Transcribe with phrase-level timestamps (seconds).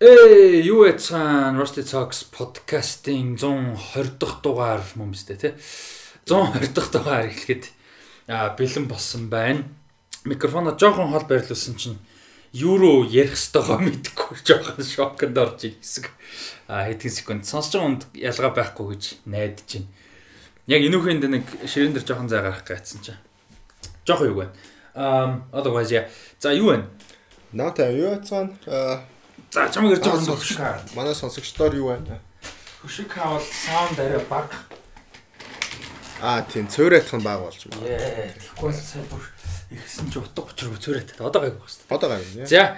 [0.00, 5.58] Эй, юу яцхан Rusty Talks подкастын 120 дахь дугаар юм биш үү те?
[6.22, 7.66] 120 дахь дугаар эхлэхэд
[8.30, 9.66] бэлэн болсон байна.
[10.22, 11.98] Микрофоно жоохон хол барилуулсан чинь
[12.54, 16.06] руу ярих ёстойгоо мэдэхгүй жоохон шоконд орж ирсэн.
[16.70, 19.90] Аа хэдхэн секунд сонсож байгаа хүнд ялгаа байхгүй гэж найдаж байна.
[20.70, 23.18] Яг энүүхэнд нэг ширээн дээр жоохон зай гарах гэсэн чинь.
[24.06, 24.54] Жоохон юу вэ?
[24.94, 26.06] Um otherwise yeah.
[26.38, 26.86] За юу вэ?
[27.50, 29.02] Наатай юу яцхан аа
[29.50, 30.80] За чамаг ирж байгаа хаа.
[30.94, 32.20] манай сонсогчдоор юу байна?
[32.82, 34.52] Хөшиг хаавал саунд арай баг.
[36.20, 37.88] Аа тийм цөөрэтхэн баг болж байна.
[38.60, 39.24] Тэгвэл сая бүр
[39.72, 41.16] ихсэн ч утга учир цөөрөт.
[41.24, 41.88] Одоо гайг баг шүү.
[41.88, 42.44] Одоо гайв нэ.
[42.44, 42.76] За.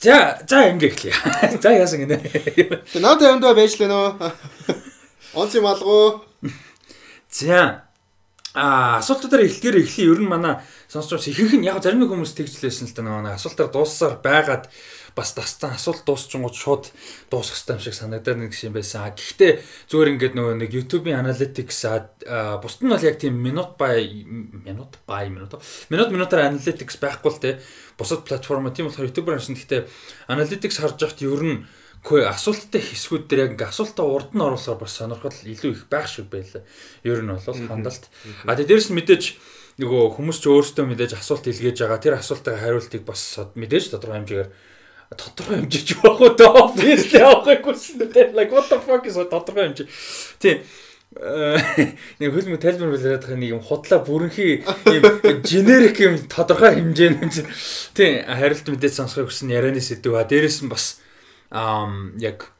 [0.00, 1.12] За, за ингэ эхлэе.
[1.62, 2.16] За яасан гинэ.
[2.16, 4.16] Тэ наатай юмдаа байж лээ нөө.
[5.36, 6.24] Онц юм алгуу.
[7.28, 7.84] За.
[8.56, 10.08] А асуултуудаар эхлэхээр эхлэе.
[10.16, 13.68] Ер нь манай сонсогч ихэнх нь яг зарим нэг хүмүүс тэгжлээсэн л да нэг асуултаар
[13.68, 14.68] дууссаар байгаад
[15.16, 16.84] бас тастан асуулт дуусчингууд шууд
[17.32, 19.08] дуусах хэрэгтэй юм шиг санагдаад нэг юм байсан.
[19.16, 19.52] Гэхдээ
[19.88, 24.04] зүгээр ингээд нөгөө нэг YouTube-ийн analytics а бусд нь бол яг тийм минут by
[24.68, 25.56] минут by минут
[25.88, 27.50] минут минутаар analytics байхгүй л те
[27.96, 29.88] бусад платформ тийм болохоор YouTube-аар шин гэхдээ
[30.28, 31.58] analytics харж яхад ер нь
[32.06, 36.06] Хөөе асуулттай хэсгүүд дээр яг ингээ асуултаа урд нь оруулахаар бас сонирхол илүү их байх
[36.06, 36.62] шиг байлаа.
[37.02, 38.06] Ер нь бол хандалт.
[38.46, 39.24] А тэгээ дээрэс нь мэдээж
[39.82, 41.98] нөгөө хүмүүс ч өөрсдөө мэдээж асуулт илгээж байгаа.
[41.98, 44.50] Тэр асуултаа хариултыг бас мэдээж тодорхой хэмжээгээр
[45.14, 46.34] тодорхой хэмжиж байх уу?
[46.34, 49.88] Доо obviously авахгүй хүснэ те like what the fuck is тодорхой хэмжээ?
[50.42, 50.66] Тий
[51.16, 57.30] нэг хөлмө тайлбар билээд байгаа нэг юм худлаа бүрэнхий юм generic юм тодорхой хэмжээ юм
[57.30, 57.48] чинь
[57.94, 60.12] тий хариулт мэдээд сонсохыг хүсэн ярианы сэдв.
[60.12, 61.00] Ба дээрэс нь бас
[61.48, 62.50] ам яг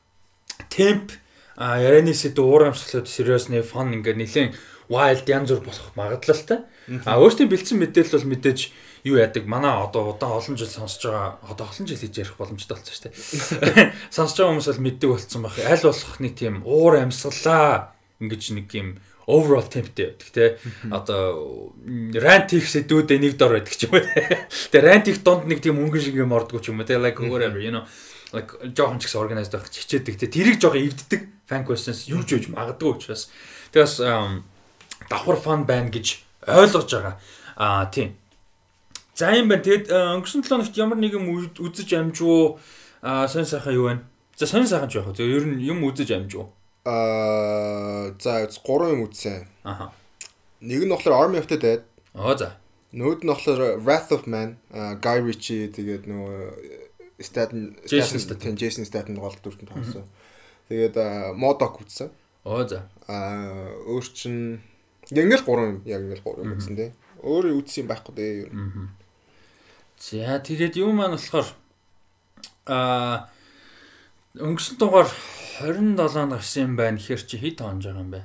[0.70, 1.12] темп
[1.58, 4.56] ярианы сэдв уур амьсгалууд seriously fun ингээ нэлээд
[4.88, 6.64] wild янз бүр болох магадлалтай.
[7.04, 8.60] А өөртөө бэлдсэн мэдээлэл бол мэдээж
[9.06, 12.74] юу яадаг манай одоо удаан олон жил сонсож байгаа одоо олон жил хийж ярих боломжтой
[12.74, 13.94] болсон шүү дээ.
[14.16, 15.58] Сонсож байгаа хүмүүс бол мэддэг болцсон байх.
[15.62, 18.88] Аль болох нэг тийм уур амьсгалаа ингэж нэг юм
[19.30, 20.58] overall tempтэй байдаг те.
[20.90, 21.70] Одоо
[22.18, 24.42] rant их сэдвүүдээ нэг дор байдаг ч юм уу те.
[24.82, 26.98] Rant их донд нэг тийм өнгөн шиг юм ордгоо ч юм уу те.
[26.98, 27.86] Like whatever you know
[28.34, 30.26] like жоохон ч гэсэн organized байх хичээдэг те.
[30.26, 33.30] Тэрийг жоохон эвддэг fan questions юу ч үж магадгүй учраас.
[33.70, 34.02] Тэгээс
[35.06, 37.14] давхар фан байна гэж ойлгож байгаа.
[37.54, 38.18] Аа тийм
[39.16, 39.64] За юм байна.
[39.64, 42.60] Тэгэд э, өнгөрсөн 7 хоногт ямар нэг юм үзэж амжуу
[43.00, 44.04] аа сонь сайхан юу байна?
[44.36, 45.24] За сонь сайхан ч яах вэ?
[45.24, 46.52] Ер нь юм үзэж амжуу.
[46.84, 49.48] Аа за 3 юм үзсэн.
[49.64, 49.96] Аха.
[50.60, 51.80] Нэг нь болохоор Army of the Dead.
[52.12, 52.60] Оо за.
[52.92, 54.60] Нөгөөд нь болохоор Wrath of Man,
[55.00, 60.04] Guy Ritchie тэгээд нөгөө Staten Jason Statham, Jason Statham гол дүртэн тоглосон.
[60.68, 61.00] Тэгээд
[61.40, 62.12] Modok үзсэн.
[62.44, 62.84] Оо за.
[63.08, 64.60] Аа өөр чин
[65.08, 66.92] ингээл 3 юм яг ингээл 3 юм үзсэн тий.
[67.24, 68.60] Өөр үзсэн юм байхгүй дээ ер нь.
[68.60, 69.05] Аа.
[69.98, 71.48] За тэгээд юу маань болохоор
[72.68, 73.28] аа
[74.36, 75.08] өнгөрсөн дугаар
[75.60, 77.00] 27 гарсан юм байна.
[77.00, 78.22] Ихэр чи хэд хонж байгаа юм бэ?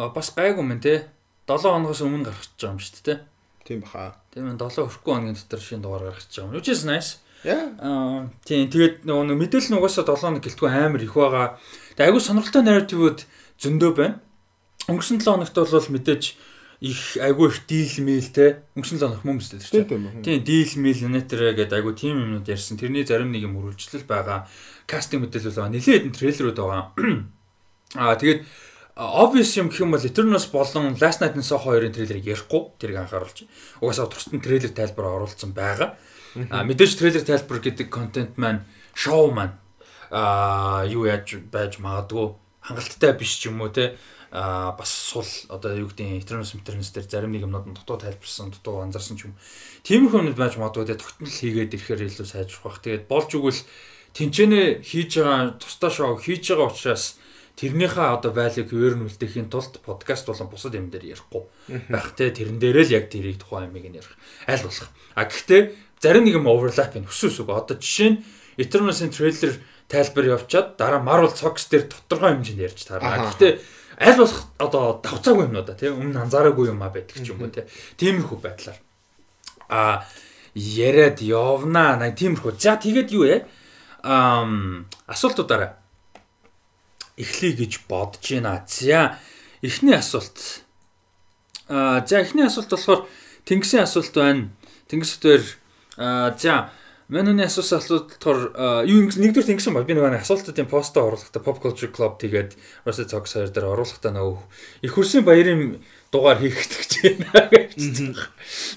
[0.00, 1.12] А бас гайгүй мэн те.
[1.44, 3.14] 7 хоногоос өмнө гаргачих жаа юм шүү дээ те.
[3.68, 4.16] Тийм баха.
[4.32, 6.56] Тийм ээ 7 өрхгүй хоногийн дотор шинэ дугаар гаргачих жаа юм.
[6.56, 7.20] Which is nice.
[7.44, 7.76] Яа.
[7.76, 11.60] Аа тийм тэгээд нөгөө мэдээлэл нь угаасаа 7 хоног гэлтгүй амар их байгаа.
[11.92, 13.18] Тэгээд айгүй сонирхолтой нарративуд
[13.60, 14.16] зөндөө байна.
[14.88, 16.22] Өнгөрсөн 7 хоногт бол мэдээж
[16.80, 20.24] их айгүй их дийл мэл те өнгөрсөн онох хүмүүс дээр чинь.
[20.24, 22.80] Тийм дийл мэл нэтэрэ гэдэг айгүй тим юмнууд ярьсан.
[22.80, 24.48] Тэрний зарим нэг юм үргэлжлэл байгаа.
[24.88, 25.76] Кастинг мэдээлэл байгаа.
[25.76, 26.84] Нилээд энэ трейлерүүд байгаа.
[28.00, 28.48] Аа тэгээд
[28.96, 33.04] obvious юм гэх юм бол Eternals болон Last Night in Soho 2-ын трейлерыг ярихгүй тэрийг
[33.04, 33.44] анхааруулж.
[33.84, 36.00] Угаасаа тусдан трейлер тайлбар оруулсан байгаа.
[36.48, 38.64] Аа мэдээж трейлер тайлбар гэдэг контент маань
[38.96, 39.60] шоу маань
[40.10, 43.96] аа юу яаж байж магадгүй хангалттай биш ч юм уу те
[44.30, 48.54] а бас сул одоо юу гэдэг Eternals Eternals дээр зарим нэг юмнууд нь дутуу тайлбарсан,
[48.54, 49.34] дутуу анзаарсан ч юм.
[49.82, 52.78] Тиймэрхүү юмуд байж магадгүй тэгээ тогтмол хийгээд ирэхээр илүү сайжрах бах.
[52.78, 53.60] Тэгээд болж өгвөл
[54.14, 57.18] тэнцэнэ хийж байгаа тусдаа шоу хийж байгаа учраас
[57.58, 61.44] тэрнийхээ одоо value-г өөр нь үлдээхийн тулд подкаст болон бусад юм дээр ярихгүй
[61.90, 64.14] байх те тэрэн дээрээ л яг тэрийг тухайн юмыг нь ярих
[64.46, 64.88] аль болох.
[65.18, 65.62] А гэхдээ
[65.98, 67.50] зарим нэг юм overlap юм өсөс үг.
[67.50, 68.22] Одоо жишээ нь
[68.56, 69.58] Eternals-ын трейлер
[69.90, 73.28] тайлбар явуулчаад дараа Marvel Sox дээр тодорхой хэмжээнд ярьж таарна.
[73.28, 73.52] Гэхдээ
[74.00, 77.68] аль болох одоо давцаагүй юмнуудаа тийм өмнө анзаараагүй юм а байдаг ч юм уу тийм
[78.00, 78.78] тиймэрхүү байдлаар.
[79.68, 80.08] А
[80.56, 83.44] яриад явнаа нэг тиймэрхүү за тэгээд юу яа
[84.00, 85.76] ам асуултуудаараа
[87.20, 88.64] эхлэе гэж бодож байна.
[88.64, 89.20] За
[89.60, 90.64] эхний асуулт.
[91.68, 93.04] А за эхний асуулт болохоор
[93.44, 94.48] тэнгисийн асуулт байна.
[94.88, 95.44] Тэнгисээр
[96.40, 96.72] за
[97.10, 102.22] Манайны асуусан асуултаар юу нэгдүгээр тэнгисэн баг би нөгөө асуултуудын постоо оруулахдаа Pop Culture Club
[102.22, 102.54] тэгээд
[102.86, 104.38] Rusty Talks хоёр дээр оруулахдаа нөгөө
[104.86, 105.82] их хөрсийн баярын
[106.14, 107.50] дугаар хийх гэж байна.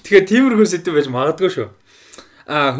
[0.02, 1.68] Тэгэхээр тиймэрхүү сэдв байж магадгүй шүү.
[2.50, 2.74] А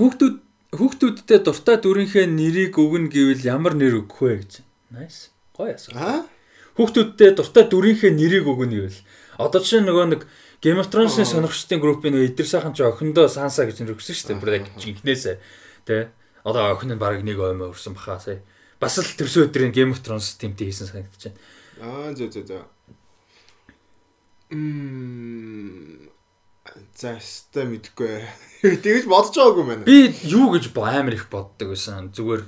[0.00, 0.36] хүүхдүүд
[0.72, 4.64] хүүхдүүдтэй дуртай дүрийнхээ нэрийг өгнө гэвэл ямар нэр өгөх вэ гэж.
[4.88, 5.28] Nice.
[5.52, 6.32] Гоё асуулт.
[6.80, 9.00] Хүүхдүүдтэй дуртай дүрийнхээ нэрийг өгнө гэвэл
[9.36, 10.22] одоо чинь нөгөө нэг
[10.62, 14.38] Game of Thrones-ийн сонирхчдын группийн Идэр сайхан ч охиндоо Санса гэж нэр өгсөн шүү дээ.
[14.38, 15.36] Бүр яг жинхнээсээ.
[15.82, 16.14] Тэ.
[16.46, 18.46] Одоо охин нь баг нэг оймоо өрсөн баха сая.
[18.78, 21.38] Бас л төрсөн өдрийн Game of Thrones тэмтэй хийсэн санагдаж байна.
[21.82, 22.62] Аа зөө зөө зөө.
[24.54, 26.06] Мм.
[26.94, 28.22] За өстой мэдгүй.
[28.86, 29.82] Тэгэж бодож байгаагүй мэн.
[29.82, 32.14] Би юу гэж амар их боддог байсан.
[32.14, 32.46] Зүгээр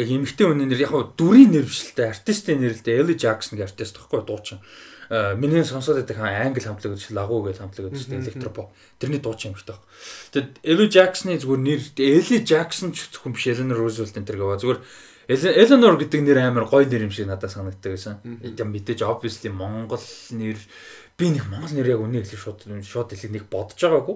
[0.00, 2.08] яг эмэгтэй хүний нэр яг хуу дүрийн нэр биш л дээ.
[2.16, 3.04] Артистын нэр л дээ.
[3.04, 4.64] Ellie Jackson гэх артист тахгүй дуучин.
[5.10, 8.70] Аа миний сонсоод байдаг хаан англи хамтлаг гэж лагуу гэж хамтлаг гэж электропоп.
[9.02, 9.82] Тэрний дуучин юм шиг таах.
[10.30, 14.62] Тэгэд Ellie Jackson-ы зүгээр нэр Ellie Jackson ч зөвхөн биш Eleanor Roosevelt энэ төр гэваа
[14.62, 14.80] зүгээр
[15.30, 18.22] Eleanor гэдэг нэр амар гоё нэр юм шиг надад санагддаг байсан.
[18.38, 20.58] Яг мэдээж obviously Монгол нэр
[21.18, 24.14] би нэг Монгол нэр яг үнийг хэлэх шууд шууд хэлэх нэг бодож байгаагүй.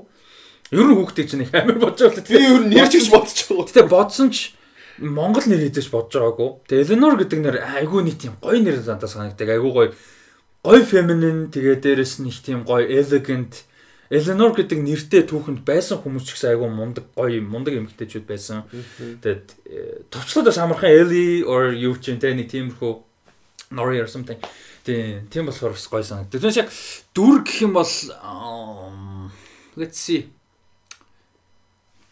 [0.75, 2.23] Ер нь хүүхдээ чинь их амар бодож байгаа.
[2.23, 3.67] Би ер нь нэр ч гэж бодож байгаа.
[3.67, 4.55] Гэтэ бодсон ч
[4.99, 6.51] Монгол нэр хийдэж бодож байгаагүй.
[6.71, 9.51] Тэгээ Eleanor гэдэг нэр айгүй нэг тийм гоё нэр надад санагддаг.
[9.55, 9.91] Айгүй гоё
[10.65, 13.69] гоё feminine тэгээ дээрэс нь их тийм гоё elegant
[14.13, 18.65] Eleanor гэдэг нэртэй түүхэнд байсан хүмүүс ч гэсэн айгүй мундаг гоё мундаг эмэгтэйчүүд байсан.
[19.21, 22.93] Тэгээд э, товчлоод бас амархан Ellie or юу ч юм те нэг тиймэрхүү
[23.75, 24.39] Nori or something.
[24.85, 26.37] Тийм тийм болохоор бас гоё санагдав.
[26.37, 26.69] Тэгвэл яг
[27.17, 27.93] дүр гэх юм бол
[29.77, 30.29] let's see.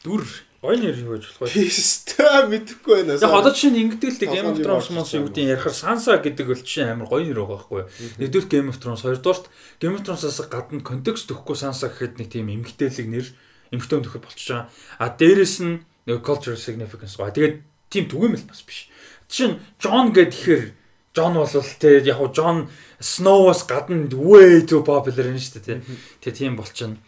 [0.03, 0.25] Дүр
[0.63, 1.67] гоё нэр юу гэж болох вэ?
[1.67, 3.19] Пистэ мэдэхгүй байна.
[3.19, 6.63] Яг одоо чинь ингэдэг л Game of Thrones орсон юу гэдэг ярихаар Sansa гэдэг бол
[6.63, 7.91] чинь амар гоё нэр байгаа байхгүй юу?
[8.23, 9.51] Нэгдүгээр Game of Thrones, хоёрдугаарт
[9.83, 13.27] Game of Thrones-аас гадна контекст өгөхгүй Sansa гэхэд нэг тийм эмгтээлэг нэр
[13.75, 14.71] эмгтэн нөхөр болчихж байгаа.
[15.03, 17.35] А дээрэс нь нэг cultural significance гоо.
[17.35, 17.59] Тэгээд
[17.91, 18.87] тийм түгээмэл бас биш.
[19.27, 20.79] Чинь John гэхээр
[21.11, 22.71] John бол те яг John
[23.03, 25.83] Snow-оос гадна way too popular юм шүү дээ.
[26.23, 27.03] Тэгээ тийм болчихно.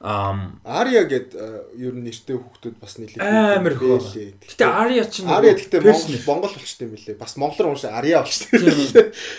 [0.00, 4.00] Ария гэд э, ер нь нэртэй хүүхдүүд бас нэлээд амар байна.
[4.02, 4.36] байлээ.
[4.42, 6.20] Гэтэ Arya ч Ария гэхдээ Personal.
[6.28, 7.16] Монгол Монгол болчтой юм билээ.
[7.16, 8.60] Бас монголоор уншаа Ария болчтой.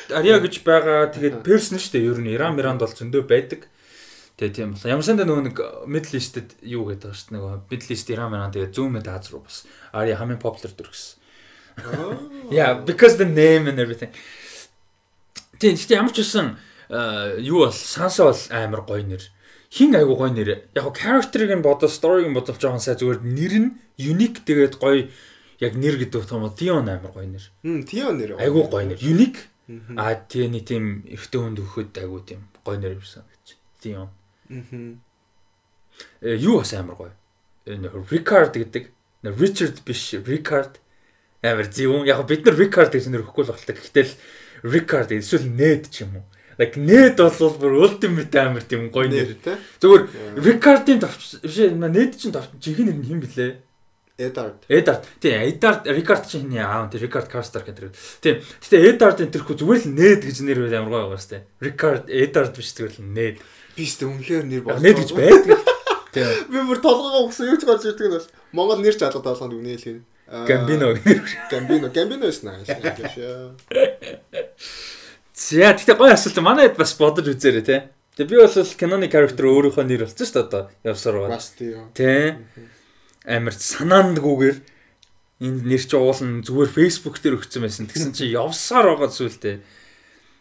[0.09, 1.13] Ария гэж байгаа.
[1.13, 2.07] Тэгээд Перс нь шүү дээ.
[2.09, 3.69] Ер нь Иран Миранд бол зөндөө байдаг.
[4.41, 4.89] Тэгээ тийм болоо.
[4.89, 7.35] Ямар сандаа нөгөө нэг Middle East-д юу гэдэг байгаа шүү дээ.
[7.37, 10.89] Нөгөө Middle East Иран Миран тэгээ зүүн мэд Аз руу бас Ария хамгийн popular дүр
[10.89, 11.21] гэсэн.
[12.51, 14.09] Yeah, because the name and everything.
[15.59, 15.75] Тийм.
[15.75, 16.55] Гэтэ ямар ч үсэн
[17.43, 19.23] юу бол Санса бол амар гоё нэр.
[19.75, 20.71] Хин айгу гоё нэр.
[20.71, 23.69] Яг character-ыг нь бодоо, story-г нь бодвол жоохон сайн зүгээр нэр нь
[23.99, 25.11] unique тэгээд гоё
[25.59, 27.43] яг нэр гэдэг юм бол Dion амар гоё нэр.
[27.59, 28.39] Хм, Тио нэр.
[28.39, 28.99] Айгу гоё нэр.
[29.03, 29.51] Unique
[29.97, 33.57] А тэний тийм эртөө хүнд өгөхөд айгу тийм гоё нэр гэж.
[33.81, 34.13] Тийм.
[34.45, 35.01] Мгм.
[36.21, 37.13] Э юу бас амар гоё.
[37.65, 38.93] Энэ Ricard гэдэг.
[39.25, 40.77] Richard биш Ricard
[41.41, 42.05] амар зөв.
[42.05, 43.73] Яг бид нар Ricard гэж нэр өгөхгүй л болтой.
[43.73, 44.13] Гэхдээ л
[44.69, 46.25] Ricard эсвэл Ned ч юм уу.
[46.57, 49.35] Like Ned бол бүр ultimate амар тийм гоё нэр.
[49.43, 49.59] Те.
[49.83, 50.03] Зүгээр
[50.39, 53.47] Ricard-ийн товч биш Ned чинь товч жинхэнэ нэр нь хэн блэ?
[54.17, 54.63] Эдард.
[54.69, 55.03] Эдард.
[55.19, 57.91] Тийм, Эдард Рикард чинь хний аав тийм Рикард Карстар гэдэг.
[58.23, 58.39] Тийм.
[58.63, 61.43] Гэтэ Эдардын тэрхүү зүгээр л Нед гэж нэр байл амар гоё байгаа сте.
[61.59, 63.43] Рикард Эдард биш зүгээр л Нед.
[63.75, 65.59] Би ч үнэхээр нэр Яг Нед гэж байдаг.
[66.15, 66.31] Тийм.
[66.47, 68.31] Би бүр толгоогоо өгсөн юу ч гарч ирдэг нь бас.
[68.55, 70.07] Монгол нэр ч алга таалганд үгнээ хэлээ.
[70.47, 70.95] Гамбино.
[71.51, 71.91] Гамбино.
[71.91, 72.71] Гамбино nice.
[75.35, 77.91] За тэгтээ гоё асуулт манай хэд бас бодож үзээрэй те.
[78.15, 81.35] Тэгээ би бол киноны character өөрийнхөө нэр болсон шүү дээ одоо явсаар байгаа.
[81.35, 81.91] Бас тийм.
[81.91, 82.39] Тэ.
[83.27, 84.57] Амар санаандгүйгээр
[85.43, 87.91] энэ нэр чи уулын зүгээр Facebook дээр өгсөн байсан.
[87.91, 89.59] Тэгсэн чи явсаар байгаа зүйлтэй.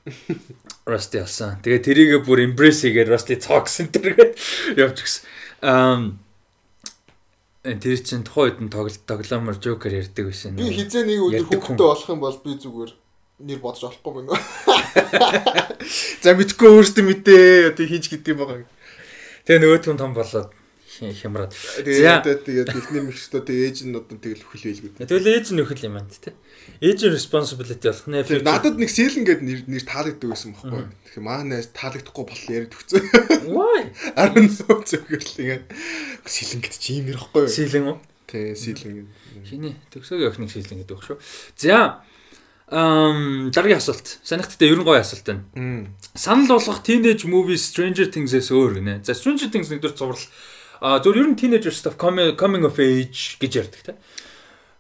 [0.87, 1.59] Rusty алсан.
[1.59, 4.39] Тэгээ тэрийгэ бүр embrace хийгээд Rusty Talks энтергээд
[4.79, 5.27] явж гисэн.
[5.67, 6.15] Аа
[7.65, 10.55] тэр чин тухайн үед нь тоглолт тоглоомор Joker ярьдаг байсан.
[10.55, 12.93] Би хизээ нэг өдөр хүүхдтэй болох юм бол би зүгээр
[13.43, 14.39] нэр бодож олохгүй байна.
[16.25, 17.75] За мэдгүй өөртөө мэдээ.
[17.75, 18.67] Одоо хийж гэдэг юм байгаа.
[19.45, 20.55] Тэгээ нөгөөт хүн том болоод
[21.03, 21.51] хямраад.
[21.83, 24.95] Тэгээд тэгээд бидний мэгчтэй тэгээд ээж нь одоо тэгэл хөл хэлгүүд.
[25.03, 26.35] Тэгвэл ээж нь нөхөл юм байна тий.
[26.79, 28.23] Ээж нь responsibility болох нэ.
[28.23, 30.87] Тэгээд надад нэг сэлэн гээд нэр нэр таалагддаг байсан байхгүй.
[31.11, 33.03] Тэгэхээр маа найз таалагдахгүй бол яриад өгцөө.
[33.51, 33.81] Why?
[34.23, 35.67] Арын суу зөвгөл ингээд
[36.23, 37.51] сэлэн гэдэг чи юм ярихгүй.
[37.51, 37.99] Сэлэн үү?
[38.31, 39.11] Тий сэлэн.
[39.43, 41.19] Хиний төгсөөгийн охиныг сэлэн гэдэг баг шүү.
[41.59, 42.07] За
[42.73, 44.19] Ам дараагийн асуулт.
[44.25, 45.93] Санагдтаа ер нь гоё асуулт байна.
[46.17, 49.05] Санал болгох teenage movie Stranger Things-ээс өөр гинэ.
[49.05, 50.25] За Stranger Things нэгдүгээр цуврал
[50.81, 53.93] а зөв ер нь teenager stuff coming of age гэж ярьдаг те.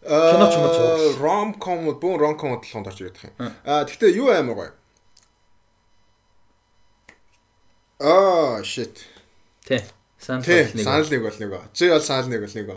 [0.01, 1.21] Кино ч юм уу цуврал.
[1.21, 3.53] Rom com бүүн rom com толгонд орж ирэх юм.
[3.69, 4.73] Аа тэгтээ юу амар гоё.
[8.01, 9.05] Аа shit.
[9.69, 9.85] Тэ.
[10.17, 10.41] Санал
[11.13, 11.21] нэг.
[11.21, 11.53] бол нэг.
[11.77, 12.69] Чи бол санал нэг бол нэг.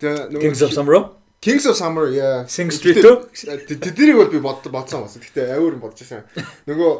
[0.00, 1.23] Тэгээ нөгөө Kings of Summer.
[1.44, 2.48] Kings of Summer яа.
[2.48, 3.28] Sing Street үү?
[3.68, 5.20] Тэднийг бол би бод бодсон бас.
[5.20, 6.24] Гэтэ авир бодож байсан.
[6.64, 6.92] Нөгөө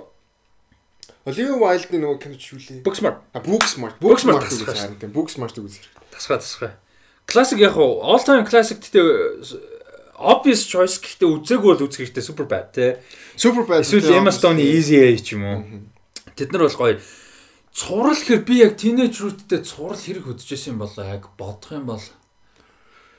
[1.25, 2.85] Olivia Wilde-ийн нөгөө кино ч юу лээ?
[2.85, 3.25] Booksmart.
[3.33, 3.97] А Booksmart.
[4.05, 5.89] Booksmart гэж харин тийм Booksmart гэж үзэр.
[6.13, 6.77] Тасгаа тасгаа.
[7.25, 9.01] Classic яг уу all time classic гэдэг
[10.21, 13.01] obvious choice гэхдээ үзээгүй бол үзэх хэрэгтэй super bad те.
[13.41, 13.81] Super bad.
[13.81, 15.89] Эсвэл Emma Stone Easy A ч юм уу.
[16.37, 17.01] Тэд нар бол гоё
[17.73, 22.05] цуврал гэхэр би яг teenage root-тэй цуврал хэрэг хөдөжсэн юм болоо яг бодох юм бол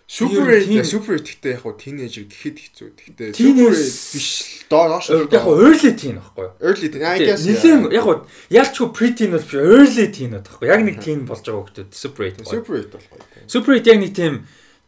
[0.07, 2.87] Super Ер 8 нь Super 8 гэхдээ яг хуу teenager гэхэд хэцүү.
[3.33, 4.29] Super 8 биш
[4.69, 5.09] доош.
[5.09, 6.53] яг уу early teen байхгүй юу?
[6.61, 7.01] early teen.
[7.01, 7.41] I guess.
[7.41, 8.21] Нилийн яг уу
[8.53, 12.45] ялчгүй pre-teen бол биш early teen байхгүй яг нэг teen болж байгаа хүмүүс super 8
[12.45, 12.53] гоё.
[12.53, 13.49] Super 8 болох гоё.
[13.49, 14.33] Super 8 яг нэг тийм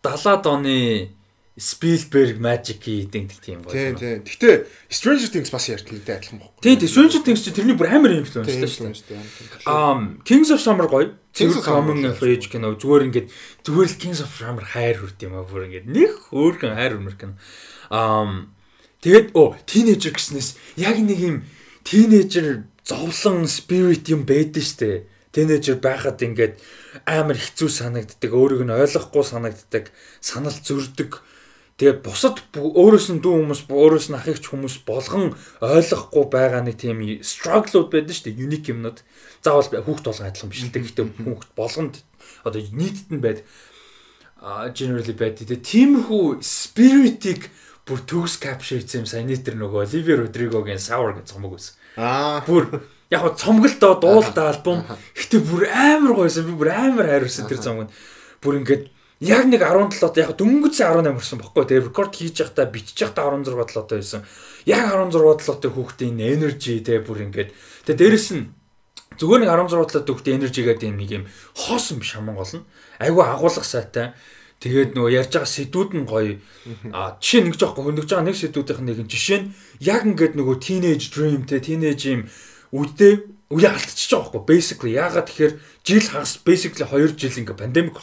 [0.05, 0.77] 70-аад оны
[1.57, 3.73] Spielberg Magic-ийн гэдэг тийм гоё.
[3.73, 4.21] Тийм тийм.
[4.21, 4.55] Гэхдээ
[4.93, 6.61] Stranger Things бас ярьталтай адилхан байхгүй.
[6.61, 8.93] Тийм тийм Stranger Things чи тэрний бүр амар Тийм шүү дээ.
[8.93, 9.65] шүү дээ.
[9.65, 11.17] Um Kings of Summer гоё.
[11.33, 12.13] Kings of гоё.
[12.13, 13.27] of Age кино зүгээр ингээд
[13.65, 17.17] зүгээр л Kings of Summer хайр хүрт юм аа бүр ингээд нэг хөөрхөн хайр хүрмэр
[17.17, 17.33] кино.
[17.89, 18.53] Um
[19.01, 21.37] тэгээд оо teenager гэснээс яг нэг юм
[21.81, 25.09] teenager зовлон spirit юм байдаг штэ.
[25.33, 26.61] Teenager байхад ингээд
[27.09, 29.89] амар хэцүү санагддаг, өөрийг нь ойлгохгүй санагддаг,
[30.21, 31.21] санал зөрдөг.
[31.77, 36.65] Тэгээд бусад бу- өөрөөс нь дүү хүмүүс, өөрөөс нь ах ихч хүмүүс болгон ойлгохгүй байгаа
[36.65, 39.05] нэг тийм struggle-ууд байдаг шүү дээ, unique юмнууд.
[39.45, 40.83] Заавал хүүхд болгон адилхан биш л дээ.
[40.89, 42.01] Гэхдээ хүүхд болгонд
[42.41, 43.45] одоо нийтэд нь байд
[44.41, 45.37] а generally байд.
[45.37, 47.53] Тэгээд тиймэрхүү spirit-ийг
[47.85, 51.77] бүр төгс capture хийсэн юм саяны тэр нөгөө Оливер Родригогийн Sour гэж цомог байсан.
[51.93, 52.41] Аа.
[52.49, 52.81] Бүр
[53.13, 54.81] яг го цомголтоо дуулалтаа альбом
[55.13, 57.93] гэтээ бүр амар гойсон би бүр амар хайрсан тэр цомгонд
[58.43, 61.65] бүр ингээд яг нэг 17 одоо яг дөнгөцсөн 18 хүрсэн бохгүй.
[61.65, 64.21] Тэгээ рекорд хийж явахдаа бичиж явахдаа 16 толоотой байсан
[64.69, 67.49] яг 16 толоотой хүүхдийн energy тэгээ бүр ингээд.
[67.89, 68.53] Тэгээ дээрэс нь
[69.17, 71.23] зүгээр нэг 16 толоотой хүүхдийн energy гэдэг юм нэг юм
[71.57, 72.67] хоосон биш хаман гол нь.
[73.01, 74.13] Айгүй агуулга сайтай.
[74.61, 76.37] Тэгээд нөгөө ярьж байгаа сэдвүүд нь гоё.
[76.93, 79.49] А жишээ нь ингэж аахгүй хөндөж байгаа нэг сэдвүүдийнх нь нэг жишээ нь
[79.81, 82.21] яг ингээд нөгөө teenage dream те teenage юм
[82.73, 85.53] үедээ үе алдчихж байгаа байхгүй basically яагаад тэгэхээр
[85.87, 87.95] жил хагас basically 2 жил ингээ пандемик.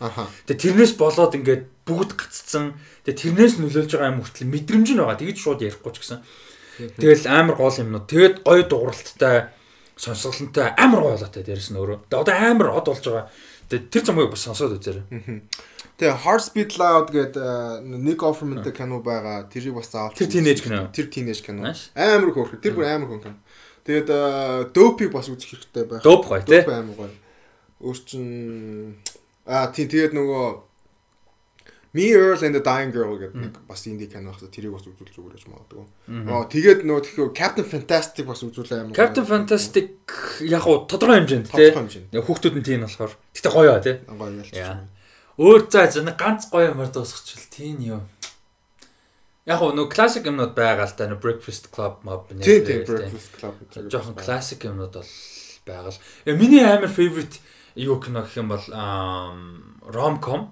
[0.00, 0.32] Аха.
[0.48, 2.72] Тэгээ тэрнээс болоод ингээд бүгд гаццсан.
[3.04, 5.20] Тэгээ тэрнээс нөлөөлж байгаа юм хүртэл мэдрэмж нь байгаа.
[5.20, 6.20] Тэгэж шууд ярихгүй ч гэсэн.
[6.96, 8.08] Тэгэл амар гол юмнууд.
[8.08, 9.52] Тэгээд гоё дууралттай
[10.00, 12.08] сонсголонтой амар дээрэс нь өөрөө.
[12.08, 13.28] Тэгээ одоо амар од болж байгаа.
[13.68, 15.04] Тэгээ тэр замыг бас сонсоод үзээрэй.
[15.96, 19.48] Тэгээ Heartbeat Loud гэдэг Nick Offerman-тэй кино байгаа.
[19.48, 20.12] Тэрийг бас заавал.
[20.12, 20.92] Тэр teenage кино.
[20.92, 21.72] Тэр teenage кино.
[21.96, 22.60] Амар хөөрхөн.
[22.60, 23.40] Тэр бүр амар хөөрхөн кино.
[23.86, 26.02] Тэгээд Dope-ийг бас үзэх хэрэгтэй байх.
[26.02, 26.60] Dope гоё, тий?
[26.66, 27.14] Dope амар гоё.
[27.80, 28.26] Өөр чин
[29.46, 30.66] аа тий тэгээд нөгөө
[31.96, 35.16] Me Earl and the Dying Girl гэдэг нэг бас инди кино багс тэрийг бас үзүүл
[35.16, 35.86] зүгээр гэж магадгүй.
[36.28, 38.92] Аа тэгээд нөгөө тэгэхээр Captain Fantastic бас үзүүлээ амар.
[38.92, 39.96] Captain Fantastic
[40.44, 41.72] яг уу тодорхой хэмжээнд тий.
[42.20, 43.16] Хүүхдүүд нь тийм болохоор.
[43.32, 43.96] Гэтэ гоё аа тий.
[44.12, 44.52] гоё ялч.
[45.40, 48.00] Өөр за нэг ганц гоё юмар дуусгачихвал тийм юу.
[49.46, 52.42] Яг уу нөгөө классик юмнууд байгаа л да нөгөө Breakfast Club mob нэр.
[52.42, 53.86] Тий тий Breakfast Club гэдэг.
[53.94, 55.12] Жохон классик юмнууд бол
[55.62, 56.00] байгаа л.
[56.26, 57.38] Э, Миний амар favorite
[57.78, 58.66] юу кино гэх юм бол
[59.86, 60.50] rom-com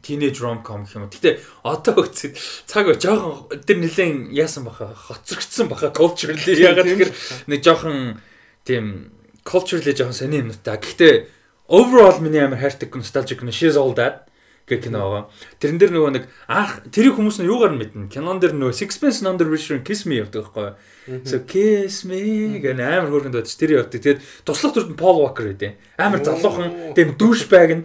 [0.00, 1.12] teenage rom-com гэх юм.
[1.12, 7.12] Гэтэ одоо үцэд цаг жоохон тэр нэлен яасан баха хоцрогдсон баха culturally ягаад Тийм тэгэхээр
[7.52, 8.16] нэг жоохон
[8.64, 9.12] тийм
[9.44, 10.80] culturally жоохон сони юмнуудаа.
[10.80, 11.28] Гэхдээ
[11.68, 14.31] overall миний амар хайртай nostalgic кино She's All That
[14.66, 15.24] гэх кино байгаа.
[15.58, 18.10] Тэрэн дээр нөгөө нэг анх тэрийг хүмүүс нь юугаар мэднэ.
[18.12, 20.76] Кинон дээр нөгөө Sixpence None the Richer Kiss Me явдаг байхгүй юу?
[21.24, 23.50] So kiss me гэх амар хөргөнд байдаг.
[23.50, 23.98] Тэр явдаг.
[23.98, 25.98] Тэгээд туслах дүрд нь Paul Walker гэдэг.
[25.98, 27.84] Амар залуухан тийм дүүш байг нь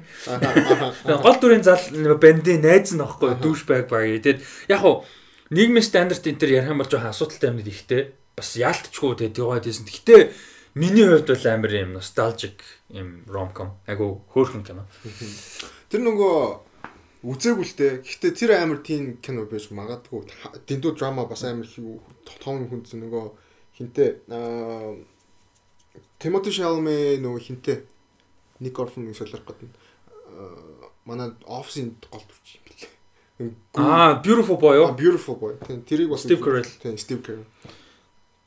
[1.02, 1.82] гол дүрийн зал
[2.22, 4.06] бандын найз нь аахгүй дүүш байг баг.
[4.22, 5.02] Тэгээд яг хуу
[5.50, 8.14] нийгмийн стандарт энэ төр ярих юм бол жоохон асуудалтай юмнууд ихтэй.
[8.38, 9.90] Бас яалтчгүй тэгээд яваад байсан.
[9.90, 10.22] Гэхдээ
[10.78, 12.62] миний хувьд бол амар юм nostalgic
[12.94, 13.82] юм rom-com.
[13.90, 14.86] Айгу хөөрхөн кино.
[15.90, 16.67] Тэр нөгөө
[17.28, 17.94] үзээгүй л дээ.
[18.08, 20.32] Гэхдээ тэр амар тийм кино байж магадгүй.
[20.64, 21.68] Дэндүү драма бас амар
[22.40, 23.26] том хүнсэн нөгөө
[23.76, 24.96] хинтээ аа
[26.18, 27.78] Тимоти Шалме нөгөө хинтээ
[28.64, 29.70] Ник Орфон солих гэдэг.
[31.06, 32.92] Манай офисын гол дүрч юм билээ.
[33.78, 34.96] Аа, beautiful boy юу?
[34.98, 35.54] beautiful boy.
[35.86, 36.66] Тэрийг бас Steve Carell.
[36.82, 37.46] Тийм Steve Carell.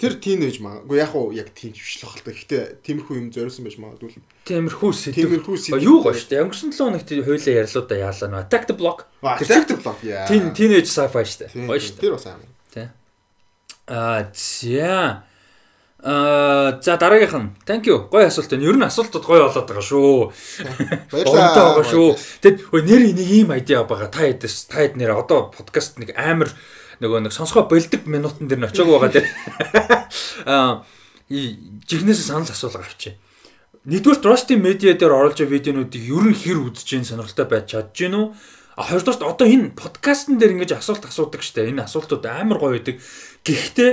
[0.01, 0.81] Тэр тийнейж маа.
[0.89, 2.33] Уу яг уу яг тийм биш л хальтай.
[2.33, 4.17] Гэхдээ тиймэрхүү юм зориулсан байж магадгүй.
[4.17, 4.25] л.
[4.49, 5.17] Тиймэрхүү сэдв.
[5.21, 5.85] Тиймэрхүү сэдв.
[5.85, 6.41] Юу гоё штэ.
[6.41, 8.41] Өнгөрсөн 7 хоногт хоёулаа ярьлуудаа яалаа нөө.
[8.49, 9.05] Attack the Block.
[9.21, 10.25] Attack the Block яа.
[10.25, 11.53] Тин teenage sci-fi штэ.
[11.53, 12.01] Тийм, Гоё тийм, штэ.
[12.01, 12.49] Тэр бас амар.
[13.91, 15.25] Аа, за.
[16.03, 17.51] Аа, за дараагийнх нь.
[17.67, 18.09] Thank you.
[18.09, 18.65] Гоё асуулт байна.
[18.65, 20.33] Ер нь асуултууд гоё болоод байгаа шүү.
[21.29, 22.09] Онтой байгаа шүү.
[22.41, 24.09] Тэгэд нэр нэг ийм айдиа байгаа.
[24.09, 26.55] Та хэдэс та хэд нэр одоо подкаст нэг амар
[27.01, 29.29] нөгөө нэг сонсгоо болдог минутан дээр нь очиог байгаа дээр.
[30.47, 30.85] Аа
[31.31, 33.17] жигнэсээ санал асуулга авчи.
[33.87, 37.97] Нэгдүгээр Trusty Media дээр оруулж байгаа видеонуудыг ер нь хэр үзэж гин сонирхолтой байж чадж
[37.97, 38.27] гин үү?
[38.77, 41.71] А хоёрдоорт одоо энэ подкастн дээр ингэж асуулт асуудаг штэ.
[41.71, 43.01] Энэ асуултууд амар гоё байдаг.
[43.47, 43.91] Гэхдээ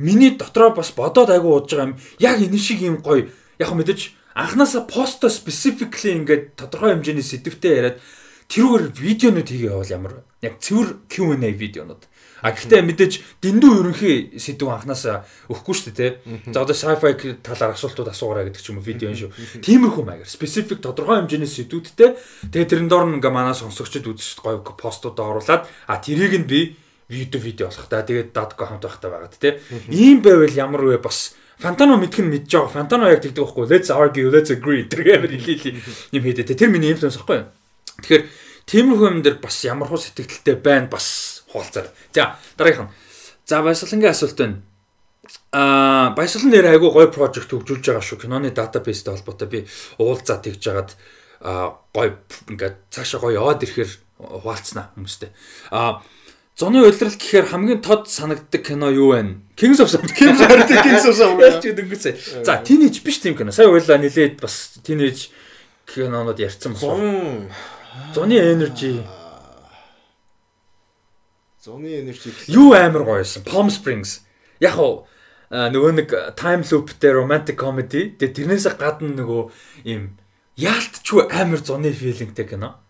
[0.00, 2.00] миний дотроо бас бодоод айгу уудж байгаа юм.
[2.16, 3.28] Яг энэ шиг юм гоё.
[3.60, 7.98] Яг мэдээж анханасаа посто specifically ингээд тодорхой хэмжээний сэдвтэй яриад
[8.48, 10.12] тэрүүгээр видеонууд хийгээ явал ямар?
[10.40, 12.08] Яг цэвэр Q&A видеонууд.
[12.40, 13.12] А гэхдээ мэдээж
[13.44, 16.52] дэндүү ерөнхий сэдв анханасаа өгөхгүй шүү дээ тий.
[16.52, 19.30] За одоо sci-fi талаар асуултууд асуугараа гэдэг ч юм уу видео шүү.
[19.60, 22.16] Тиймэрхүү маягаар специфик тодорхой хэмжээний сэдвүүдтэй
[22.48, 26.80] тэгээ тэрэн доор ингээ манай сонсогчдод үзэж гоё постуудаа оруулаад а тэрийг нь би
[27.12, 29.60] видео видео болох та тэгээд датко хамт байхтай байгаад тий.
[29.92, 32.72] Ийм байвал ямар вэ бас Фантано мэдх нь мэдж байгаа.
[32.72, 33.68] Фантано яг тэгдэг байхгүй.
[33.68, 34.88] Let's argue, let's agree.
[34.88, 35.76] Тэр ямар хэлээ
[36.16, 36.56] юм хийдэ.
[36.56, 37.52] Тэр миний инфлюенс байхгүй юу?
[38.00, 38.24] Тэгэхээр
[38.64, 41.88] тиймэрхүү юм дээр бас ямар хуу сэтгэлдтэй байна бас хуваалцаар.
[42.14, 42.94] За дараагийнх нь.
[43.46, 44.62] За баясгалангийн асуулт байна.
[45.52, 48.22] Аа баясгалан нэр айгүй гоё прожект хөгжүүлж байгаа шүү.
[48.22, 49.58] Киноны датабейстэй холбоотой би
[49.98, 50.90] уулзаад тэгж жагаад
[51.42, 55.30] аа гоё ингээд цаашаа гоё яваад ирэхээр хуваалцсанаа хүмүүстэй.
[55.74, 56.02] Аа
[56.60, 59.40] Зуны удирдал гэхээр хамгийн тод санагддаг кино юу вэ?
[59.56, 60.12] Kings of Summer.
[60.12, 60.82] Kings of Summer.
[60.84, 61.40] Kings of Summer.
[61.40, 62.44] Ялч дөнгөсэй.
[62.44, 63.48] За, teenage биш тийм кино.
[63.48, 65.32] Сая уйлаа нилээд бас teenage
[65.88, 67.48] кинонод ярьсан байна.
[68.12, 69.00] Зуны energy
[71.60, 73.44] Зуны energy юу амар гоё байсан.
[73.44, 74.24] Palm Springs.
[74.64, 75.04] Яг уу
[75.52, 78.16] нөгөө нэг time loop дээр romantic comedy.
[78.16, 79.42] Тэгээ тэрнээс гадна нөгөө
[79.84, 80.16] ийм
[80.56, 82.80] яалтчгүй амар зуны feelingтэй кино.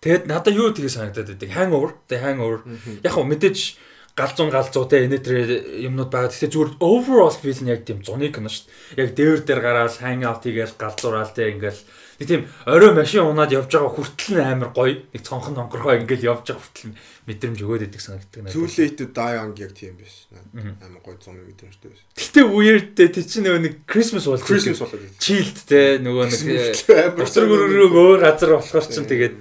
[0.00, 1.52] Тэгээд надад юу тийг санагдаад байдаг.
[1.52, 1.90] Hangover.
[2.08, 2.64] Тэгээ hangover.
[3.04, 3.76] Яг уу мэдээж
[4.16, 5.36] галзуун галзуутай энэ төр
[5.84, 6.32] юмнууд байгаа.
[6.32, 8.64] Гэхдээ зүгээр overall feel нь яг тийм зуны кино шүү
[8.94, 9.04] дээ.
[9.04, 11.82] Яг дээвэр дээр гараад hang out хийгээл галзуураал тэ ингээл
[12.20, 15.02] нэг тийм орой машин унаад явж байгаа хүртэл нь амар гоё.
[15.10, 16.94] Нэг цонхон онгорхоо ингээл явж байгаа хүртэл
[17.26, 18.54] мэдрэмж өгөөд идэг санагддаг надад.
[18.54, 20.30] Too late to die young яг тийм биш.
[20.30, 22.06] Амар гоё зуны мэдрэмжтэй байсан.
[22.14, 27.18] Гэтэ weird те тий чи нөгөө нэг Christmas бол Christmas болоод chilled те нөгөө нэг
[27.18, 29.36] босрог өрөөрөг өөр газар болохоор ч тэгээд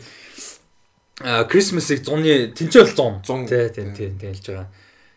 [1.24, 4.68] Christmas-ыг зуны тэнцэл 100 тий тий тий хэлж байгаа.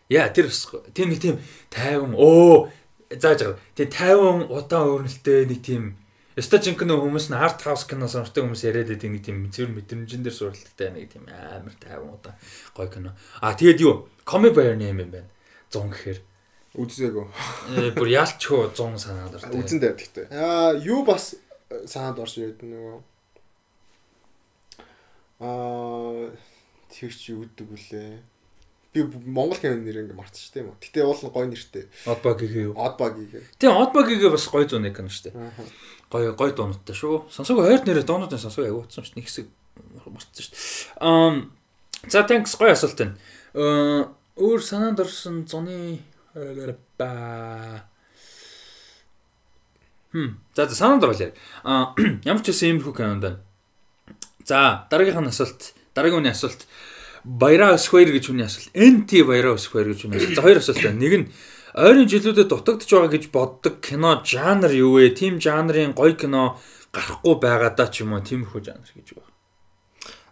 [0.07, 0.47] Яа тэр
[0.93, 1.35] тийм нэг тийм
[1.73, 2.69] тайван өө
[3.17, 3.59] зааж байгаа.
[3.75, 5.99] Тэгээ тайван удаан өрнөлттэй нэг тийм
[6.37, 10.21] Өстой жинхэнэ хүмүүс нь арт хаус кино сонирхдаг хүмүүс яриад байдаг нэг тийм зөв мэдрэмжэн
[10.21, 12.37] дээр суралцдаг нэг тийм амар тайван удаа
[12.77, 13.17] гоё кино.
[13.41, 14.05] А тэгээд юу?
[14.21, 15.29] Comic Bear нэм юм байна.
[15.73, 16.19] 100 гэхээр
[16.77, 17.25] үзээгүй.
[17.73, 19.57] Э бүр яалчгүй 100 санаад ордог.
[19.57, 20.25] Үзэн дээр гэхдээ.
[20.29, 21.33] Аа юу бас
[21.89, 23.01] санаад орж ирээд нөгөө
[25.39, 26.33] Аа
[26.89, 28.17] тэр чи юудаг вүлээ.
[28.93, 30.81] Би Монгол киноны нэр ингээ мартчих тийм үү.
[30.81, 31.85] Гэтэ уул нь гоё нэртэй.
[32.09, 32.73] Oddbug-ийг юу?
[32.73, 33.45] Oddbug-ийг.
[33.61, 35.37] Тийм Oddbug-ийг бас гоё зүүн кино шүү дээ.
[36.11, 37.27] Гоё гоё дуунуудтай шүү.
[37.31, 39.15] Сонсоогүй ойр нэрээ дуунуудын сонсоогүй явуулсан шүү.
[39.19, 39.47] Нэг хэсэг
[40.07, 40.55] мартсан шүү.
[41.03, 41.31] Аа
[42.07, 43.15] за thanks гоё асуулт байна.
[43.53, 44.07] Аа
[44.39, 45.99] өөр санаанд орсон зуны
[46.97, 47.83] ба
[50.13, 50.39] Хм.
[50.55, 51.33] За санаанд оруулъя.
[51.63, 51.93] Аа
[52.29, 53.39] ямар ч байсан юм хүү кинонд байна.
[54.47, 56.63] За дараагийнх нь асуулт дараагийн үний асуулт
[57.27, 58.71] Баяраа Square гэж хүний асуулт.
[58.71, 60.39] NT Баяраа Square гэж хүний асуулт.
[60.39, 60.95] За хоёр асуулт байна.
[61.03, 61.25] Нэг нь
[61.77, 65.13] ойрын жилүүдэд дутагдж байгаа гэж боддог кино жанр юу вэ?
[65.13, 66.57] Тим жанрын гоё кино
[66.89, 69.33] гарахгүй байгаадаа ч юм уу тиймэрхүү жанр гэж байна.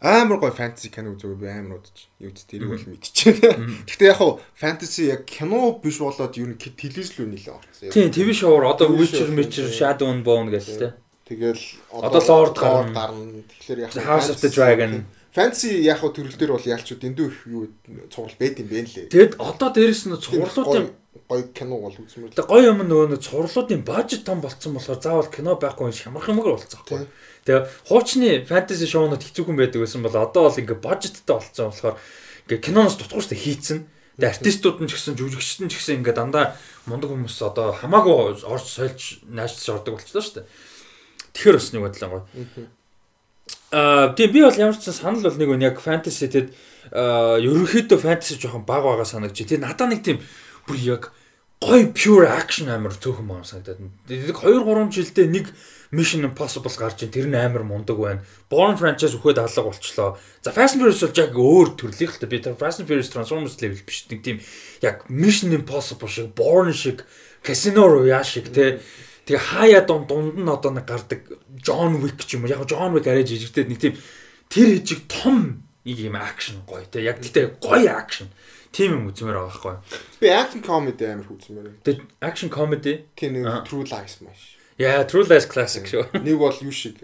[0.01, 2.09] Амар гоё фэнтези кино үзээг би амар удаж.
[2.17, 3.61] Юу ч тэрийг бол мэдчихэв.
[3.85, 7.93] Гэхдээ яг хуу фэнтези яг кино биш болоод юу нэг телевизлүү нэлээ орсон.
[7.93, 10.93] Тийм, ТV шоур одоо Witcher, Witcher, Shadow and Bone гэж тийм.
[11.29, 11.61] Тэгэл
[11.93, 13.05] одоо Lord гарна.
[13.49, 15.05] Тэгэхээр яг House of the Dragon
[15.35, 17.67] Fantasy яг хөө төрөл дээр бол ялчуд эндүү их юу
[18.07, 19.09] цуврал байд юм бэ лээ.
[19.11, 20.85] Тэгэд одоо дээрэс нь цувралуудын
[21.29, 22.35] гоё кино бол үзмэр.
[22.35, 26.79] Тэгээ гоё юм нөгөө цувралуудын бажет том болцсон болохоор заавал кино байхгүй шамрах юмгаар болцсон
[26.85, 27.07] байхгүй.
[27.47, 31.95] Тэгээ хуучны фэнтези шоунууд хэцүүхэн байдаг байсан бол одоо бол ингээ бажеттай болцсон болохоор
[32.45, 33.87] ингээ киноноос дутгуурстай хийцэн.
[34.21, 38.45] Тэгээ артистууд нь ч гэсэн жүжигчд нь ч гэсэн ингээ дандаа мундаг хүмүүс одоо хамаагүй
[38.45, 40.47] орж сольж наашдж ордог болчихлоо шүү дээ.
[41.35, 42.23] Тэгэхээр бас нэг бодлоо гоё.
[43.75, 46.49] Аа тийм би бол ямар ч санал бол нэг үн яг фэнтези тэгэд
[46.93, 49.35] ерөнхийдөө фэнтези жоохон баг байгаа санагч.
[49.41, 50.23] Тэгээ надаа нэг тийм
[50.67, 51.03] бүр яг
[51.61, 53.79] гоё pure action амар цөөхөн байгаа санагдаад.
[54.09, 55.45] Тэгээд 2 3 жилдээ нэг
[55.95, 58.25] Mission Impossible гарч ин тэр нь амар мундаг байна.
[58.51, 60.19] Born franchise өгөхөд алга болчлоо.
[60.43, 63.09] За Fast and Furious бол яг өөр төрлийнх л та би тэр Fast and Furious
[63.13, 64.41] Transformers level биш нэг тийм
[64.83, 67.05] яг Mission Impossible шиг Born шиг
[67.41, 68.81] Casino Royale шиг те
[69.25, 71.25] Тэгээ хаяа дунд дунд нь одоо нэг гардаг
[71.57, 72.53] John Wick ч юм уу.
[72.53, 73.97] Яг John Wick арай жижигтэй нэг тийм
[74.53, 77.01] тэр хижиг том нэг юм акшн гоё те.
[77.01, 78.29] Яг гэтээ гоё акшн.
[78.75, 79.75] Тим юм үзмээр байгаа байхгүй.
[80.19, 81.71] Би акшн комеди амар үзмээр.
[81.87, 82.93] Тэгээ акшн комеди.
[83.15, 84.41] Тийм нэг True Lies маш.
[84.75, 86.09] Яа, True Lies classic шүү.
[86.19, 86.99] Нэг бол юу шиг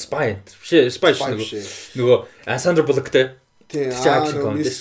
[0.00, 0.40] Spy.
[0.64, 1.60] Биш, Spy шүү.
[2.00, 3.36] Нөгөө Sandra Bullock те.
[3.68, 4.72] Тийм акшн комеди.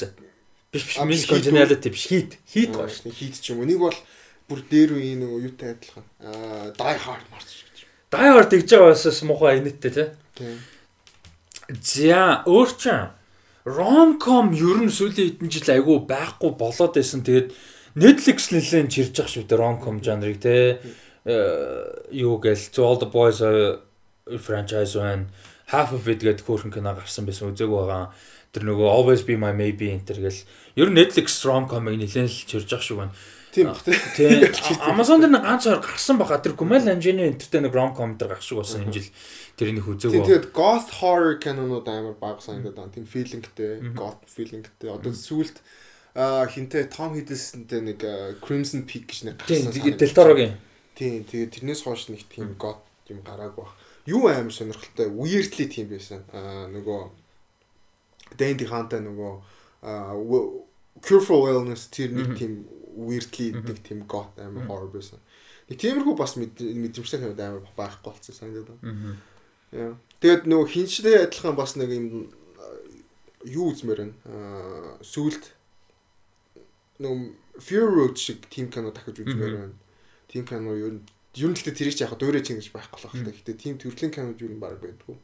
[0.71, 2.07] Биш биш, Miss Congeniality биш.
[2.07, 2.39] Heat.
[2.55, 3.11] Heat гоё шүү.
[3.19, 3.67] Heat ч юм уу.
[3.67, 3.99] Нэг бол
[4.47, 6.07] бүр дээр үе нөгөө юутай адилхан.
[6.23, 7.83] Аа Die Hard марч гэж.
[8.15, 10.07] Die Hard тэгж байгаа басаас муухай инэттэй тий.
[10.39, 10.55] Тийм.
[11.83, 13.11] За өөр чинь
[13.63, 17.23] ромком ер нь сүүлийн хэдэн жил айгүй байхгүй болоод байсан.
[17.23, 17.55] Тэгээд
[17.95, 20.79] Netflix нэлээд чирж ах шүү дээ ромком жанрыг тий.
[22.11, 23.39] Юу гээл All the Boys
[24.43, 25.31] franchise байна.
[25.71, 28.11] Half of It гэдэг хөөрхөн кино гарсан байсан үзег байгаа.
[28.51, 30.43] Тэр нөгөө Always Be My Maybe энтер гэл
[30.75, 33.15] ер нь Netflix rom-com-ыг нэлээд л чирж ах шиг байна.
[33.53, 34.41] Тийм баг тийм.
[34.89, 36.41] Amazon дээр нэг ганц хоёр гарсан баха.
[36.41, 39.09] Тэр Kumail Nanjiani энтертэй нэг rom-com дээр гарах шиг болсон энэ жил.
[39.55, 40.27] Тэрний үзег байгаа.
[40.27, 42.93] Тэгээд ghost horror кинонууд амар баг санагдаад байна.
[42.97, 44.89] Тийм feelingтэй, goth feelingтэй.
[44.89, 45.61] Одоо сүүлд
[46.17, 48.01] а хинтээ Tom Hiddleston-тэй нэг
[48.41, 49.69] Crimson Peak гэж нэг гарсан.
[49.69, 50.57] Тийм, Toro-гийн.
[50.97, 53.73] Тийм, тэгээд тэрнээс хойш нэг тийм goth юм гараагүй баг
[54.05, 56.23] юу аим сонирхолтой weirdly тийм байсан.
[56.33, 57.01] Аа нөгөө
[58.39, 59.33] Dandy хаантай нөгөө
[61.03, 62.63] Cure for Wellness тэр нэг тийм
[62.95, 65.19] weirdly нэг тийм got аим horror байсан.
[65.69, 69.17] Нэг тиймэрхүү бас мэдрэмжтэй хүмүүс аим байхгүй болсон санагдаад байна.
[69.73, 69.93] Яа.
[70.21, 72.29] Тэгээд нөгөө хинчтэй адилхан бас нэг юм
[73.43, 74.15] юу үзмээр байна.
[74.29, 75.51] Аа сүулт
[76.99, 79.75] нөгөө Fear Road шиг team кино дахиж үзмээр байна.
[80.29, 81.01] Team кино юу
[81.33, 83.33] ер нь гэхдээ тэрийг яг дуурайч ингэж байхгүй болох хэрэгтэй.
[83.33, 85.17] Гэхдээ тийм төрлийн кинод юу юм баг байдгүй.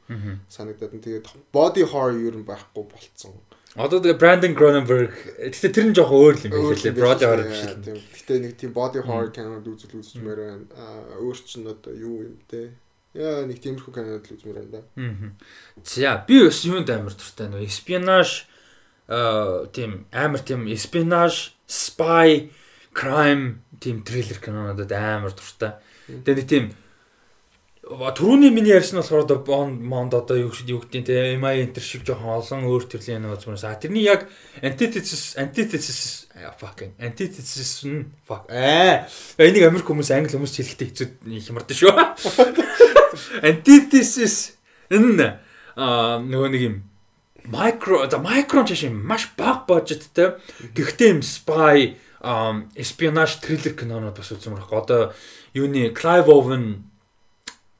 [0.50, 3.38] Санагдаад нь тэгээд body horror юу юм байхгүй болцсон.
[3.78, 6.98] Одоо тэгээ Brandon Cronenberg гэхдээ тэр нь жоохон өөр юм байна лээ.
[6.98, 7.78] Body horror биш л.
[7.86, 10.66] Гэхдээ нэг тийм body horror кинод үзэл үзмээр байна.
[10.74, 12.74] Аа өөр чинь одоо юу юм те.
[13.14, 14.82] Яа нэг тиймэрхүү кинод л үзмээр байна да.
[15.86, 18.50] За би бас юунд амар дуртай нөө espionage
[19.06, 22.50] аа тийм амар тийм espionage spy
[22.98, 25.78] crime тийм трейлер кинонуудад амар дуртай.
[26.10, 26.66] Тэгээ нэг тийм
[27.90, 32.06] Төрөний миний ярьсан болохоор одоо Bond Mond одоо юу юу гэдэг те MI Enter шиг
[32.06, 33.66] жоохон олон өөр төрлийн нэг зүйлс.
[33.66, 34.30] А тэрний яг
[34.62, 36.30] antithesis antithesis
[36.62, 37.82] fucking antithesis
[38.30, 39.10] fuck аа
[39.42, 41.90] энийг Америк хүмүүс англи хүмүүс хэлэхдээ хэцүү хямардаг шүү.
[43.50, 44.54] Antithesis
[44.94, 45.42] энэ
[45.74, 46.76] нөгөө нэг юм
[47.50, 50.38] micro за micro чиш юм маш бага бажеттэй
[50.78, 51.98] гэхдээ юм spy
[52.78, 54.78] espionage thriller кинонууд бас үзмэр баг.
[54.78, 55.02] Одоо
[55.58, 56.86] юуны Clive Owen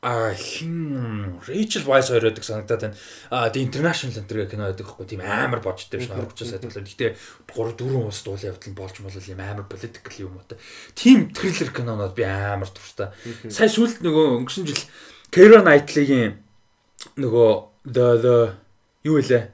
[0.02, 2.96] а хин Rachel Weisz хоёр байдаг санагдаад байна.
[3.30, 6.88] А The International гэх кино байдаг хгүй тийм амар божтой биш харагчаас адилхан.
[6.88, 7.20] Гэтэ
[7.52, 10.56] 3 4 ус дуул явдал болж болол юм амар political юм уу та.
[10.96, 13.12] Тим thriller кинонууд би амар дуртай.
[13.52, 14.84] Сая сүүлд нөгөө өнгөрсөн жил
[15.36, 16.40] Keira Knightley-гийн
[17.20, 17.50] нөгөө
[17.84, 18.38] the the
[19.04, 19.52] юу вэ?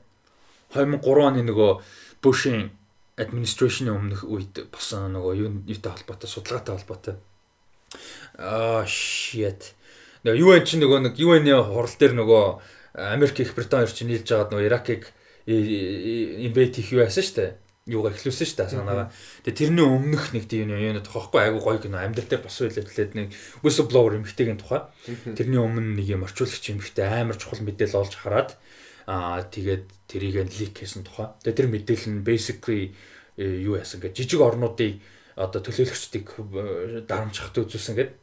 [0.78, 1.82] 2003 оны нөгөө
[2.22, 2.70] Bush-ийн
[3.18, 7.16] administration-ийн өмнөх үед болсон нөгөө юу юутай холбоотой судалгаатай холбоотой
[8.38, 9.74] Аа shit.
[10.26, 12.44] Нөгөө UN чинь нөгөө нэг UN-ийн хурал дээр нөгөө
[13.14, 15.04] Америк их Британи хоёр чинь нийлж байгаад нөгөө Иракийг
[15.46, 17.52] инвейт хийх юу яасан шүү дээ.
[17.86, 19.14] Юугаар эхлүүлсэн шүү дээ санаагаа.
[19.46, 23.30] Тэгээ тэрний өмнөх нэг тийм юм тохиохгүй айгу гоё кино амьдрал дээр бос үйлдэлээд нэг
[23.62, 24.90] whistleblower эмэгтэйгийн тухай.
[25.38, 28.58] Тэрний өмнө нэг юм орчуулагч эмэгтэй амар чухал мэдээлэл олж хараад
[29.06, 31.38] аа тэгээд тэрийг лик хийсэн тухай.
[31.46, 32.98] Тэгээ тэр мэдээлэл нь basically
[33.38, 34.98] э, юу яасан гэж жижиг орнуудыг
[35.38, 38.18] одоо төлөөлөгчдийг э, дарамжхад үзүүлсэн гэдэг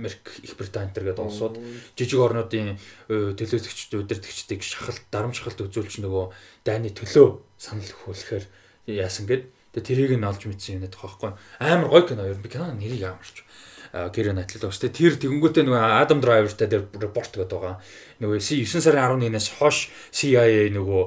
[0.00, 1.60] Америк их Британи төр гэдэг улсууд
[1.92, 6.24] жижиг орнуудын э, төлөөлөгчд удирдгчдыг шахалт дарамжхалт үзүүлж нөгөө
[6.64, 7.28] дайны төлөө
[7.60, 8.44] санал өгөхөөр
[8.88, 9.44] яасан гэд.
[9.76, 12.24] Тэгээ тэрийг нь олж мэдсэн юм нэх байхгүй амар гоё кино.
[12.24, 13.44] Ер нь би кино нэрийг амарч
[13.92, 17.82] гэрээ найтлал өстэй тэр тэгэнгүүтээ нөгөө Адам Драйвертай дээр репорт гэдэг байгаа.
[18.22, 21.02] Нөгөө 9 сарын 11-ээс хойш CIA нөгөө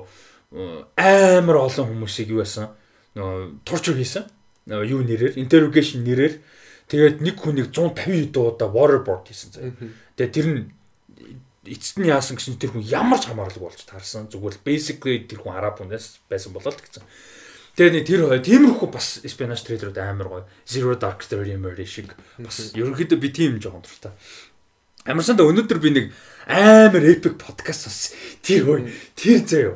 [0.60, 2.76] э, амар олон хүмүүсийг юу яасан?
[3.16, 4.28] Нөгөө турчур хийсэн.
[4.68, 5.40] Юу нэрээр?
[5.40, 6.44] Interrogation нэрээр
[6.94, 9.74] Тэгээд нэг хүнийг 150 хэд удаа waterboard хийсэн заяа.
[10.14, 10.62] Тэгээд тэр нь
[11.66, 14.30] эцэд нь яасан гэсэн тэр хүн ямар ч хамаарлаг болж таарсан.
[14.30, 17.02] Зүгээр л basically тэр хүн араб хүнээс байсан болол гэсэн.
[17.74, 20.46] Тэгээ нэг тэр хоёр тиймэрхүү бас espionage трейлерүүд амар гоё.
[20.70, 24.14] Zero Dark Thirty Murder шиг бас ерөнхийдөө би тийм жоохон дуртай.
[25.10, 26.06] Амарсан да өнөөдөр би нэг
[26.46, 28.14] амар epic podcast сонссон.
[28.46, 28.78] Тэр хөө
[29.18, 29.74] тэр заяо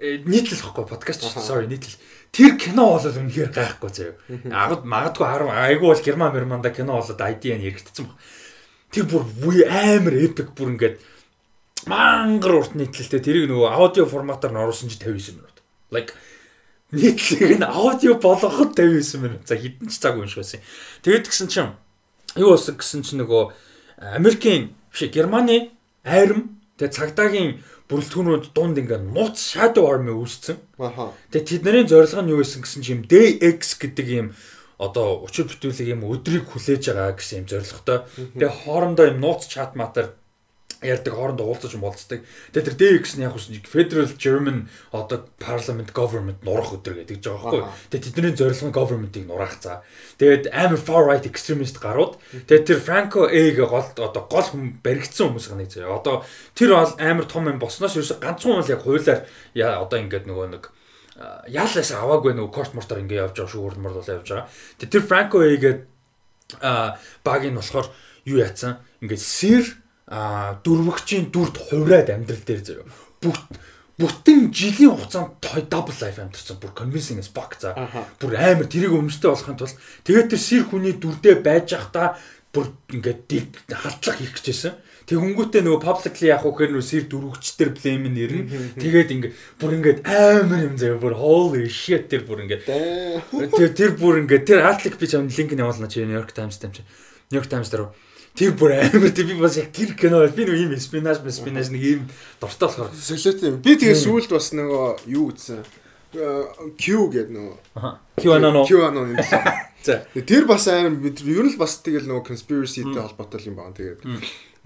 [0.00, 2.00] э, нийтлэл واخгүй подкаст sorry нийтлэл
[2.30, 4.14] Тэр кино бол үнэхээр гайхгүй заяа.
[4.54, 8.16] Агад магадгүй 10 айгүй бол герман германда кино болоод ID-ийн хэрэгтсэн баг.
[8.94, 11.02] Тэр бүр амар эпик бүр ингээд
[11.90, 15.58] мангар урт нийтлэлтэй тэрийг нөгөө аудио форматаар нь оруулсан чи 59 минут.
[15.90, 16.14] Like
[16.94, 19.42] нийтлэг нь аудио болгоход 59 минут.
[19.50, 20.60] За хідэн ч цаг унших байсан.
[21.02, 21.74] Тэгээд гисэн чинь
[22.38, 23.42] юу болсон гэсэн чинь нөгөө
[24.14, 25.70] Америкийн биш Германы
[26.04, 27.50] айрам тэгээд цагдаагийн
[27.90, 30.56] бүрэлдэхүүнүүд дунд ингээ нууц shadow army үүссэн.
[30.78, 31.10] Аха.
[31.34, 34.28] Тэгээ тэдний зорилго нь юу байсан гэсэн чинь DX гэдэг юм
[34.78, 37.98] одоо учир бүтээлэг юм өдрийг хүлээж байгаа гэсэн юм зорилготой.
[38.38, 40.14] Тэгээ хоорондоо юм нууц чат матер
[40.82, 42.24] ярьдаг хоорондоо уулзаж болцдог.
[42.52, 47.36] Тэгээ тэр DX нь яг үс Federal German одоо Parliament Government нурах өдөр гэдэг жаа
[47.36, 47.62] байхгүй.
[47.92, 49.84] Тэгээ тэдний зорилго нь government-ыг нураах цаа.
[50.16, 52.16] Тэгээд амар far right extremist гарууд.
[52.48, 56.00] Тэгээд тэр Franco A-г гол одоо гол хүм баригдсан хүмүүс гэнэ заяа.
[56.00, 56.24] Одоо
[56.56, 59.28] тэр бол амар том юм босноос ерөөсө ганцхан бол яг хуулиар
[59.84, 60.64] одоо ингээд нөгөө нэг
[61.52, 64.48] яалаас аваагүй нөгөө корт мортоор ингээд явж байгаа шүү урдмар бол явж байгаа.
[64.80, 65.80] Тэр Franco A-гээд
[66.64, 67.92] а баг нь болохоор
[68.24, 68.80] юу яатсан?
[69.04, 69.64] Ингээд сэр
[70.10, 72.86] а дөрвөгчийн дүрд хувраад амьдрал дээр заяа.
[73.22, 73.46] Бүгд
[74.00, 75.38] бүтэн жилийн хугацаанд
[75.70, 76.58] double life амьдсан.
[76.58, 77.76] Бүр convincing as fuck за.
[78.18, 82.18] Бүр амар тэрийг өмчтэй болохын тулд тэгээд тэр сэр хүний дүрдээ байж захта
[82.50, 84.74] бүр ингээд халтлах хийх гэжсэн.
[85.06, 88.78] Тэг хөнгөтэй нөгөө publicly яг үхээр нөгөө сэр дөрвөгчтэр blame нэрнэ.
[88.78, 92.66] Тэгээд ингээд бүр ингээд амар юм заяа бүр holy shit тэр бүр ингээд.
[93.30, 96.62] Тэр тэр бүр ингээд тэр article би чам линк нь явуулна чи New York Times
[96.62, 96.82] дээр чи.
[97.30, 97.90] New York Times дээр
[98.38, 101.82] Тэр бүр амар тий би бас яг тэр кино би нэг юм спинаж спинаж нэг
[101.82, 102.02] юм
[102.40, 103.60] дуртай болохоор солиот юм.
[103.60, 105.62] Би тэгээ сүүлд бас нөгөө юу гэсэн
[106.10, 107.56] Q гэдэг нөгөө
[108.18, 109.22] QAnon QAnon юм.
[109.86, 113.74] За тэр бас амар бид ер нь л бас тэгэл нөгөө conspiracyтэй холбоотой юм байна.
[113.74, 114.04] Тэгээд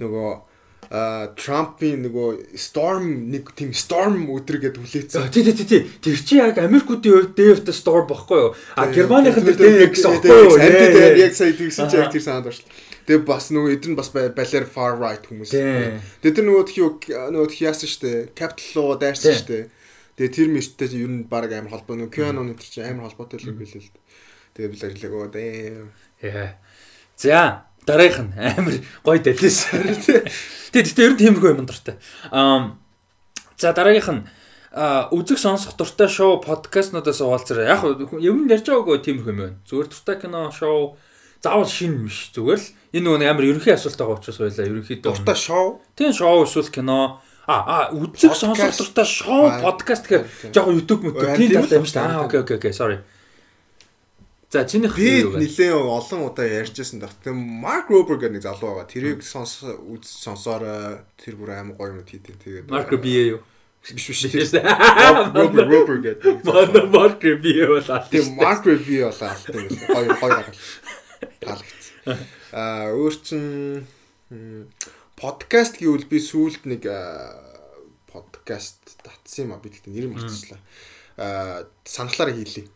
[0.00, 0.31] нөгөө
[0.90, 5.31] а Трампын нөгөө Storm нэг тийм Storm өдр гэдэг хүлээсэн.
[5.33, 5.83] Тий, тий, тий.
[6.03, 8.50] Тэр чи яг Америкуудын хувьд the Storm бохгүй юу?
[8.77, 10.59] А Германыхан дээр Day гэсэн бохгүй юу?
[10.61, 12.83] Яг сая тэгсэн чи яг тэр санаад байна.
[13.04, 15.52] Тэгээ бас нөгөө эдгээр нь бас балер far right хүмүүс.
[15.52, 16.80] Тэгээ тэр нөгөө тхи
[17.12, 18.32] нөгөө тхи яасан штэ.
[18.32, 19.68] Capital руу дайрсан штэ.
[20.16, 23.60] Тэгээ тэр мөрттэй ер нь баг амар холбоо нөгөө QAnon энэ чинь амар холбоотой юм
[23.60, 23.92] билээ л.
[24.56, 25.84] Тэгээ би л ажиллаг оо дээ.
[26.24, 26.56] Яа.
[27.18, 29.58] За дараагийнх нь амар гоё дэлээс.
[30.72, 32.00] Тэгээ тэгтээ ер нь тиймэрхүү юм дуртай.
[32.32, 32.80] Аа
[33.60, 34.24] за дараагийнх нь
[34.74, 37.68] үзэг сонсох дуртай шоу подкастнуудаас уулзраа.
[37.68, 37.84] Яг
[38.18, 39.58] юм ярьж байгаагүй тиймэрхүү юм байна.
[39.68, 40.96] Зүгээр дуртай кино шоу
[41.44, 42.33] заавал шин биш.
[42.33, 44.68] Зүгээр л энэ нөгөө амар ерөнхий асуулт байгаа учраас байлаа.
[44.72, 45.80] Ерөнхийдөө дуртай шоу.
[45.92, 47.20] Тийм шоу эсвэл кино.
[47.44, 50.24] А а үзэг сонсох дуртай шоу подкаст гэхээр
[50.57, 52.09] жоохон YouTube мөт тийм талтай юм шүү дээ.
[52.09, 53.04] аа окей окей окей sorry.
[54.54, 58.87] За чинийх би нилээн олон удаа ярьжсэн дах тийм Марк Робер гэдэг нэг залуу байгаа.
[58.87, 63.40] Тэрийг сонс үз сонсоор тэр бүр амар гоё юм хийдэ тэгээд Марк Робер юу?
[63.92, 66.44] биш биш Робер Робер гэдэг.
[66.46, 69.35] Марк Робер болоо тийм Марк Робер болоо
[69.90, 70.44] гоё гоё
[71.40, 72.18] таалагдсан.
[72.52, 73.44] Аа өөр чин
[75.16, 76.82] подкаст гэвэл би сүүлд нэг
[78.10, 80.60] подкаст татсан юм а би тэгтээ нэр мартчихлаа.
[81.16, 82.66] Аа санахлаараа хийлээ.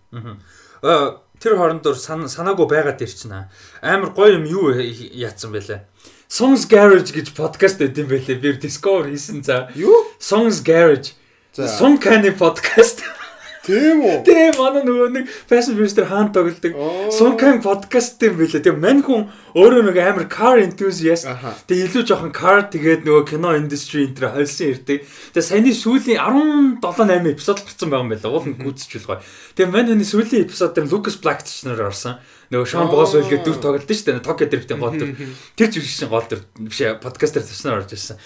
[0.82, 3.50] Аа тэр хоорондор санаагүй байгаад ирчихнэ.
[3.82, 5.87] Амар гоё юм юу яатсан бэлээ.
[6.28, 8.37] Songs Garage гэж подкаст өгд юм бэлээ.
[8.42, 9.72] Би Discover хийсэн за.
[9.72, 10.04] Юу?
[10.20, 11.16] Songs Garage.
[11.56, 13.00] Song Canny podcast.
[13.68, 14.16] Тийм үү?
[14.24, 16.72] Тийм манай нөгөө нэг fashion minister хаан тоглодог.
[17.12, 18.64] Sunkan podcast юм билээ.
[18.64, 21.28] Тэгээ мань хүн өөрөө нэг амар car enthusiast.
[21.68, 25.04] Тэгээ илүү жоохон car тэгээд нөгөө кино industry энэ төр холсон ирдэг.
[25.37, 28.33] Тэгээ саяны сүүлийн 17 8 эпизод гарсан байгаа юм байна.
[28.33, 29.20] Уул нь гүйцэжүүл гоё.
[29.52, 32.16] Тэгээ мань энэ сүүлийн эпизод дээр Lucas Black ч нэр орсон.
[32.48, 34.24] Нөгөө Sean Boswell гэдэг дүр тоглолт шүү дээ.
[34.24, 35.12] Tokyo Drift-ийн гол дүр.
[35.52, 38.16] Тэр жишээ гол дүр биш подкастер төснөр орж ирсэн.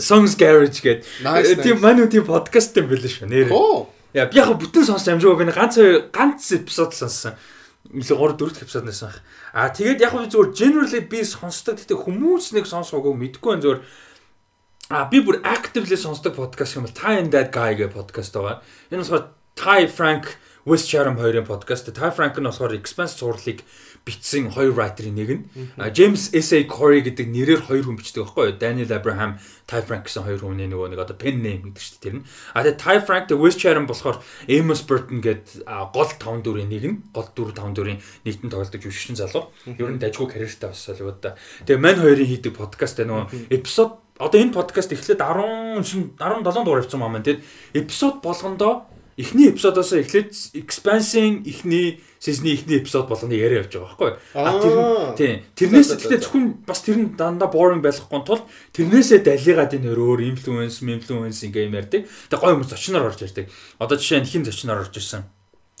[0.00, 1.04] Songs Garage гэдэг.
[1.60, 3.28] Тийм мань үгүй подкаст юм билээ шүү.
[3.28, 3.52] Нэр.
[4.16, 5.76] Яа би яг бүтэн сонсч амжаагүй би ганц
[6.08, 7.36] ганц эпизод сонссон.
[7.92, 9.12] Илүү 3 4 эпизод нэсэн.
[9.52, 11.76] А тэгээд яг би зүгээр generally би сонсдог.
[11.76, 13.80] Гэтэ хүмүүс нэг сонсоогүй мэдгүй байх зүгээр
[14.86, 18.62] А би бүр actively сонсдог подкаст юм бол Ty and That Guy гэх подкаст байгаа.
[18.88, 19.24] Энэ болохоор
[19.58, 21.90] Ty Frank West Chatham хоёрын подкаст.
[21.90, 23.66] Ty Frank нь болохоор expense сурлыг
[24.06, 25.42] бичсэн хоёр writer-ийн нэг нь.
[25.90, 26.62] James S.A.
[26.62, 28.58] Corey гэдэг нэрээр хоёр хүн бичдэг байхгүй юу?
[28.62, 32.14] Daniel Abraham, Ty Frank гэсэн хоёр хүний нөгөө нэг одоо pen name гэдэг чинь тэр
[32.22, 32.24] нь.
[32.54, 36.84] А тэгээ Ty Frank тэгээ West Chatham болохоор Amos Burton гэдэг гол 5 дүрийн нэг
[36.86, 39.50] нь, гол 4 5 дүрийн нийтэн тоглодог жүжигчин залуу.
[39.66, 41.34] Ер нь дажгүй карьертай бас Hollywood да.
[41.66, 47.02] Тэгээ мань хоёрын хийдэг подкаст нөгөө эпизод одоо энэ подкаст эхлээд 10 17 дугаар явсан
[47.02, 47.26] юм аа.
[47.26, 47.42] Тэгээд
[47.74, 48.86] эпизод болгондоо
[49.18, 54.10] эхний эпизодоос эхлээд expansion эхний сизний эхний эпизод болгоно яриа явж байгаа байхгүй.
[54.34, 54.74] А тэр
[55.14, 58.42] тийм тэрнээс гэхдээ зөвхөн бас тэр нь дандаа boring байхгүй тул
[58.74, 62.02] тэрнээсээ далигаад энэ өөр influence, influence ингээ юм ярьдаг.
[62.02, 63.46] Тэгээ гоё хүмүүс зочноор орж ярьдаг.
[63.78, 65.22] Одоо жишээ нь хин зочноор орж ирсэн.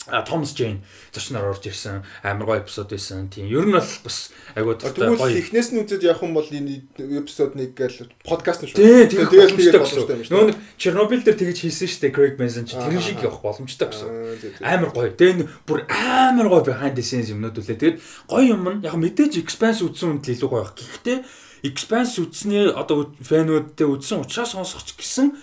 [0.06, 3.26] Томас Джейн зочноор орж ирсэн амар гоё эпизод байсан.
[3.26, 3.50] Тийм.
[3.50, 4.94] Ер нь бол бас айгуу гоё.
[4.94, 8.78] Тэгвэл эхнээс нь үзэж явах юм бол энэ эпизод нэг гээл подкаст нь шүү.
[8.78, 9.10] Тийм.
[9.10, 10.30] Тэгэл тэгээд боломжтой юм шүү.
[10.30, 12.14] Нөгөө нэг Чернобыль дээр тэгэж хийсэн шүү дээ.
[12.14, 14.62] Craig Mason чи тэр шиг явах боломжтой гэсэн.
[14.62, 15.10] Амар гоё.
[15.10, 17.98] Тэгээ бүр амар гоё behind the scenes юмнууд үлээ.
[17.98, 17.98] Тэгээд
[18.30, 20.78] гоё юм нь яг мэдээж expanse үзсэн үнд илүү гоё байх.
[20.78, 21.18] Гэхдээ
[21.66, 25.34] expanse үзсний одоо фэнүүдтэй үзсэн учраас сонсох ч гэсэн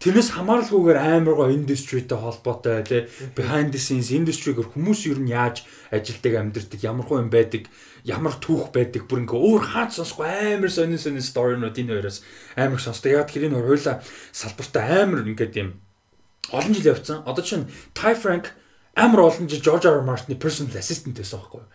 [0.00, 3.04] Тэрнээс хамааралгүйгээр амар гоо индастритэй холбоотой тий
[3.36, 7.68] behind the scenes индастригээр хүмүүс ер нь яаж ажилдаг амьдэрдэг ямар хөө юм байдаг
[8.08, 12.24] ямар түүх байдаг бүр ингээ өөр хаач сонсохгүй амар сонин сонин сторинууд энэ хоёроос
[12.56, 13.12] амар сонсдог.
[13.12, 14.00] Яг тэр энэ хоёулаа
[14.32, 15.76] салбартаа амар ингээд юм
[16.48, 17.20] олон жил явцсан.
[17.28, 18.56] Одоо чинь Ty Frank
[18.96, 19.84] амар олон жил George.
[19.84, 20.00] R.
[20.00, 21.68] Martin-ы personal assistant байсан байхгүй юу?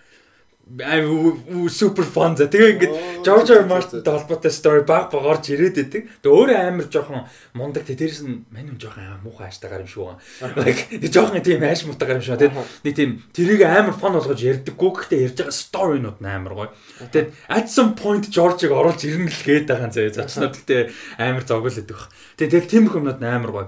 [0.66, 3.70] Аа супер фан за тэгээ ингээд R.
[3.70, 6.10] Martin-тай холбоотой story баг баг орж ирээд идэг.
[6.26, 9.86] Тэгээ өөрөө амар жоохон мундаг тэ дээрс нь мань юм жоохон аа муухай ааштай гар
[9.86, 10.18] юм шүү.
[10.58, 12.42] Like жоохон тийм ааш муутай гар юм шүү.
[12.42, 16.70] Тэгээ нэг тийм тэрийг амар фан болгож ярьдаггүй гэхдээ ярьж байгаа story-нууд амар гоё.
[17.14, 20.82] Тэгээ at some point George-ыг оруулж ирнэ л гээд байгаа заяа зочнууд гэхдээ
[21.22, 22.10] амар зогөл өгдөг баг.
[22.42, 23.68] Тэгээ тийм хүмүүс амар гоё.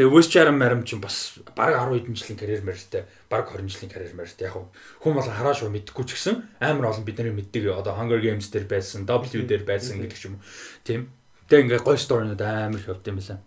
[0.00, 3.92] Тэгээ West Chatham Maram ч бас баг 10 хэдэн жилийн карьер мэртэй баг 20 жилийн
[3.92, 4.56] карьер мэртэй яг
[5.04, 8.64] хүн бол хараа шүү мэдхгүй ч гэсэн амар олон бидний мэддэг одоо Hunger Games дээр
[8.64, 10.44] байсан W дээр байсан гэдэг ч юм уу
[10.84, 11.12] тийм
[11.48, 13.44] тэгээ ингээ гой сторинууд амар их явд юм байна.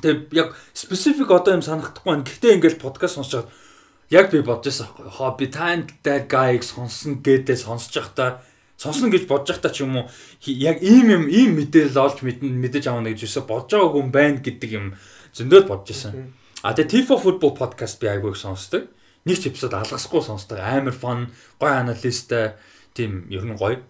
[0.00, 2.24] Тэгээ яг specific одоо юм санахдахгүй байна.
[2.24, 3.52] Гэхдээ ингээл подкаст сонсож
[4.08, 5.04] яг би бодож байсан аахгүй.
[5.12, 8.40] Хоо би Time That Guy-г сонсно гэдээ сонсож байхдаа
[8.80, 10.08] сонсно гэж бодож байхдаа ч юм уу
[10.48, 14.40] яг ийм юм ийм мэдээлэл олж мэдэн мэдэж авах гэж юусо бодож байгаагүй юм байна
[14.40, 14.86] гэдэг юм
[15.36, 16.32] зөндөөд бодож исэн.
[16.64, 18.88] А тэгээ Tifo Football podcast би айгүйг сонсдог.
[19.28, 20.58] Нэг ч эпизод алгасахгүй сонсдог.
[20.60, 21.28] Амар фан,
[21.60, 22.56] гоё аналисттай
[22.96, 23.84] тийм ер нь гоё.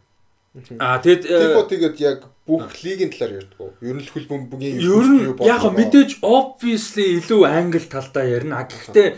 [0.83, 3.79] А тэгээд Tifo тэгээд яг бүх лигийн талаар ярьдаг.
[3.79, 8.67] Ер нь л хөлбөмбөгийн ер нь яг мэдээж obviously илүү англи талдаа ярина.
[8.67, 9.15] Гэхдээ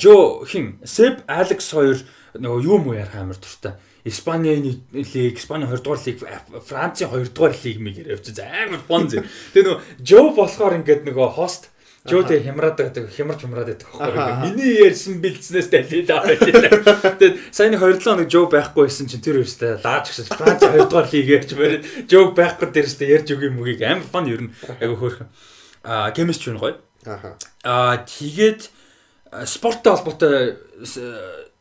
[0.00, 2.00] Жо хин Seb Alex хоёр
[2.32, 3.76] нөгөө юу муу ярих амар дуртай.
[4.04, 6.18] Испаний лиг, Испани 20 дугаар лиг,
[6.64, 9.20] Францын 2 дугаар лиг мэг явж амар фон зэ.
[9.52, 11.73] Тэгээ нөгөө Жо болохоор ингээд нөгөө хост
[12.04, 14.36] Жо тэг хямраад байгаа хямарч хямраад байдаг байхгүй.
[14.44, 17.16] Миний ярьсан бэлдснээс далилаа байлаа.
[17.16, 21.08] Тэгээд саяны 27 хоног Жо байхгүй байсан чинь тэр өөртөө лааж гисэн Франц 2 дугаар
[21.08, 24.52] лиг ярьж бариад Жо байхгүй дээрсээ ярьж өгье мөгийг амар фон ер нь
[24.84, 25.32] айгу хөөрхөн.
[25.80, 26.76] Аа кемистри нь гоё.
[27.64, 28.68] Аа тэгээд
[29.48, 30.60] спорттой холбоотой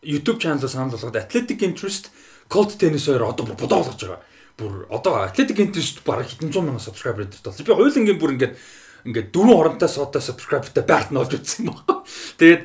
[0.03, 2.11] YouTube channel санал болгоод Athletic Interest
[2.51, 4.19] Colt Tennis хоёр одоо бүр бодоо болгож байгаа.
[4.59, 7.63] Бүр одоо Athletic Interest бараг хэдэн зуун мянган subscriber дээр болсон.
[7.63, 8.59] Би хоёулангийн бүр ингээд
[9.03, 12.03] ингээд дөрвөн хоронтой суудаа subscriberтай байрт нь олж үзсэн байна.
[12.39, 12.63] Тэгээд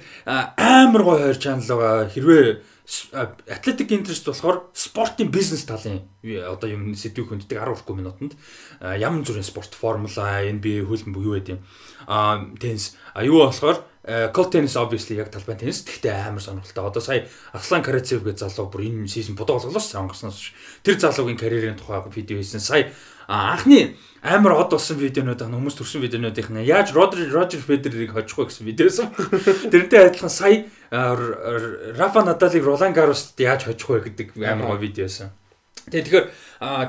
[0.57, 2.09] амар гоё хоёр channel байгаа.
[2.09, 2.47] Хэрвээ
[3.53, 8.33] Athletic Interest болохоор спортын бизнес талын одоо юм сэдвийг хүнддэг 10 хүрхгүй минутанд
[8.81, 11.63] ямар зүрийн спорт формула NBA хөлбөмбөг юу гэдэг юм.
[12.09, 16.89] Аа теннис аюу болохоор Cold tennis obviously яг талбай tennis гэхдээ амар сонирхолтой.
[16.89, 20.57] Одоо сая Аслан Карацев гэж залуу бүр энэ сизон бодоо болголоо ш онгорсноос.
[20.81, 22.65] Тэр залуугийн карьерийн тухай видео хийсэн.
[22.65, 22.89] Сая
[23.29, 28.35] анхны амар од болсон видеонууд аа хүмүүс төрсэн видеонуудынх нь яаж Родри Рожер Федерерийг хожих
[28.35, 29.07] вэ гэсэн видеосэн.
[29.71, 35.31] Тэрнтэй адилхан сая Рафа Надалыг Ролан Гарост яаж хожих вэ гэдэг амар гоо видеосэн.
[35.93, 36.27] Тэгээ тэгэхээр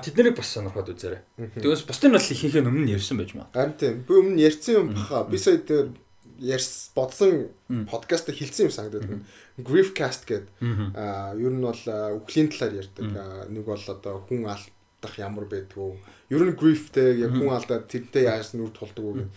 [0.04, 1.21] тэд нарыг бас сонирхоод үзээрэй.
[1.60, 3.47] Тэгээс бусдын бол ихэнх нь өмнө нь ярьсан байж маа.
[3.54, 3.95] Харин тийм.
[4.04, 5.23] Би өмнө ярьсан юм баха.
[5.23, 5.91] Би сая дээр
[6.39, 7.52] ярьс бодсон
[7.88, 9.23] подкаст хэлсэн юм санагдаад байна.
[9.60, 10.52] Griefcast гэдэг
[10.95, 11.84] аа ер нь бол
[12.19, 13.06] үхлийн талаар ярьдаг.
[13.52, 15.95] Нэг бол одоо хүн алдах ямар байдгүй.
[16.29, 19.29] Ер нь griefтэй яг хүн алдаад тэрнтэй яаж нүр тулдаг гэдэг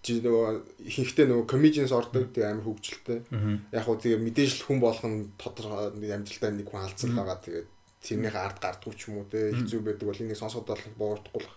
[0.00, 3.20] чи нөгөө ихэнхдээ нөгөө comedians ордог тэг амар хөвгчлөлтэй.
[3.68, 7.68] Яг хөө тэгээ мэдээж л хүн болох нь тодорхой амьдралдаа нэг хүн алдсан байгаа тэгээд
[8.00, 11.48] тэрнийхээ ард гардгүй ч юм уу те хэцүү байдаг бол энийг сонсоод бол боортгүй л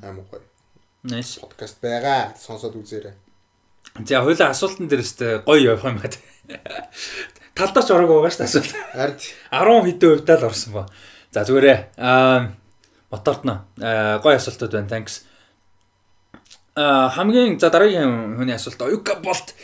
[0.00, 0.40] амар гоё.
[1.04, 2.32] Nice подкаст байгаа.
[2.32, 3.12] Сонсоод үзээрэй.
[4.08, 6.16] За хоёлаа асуултан дээрээс гоё явах юм байна.
[7.52, 8.72] Талдаач орог байгаа шүү дээ асуулт.
[9.52, 10.88] Харин 10 хэдэн хувьдаа л орсон ба.
[11.28, 11.78] За зүгээрээ.
[12.00, 12.56] Аа
[13.12, 13.68] мотортно.
[13.78, 14.88] Аа гоё асуултууд байна.
[14.88, 15.28] Thanks.
[16.74, 19.54] Аа хамгийн за дараагийн хүний асуулт Оюка болт.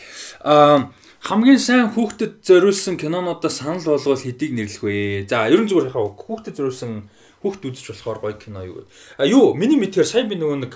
[0.45, 0.93] Аа
[1.25, 5.25] хамгийн сайн хүүхдэд зориулсан кинонуудаа санал болгоод хэдийг нэрлэх вэ?
[5.25, 7.09] За ерөн зүгээр яхаа хүүхдэд зориулсан
[7.41, 8.85] хүүхд үзэж болохоор гоё кино юу вэ?
[9.17, 10.73] А юу миний мэдхээр сайн би нөгөө нэг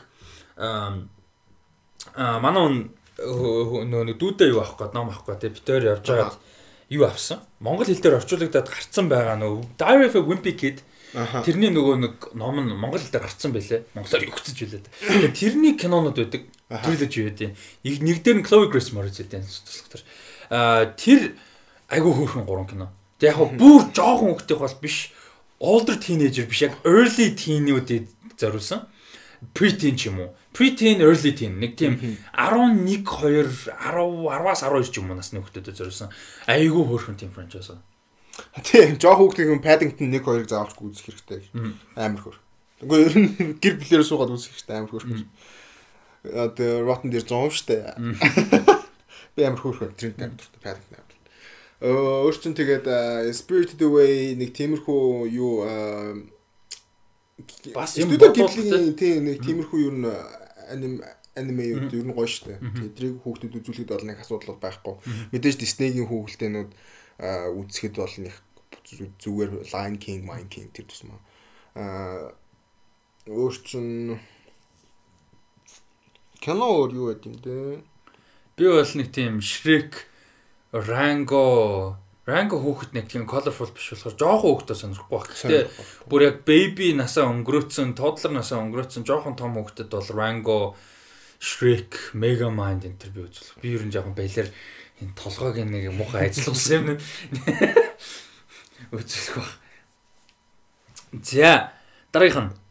[0.57, 2.89] аа манай
[3.21, 6.37] нөгөө нэг дүүдээ юу авах гээд ном авах гээд тэ битээр явж байгаад
[6.89, 7.39] юу авсан.
[7.61, 10.83] Монгол хэл дээр орчуулагдаад гарцсан байгаа нөгөө Diary of a Wimpy Kid
[11.13, 13.85] тэрний нөгөө нэг ном нь монгол дээр гарцсан байлээ.
[13.93, 14.81] Монголоор өгцөж байлээ.
[14.83, 16.43] Тэгээ тэрний кинонууд байдаг.
[16.69, 17.49] Trilogy байдаг.
[17.85, 20.01] Нэг дээр нь Chloe Grace Moretz байдаг туслахтар.
[20.49, 21.37] Аа тэр
[21.89, 22.87] айгүй хөөрхөн гурван кино.
[23.21, 25.13] Тэг яг бүр жоохон хүүхдийн бол биш.
[25.61, 28.89] Older teenager биш яг early teen-үүдэд зориулсан.
[29.53, 31.97] Preteen ч юм уу preteen early teen нэг тийм
[32.37, 36.13] 11 2 10 10-аас 12 ч юм уу насны хүүхдэд зориулсан
[36.45, 37.73] айгүй хөөрхөн тийм франчайз.
[38.63, 41.41] Тийм жоох хүүхдийн хүн Paddington 1 2-ыг заавалчгүй үзэх хэрэгтэй.
[41.93, 42.37] Амар хөр.
[42.81, 43.29] Үгүй ер нь
[43.61, 45.05] гэр бүлээр суугаад үзэх хэрэгтэй амар хөр.
[46.33, 47.77] Одоо Rotten дээр 100 штэ.
[49.37, 51.13] Би амар хөөрхөн тренд амар дуртай Paddington амар.
[51.83, 52.87] Өөр чин тэгээд
[53.35, 55.53] Spirited Away нэг тиймэрхүү юу
[57.75, 59.93] бас юм бодуулдаг тийм нэг тиймэрхүү юу
[60.71, 61.03] аним
[61.35, 62.61] аниме юу ер нь гоё штэ.
[62.61, 64.95] Тэдрийг хүүхдэд үзүүлэхэд бол нэг асуудал байхгүй.
[65.33, 66.71] Мэдээж Disney-гийн хүүхэлдэйнүүд
[67.23, 68.35] үзэхэд бол нэг
[69.23, 71.19] зүгээр Lion King, Lion King тэр тусмаа.
[71.75, 72.35] Аа
[73.27, 74.19] өөр чин
[76.43, 77.81] кино өөр юу байд юм бэ?
[78.59, 80.03] Би бол нэг тийм Shrek,
[80.75, 85.27] Rango Ранго хүүхэд нэг тийм colorful биш болохоор жоохон хүүхдээ сонирхгүй байх.
[85.43, 90.59] Гэтэ бүр яг baby насаа өнгөрөөцсөн, toddler насаа өнгөрөөцсөн жоохон том хүүхдэд бол Rango,
[91.43, 93.59] Shrek, Megamind энэ төр би үзүүлэх.
[93.59, 94.47] Би ер нь жоохон балер
[95.03, 96.87] энэ толгойг нэг муухай ажилласан юм.
[98.95, 99.51] Үзүүлэх баг.
[101.21, 101.71] За
[102.13, 102.63] дараагийнх нь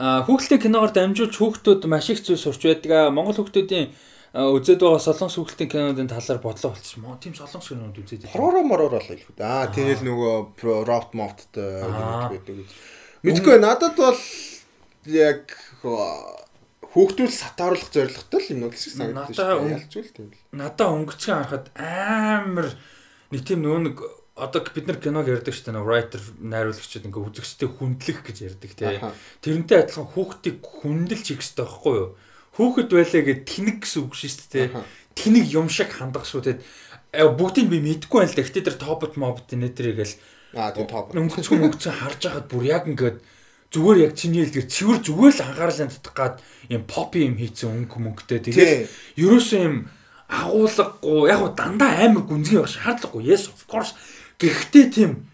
[0.00, 3.12] хүүхэлдэйн киногоор дамжуулж хүүхдүүд маш их зүйл сурч байдаг.
[3.12, 3.92] Монгол хүүхдүүдийн
[4.32, 7.02] үзээд байгаа солонгос хүүхэлдэйн кинодын талаар бодлоо болчихсон.
[7.02, 8.30] Моо тийм солонгос кинод үзээд.
[8.30, 9.34] Хороор мороор бол илүү.
[9.42, 12.64] Аа тэгэл нөгөө Roft Moft-тэй байдаг.
[13.26, 14.20] Мэдгүй надад бол
[15.10, 15.52] яг
[16.90, 19.78] хүүхдүүл сатааруулах зорилготой л юм уу гэсэн санагдаж байна.
[19.78, 20.42] Ялч үл тийм л.
[20.50, 22.68] Надаа өнгөцгөн харахад амар
[23.30, 23.96] нэг тийм нөө нэг
[24.40, 28.98] одоо бид нар киног ярьдаг шүү дээ writer найруулагчид ингээ үзэгчтэй хүндлэх гэж ярьдаг тий.
[29.44, 32.10] Тэрнтэй адилхан хүүхдийг хүндэлж хийх хэрэгтэй байхгүй юу?
[32.56, 34.68] Хүүхэд байлаа гэд тэнэг гэсэн үг шүү дээ.
[35.14, 36.56] Тэнэг юм шиг хандах шүү тий.
[37.14, 40.14] Бүгдийг би мэдэхгүй байл гэхдээ тэр топот мобт нэтэрийг л
[40.56, 41.14] аа тийм топ.
[41.14, 43.18] Өнгөцгөн өнгөцгөн харж байхад бүр яг ингээд
[43.70, 46.34] зүгээр яг чиний хэлдгээр цэвэр зүгээр л анхаарлаа татах гад
[46.68, 49.76] юм pop юм хийцэн өнгө мөнгөтэй тэгээд ерөөсөө юм
[50.30, 53.94] агуулгагүй яг дандаа амар гүнзгий байх шаардлагагүй yes of course
[54.40, 55.28] Гэхдээ тийм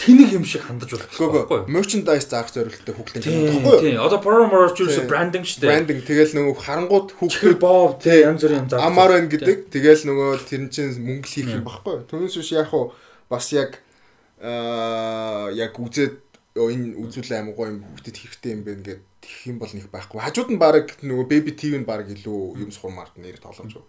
[0.00, 1.68] тэнэг юм шиг хандаж болох байхгүй юу?
[1.68, 3.80] Merchandise заах зорилттой хүүхдийн кино байхгүй юу?
[3.84, 4.00] Тийм.
[4.00, 5.68] Одоо promo ч юу брандинг шүү дээ.
[5.68, 8.88] Брандинг тэгэл нөгөө харангууд хүүхдүүд боо тийм янз бүрийн заах.
[8.88, 9.68] Амар байна гэдэг.
[9.68, 12.04] Тэгэл нөгөө тэр чинь мөнгө хийх юм байхгүй юу?
[12.08, 12.96] Түүнээс биш яг уу
[13.28, 13.76] бас яг
[14.40, 16.25] аа яг үзээд
[16.56, 20.18] энэ үзүүл аим гоё юм хүүхдэд хэрэгтэй юм байна гэд тэгэх юм бол нэг байхгүй.
[20.24, 23.84] Хажууд нь баг нөгөө baby TV нь баг илүү юм сурмаар нэр тоглоомж.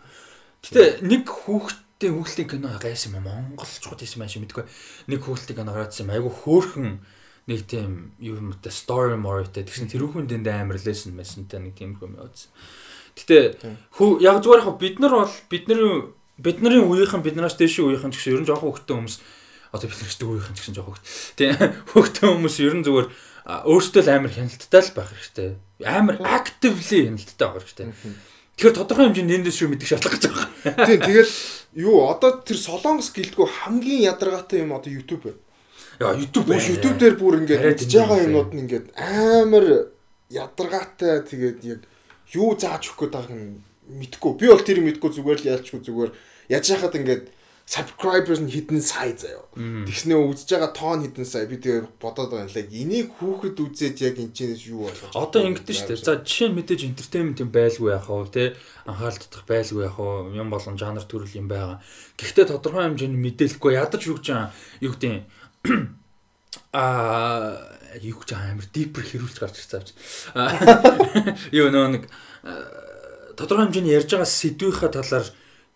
[0.68, 4.70] Гэтэ нэг хүүхд Тэ хүүхэлтийн кино гайсан юм монголчууд хийсэн байх шиг мэдгүй.
[5.10, 7.02] Нэг хүүхэлтийн кино гараад юм айгу хөөхөн
[7.50, 12.22] нэг тийм юм та story more-тэй тэгсэн тэрүүхэн дэнд амар lesson мессентэй нэг тийм юм
[12.22, 12.54] явуулсан.
[13.18, 13.66] Гэтэ
[13.98, 18.42] хүү яг зүгээр яг бид нар бол бидний бидний үеийнхэн биднээс дэше үеийнхэн гэсэн ер
[18.46, 19.18] нь жоохон хөвгтөн хүмүүс
[19.72, 21.06] одоо бид нарт үеийнхэн ч гэсэн жоохон хөвгт.
[21.38, 21.54] Тийм
[21.92, 23.08] хөвгтөн хүмүүс ер нь зүгээр
[23.48, 25.50] өөртөө л амар хяналттай л байх хэрэгтэй.
[25.88, 27.88] Амар actively хяналттай байх хэрэгтэй.
[28.58, 30.48] Тэгэхээр тодорхой хэмжээнд индастри мэдэх шаардлага гэж байгаа.
[30.90, 31.30] Тийм тэгээд
[31.78, 35.40] юу одоо тэр солонгос гэлдгүү хамгийн ядаргаатай юм одоо YouTube байна.
[36.02, 36.66] Яа YouTube байна.
[36.66, 39.66] YouTube дээр бүр ингээд хийж байгаа юмнууд нь ингээд амар
[40.34, 41.82] ядаргаатай тэгээд яг
[42.34, 44.32] юу зааж өгөх гээд байгааг нь мэдгүй.
[44.42, 46.12] Би бол тэр мэдгүй зүгээр л яалчгүй зүгээр
[46.50, 47.24] яаж яхад ингээд
[47.68, 49.44] subscribers нь хідэн сая заяа.
[49.52, 52.72] Тэгснээ үзэж байгаа тоон хідэн сая би тэгээ бодоод байна лээ.
[52.72, 56.00] Энийг хүүхэд үзээд яг энэ чинээс юу болгож Одоо ингэдэж штэ.
[56.00, 58.44] За жишээ нь мэдээж entertainment юм байлгүй яах вэ те
[58.88, 61.84] анхаарал татах байлгүй яах вэ юм болон жанр төрөл юм байгаа.
[62.16, 64.28] Гэхдээ тодорхой хэмжээний мэдээлэхгүй ядаж юу гэж
[64.88, 65.28] юу гэдэг
[66.72, 67.52] аа
[68.00, 69.92] юу гэж амар deeper хэрүүлж гарч ирсэн авч.
[71.60, 72.04] Юу нөө нэг
[73.36, 75.28] тодорхой хэмжээний ярьж байгаа сэдвийнхаа талаар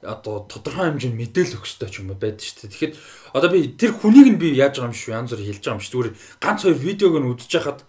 [0.01, 2.73] одоо тодорхой хэмжээнд мэдээлэл өгөх хэрэгтэй ч юм уу байдаг шүү дээ.
[2.73, 2.93] Тэгэхэд
[3.37, 5.83] одоо би тэр хүнийг нь би яаж байгаа юм шүү янз бүр хэлж байгаа юм
[5.85, 5.93] шүү.
[5.93, 6.09] Зүгээр
[6.41, 7.79] ганц хоёр видеог нь үзэж хахад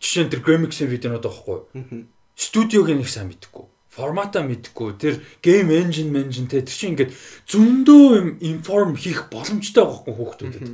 [0.00, 1.64] жишээ нь тэр Gremix-ийн видеонууд байхгүй юу?
[2.36, 3.64] Студиог нэг сайн мэдхгүй.
[3.92, 4.96] Форматаа мэдхгүй.
[5.00, 7.16] Тэр game engine те тэр чинь ингээд
[7.48, 10.68] зөндөө юм информ хийх боломжтой байгаа хгүй хүүхдүүдэд.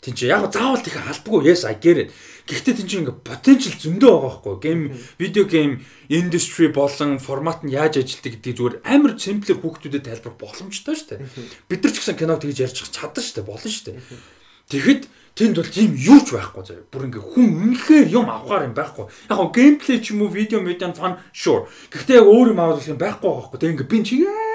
[0.00, 2.10] Тин чи яг заавал тийх албагүй yes I get it.
[2.48, 4.56] Гэхдээ тэн чинь ингээ потенциал зөндөө байгаа байхгүй.
[4.64, 4.80] Гейм
[5.20, 10.96] видео гейм индастри болон формат нь яаж ажилтдаг гэдгийг зүгээр амар симплэр хүүхдүүдэд тайлбарах боломжтой
[10.96, 11.20] шүү дээ.
[11.68, 13.44] Бид нар ч гэсэн киног тэгж ярьж чадсан шүү дээ.
[13.44, 14.00] Болно шүү дээ.
[14.72, 15.02] Тэгэхэд
[15.36, 16.88] тэнд бол тийм юу ч байхгүй заяа.
[16.88, 19.04] Бүр ингээ хүн үнэхээр юм авахаар юм байхгүй.
[19.04, 21.68] Яг гоо геймплей ч юм уу видео медиан фан sure.
[21.92, 23.58] Гэхдээ яг өөр юм авах юм байхгүй байхгүй.
[23.60, 24.48] Тэг ингээ би чигээ.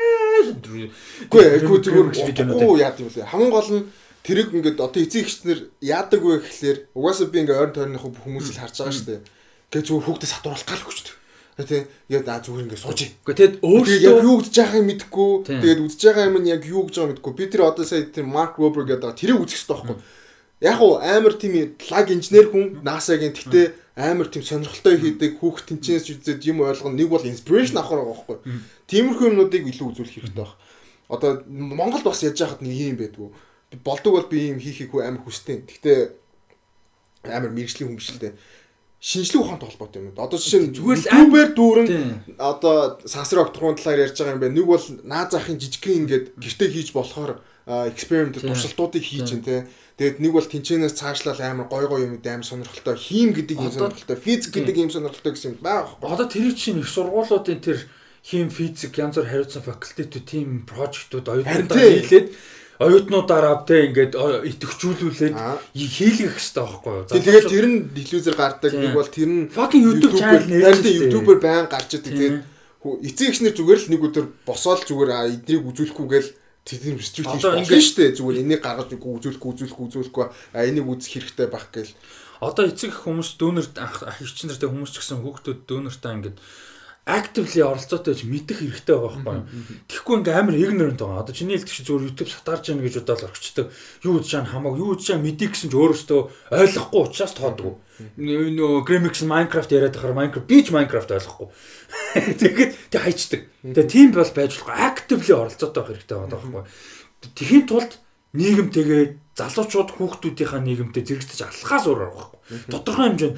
[1.29, 3.85] Үгүй ээ, зүгээр видео яа гэвэл хамгийн гол нь
[4.25, 8.81] тэрийг ингээд одоо эцэг ихчнэр яадаг вэ гэхлээр угаасаа би ингээд ойрон тойрных хүмүүсийг харж
[8.81, 9.21] байгаа шүү дээ.
[9.69, 11.15] Тэгээ зүгээр хүүхдэд сатруулах гал өгчдөг.
[11.55, 12.99] Тэгээ яа да зүгээр ингээд сууж.
[13.21, 15.31] Гэхдээ тэгэд өөртөө яг юу гэж байгааг мэдэхгүй.
[15.45, 17.33] Тэгээд үзэж байгаа юм нь яг юу гэж байгааг мэдэхгүй.
[17.37, 19.97] Би тэр одоо сая тэр Марк Робер гэдэг тэрийг үзэх хэрэгтэй байхгүй.
[20.65, 21.53] Яг уу амар тийм
[21.93, 23.65] лаг инженер хүн NASA-гийн тэгтээ
[23.95, 26.97] амар тийм сонирхолтой хийдэг хүүхд тэнчнээс үзээд юм ойлгоно.
[26.97, 28.37] Нэг бол инспирэшн авах байгаа байхгүй.
[28.89, 30.59] Тиймэрхүү юмнуудыг илүү үзүүлэх хэрэгтэй байна.
[31.07, 33.29] Одоо Монголд бас яаж яхад нэг юм байдгүй
[33.83, 35.65] болдог бол би юм хийхийг амар хүстэй.
[35.65, 35.99] Гэхдээ
[37.33, 38.33] амар мэрэгжлийн дээ.
[39.01, 40.17] Шинжлэх ухаантай холбоотой юм.
[40.17, 41.89] Одоо жишээ нь зүгээр л амбер дүүрэн
[42.41, 44.57] одоо сансар огтхон талаар ярьж байгаа юм байна.
[44.57, 47.37] Нэг бол наа захын жижигхэн ингээд гэртээ хийж болохоор
[47.93, 49.57] эксперимент туршилтуудыг хийж байна те.
[50.01, 54.17] Тэгээд нэг бол тэнчэнээс цаашлал амар гой гой юм амар сонирхолтой хийм гэдэг юм сонирхолтой
[54.17, 56.09] физик гэдэг юм сонирхолтой гэсэн байхгүй.
[56.09, 57.79] Одоо тэр чинь их сургуулиудын тэр
[58.25, 62.27] хим физик янз бүр хариуцсан факультетүүд тийм прожектууд оюутнуудаа хийлээд
[62.79, 65.35] оюутнуудаараа те ингээд итгэвчүүлүүлээд
[65.71, 67.07] хийлгэх хэрэгтэй байхгүй юу.
[67.07, 71.71] Тэгээд тэр нь телевизээр гардаг нэг бол тэр нь fucking YouTube channel нэртэй YouTuber байн
[71.71, 72.11] гарч идэг.
[72.11, 72.37] Тэгээд
[72.83, 76.29] эцэг эхнэр зүгээр л нэг өдөр босоод зүгээр эднийг үзүүлэхгүйгээл
[76.97, 78.17] restrict Одоо хийж болно шүү дээ.
[78.17, 81.93] Зүгээр энийг гаргаж үгүй үзүүлэхгүй үзүүлэхгүй үзүүлэхгүй а энийг үзэх хэрэгтэй байх гээл.
[82.41, 86.37] Одоо эцэг хүмүүс дүүнер ах эгчин нартай хүмүүс ч гэсэн хүүхдүүд дүүнертэй ингээд
[87.05, 89.77] actively оролцоотой гэж мэдэх хэрэгтэй байгаа байхгүй юу.
[89.85, 91.21] Тэгэхгүй ингээ амар ignorant байгаа.
[91.21, 93.69] Одоо чиний хэлдэг чи зөвхөн YouTube сатарж яана гэж удаал орчдөг.
[94.01, 97.73] Юу гэж чаана хамаагүй юу гэж чаана мэдээ гэсэн чи өөрөөсөө ойлгохгүй учраас тоодгүй.
[98.17, 101.47] Нөө Grimix Minecraft яриад байхаар Minecraft би ч Minecraft ойлгохгүй.
[102.41, 103.41] Тэгэхэд тэг хайчдаг.
[103.61, 104.73] Тэгээ тийм бол байж болохгүй.
[104.73, 106.65] Actively оролцоотой байх хэрэгтэй байгаа байхгүй юу.
[107.37, 107.91] Тэхийн тулд
[108.39, 109.03] нийгэмтэйгээ
[109.35, 112.27] залуучууд хүүхдүүдийнхаа нийгэмтэй зэрэгцэж алхахаас өөр аргагүй.
[112.71, 113.35] Тодорхой хэмжээнд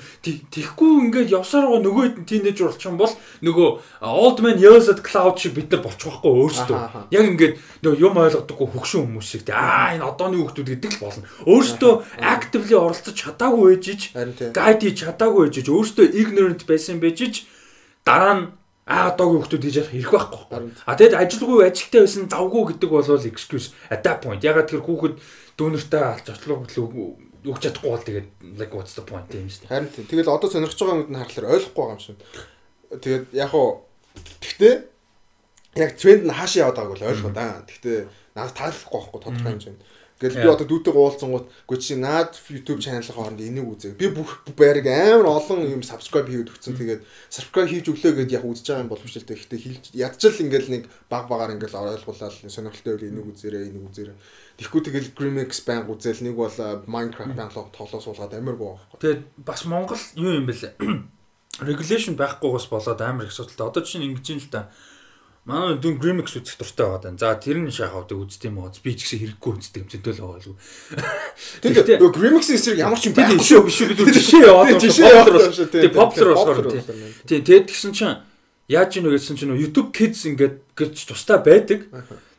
[0.53, 3.69] тэгхгүй ингээд явсаар байгаа нөгөө хэд тийнэж болчих юм бол нөгөө
[4.05, 6.77] old man yells at cloud шиг бид нар болчих واخгүй өөрсдөө.
[7.09, 11.01] Яг ингээд нөгөө юм ойлгодоггүй хөгшин хүмүүс шиг тий аа энэ одооны хүүхдүүд гэдэг л
[11.01, 11.25] болно.
[11.49, 14.01] Өөрсдөө actively оролцож чадаагүй ээжиж
[14.53, 17.49] guide хийж чадаагүй ээжиж өөрсдөө ignorant байсан бэжиж
[18.05, 18.45] дараа нь
[18.88, 20.43] аа одоогийн хүмүүс хийж ярих хэрэг байхгүй.
[20.88, 24.39] А тэгэд ажилгүй ажилтаа байсан завгүй гэдэг бол excuse at that point.
[24.39, 25.19] Ягаад тэр хүүхэд
[25.59, 28.27] дүүнертэй алж хөтлөө өгч чадахгүй бол тэгээд
[28.59, 29.71] like what's the point юм шүү дээ.
[29.71, 30.07] Харин.
[30.07, 32.19] Тэгэл одоо сонирхож байгаа юмд нь харахаар ойлгохгүй байгаа юм шиг.
[33.03, 33.69] Тэгээд яг уу
[34.41, 34.75] гэхдээ
[35.83, 37.63] яг тренд нь хаашаа яваад байгааг ойлгоо да.
[37.67, 37.97] Гэхдээ
[38.35, 39.81] надад таалахгүй байхгүй тодорхой хэмжээнд.
[40.18, 44.01] Тэгэл би одоо дүүтэйгээ уулзсангууд үгүй чи наад YouTube channel-ын хооронд энийг үзээ.
[44.01, 46.74] Би бүх байрыг амар олон юм subscribe хийгээд өгсөн.
[46.74, 49.38] Тэгээд subscribe хийж өглөө гэдээ яг үзэж байгаа юм болов шүү дээ.
[49.38, 54.18] Гэхдээ хэлж ядчил ингээл нэг баг багаар ингээл ойлгуулаад сонирхолтой үйл энийг үзээрэй, энийг үзээрэй.
[54.57, 56.57] Тэгэхгүй тэгэл Grimix банк үзэл нэг бол
[56.89, 58.97] Minecraft банк тоглоо суулгаад амар гоо байхгүй.
[58.97, 60.82] Тэгээд бас Монгол юу юм бэлээ?
[61.70, 63.70] Regulation байхгүйгээс болоод амар их асуудалтай.
[63.70, 64.74] Одоо чинь ингэж юм л да.
[65.47, 67.15] Манай дүн Grimix үзэх дуртай байгаа даа.
[67.15, 68.71] За тэр нь шахав тэг үздэг юм уу?
[68.83, 70.59] Би ч гэсэн хэрэггүй үздэг юм зөндөл байгаа л.
[71.63, 75.71] Тэгээд нөгөө Grimix-ийн эсрэг ямар ч юм байхгүй шүү биш бид жишээ яваад байгаа тийм,
[75.71, 76.83] Тийм popular болохоор тийм.
[77.47, 78.19] тэгэд гисэн чинь
[78.67, 81.87] яаж вэ гэсэн чинь YouTube Kids ингээд гэж тустай байдаг.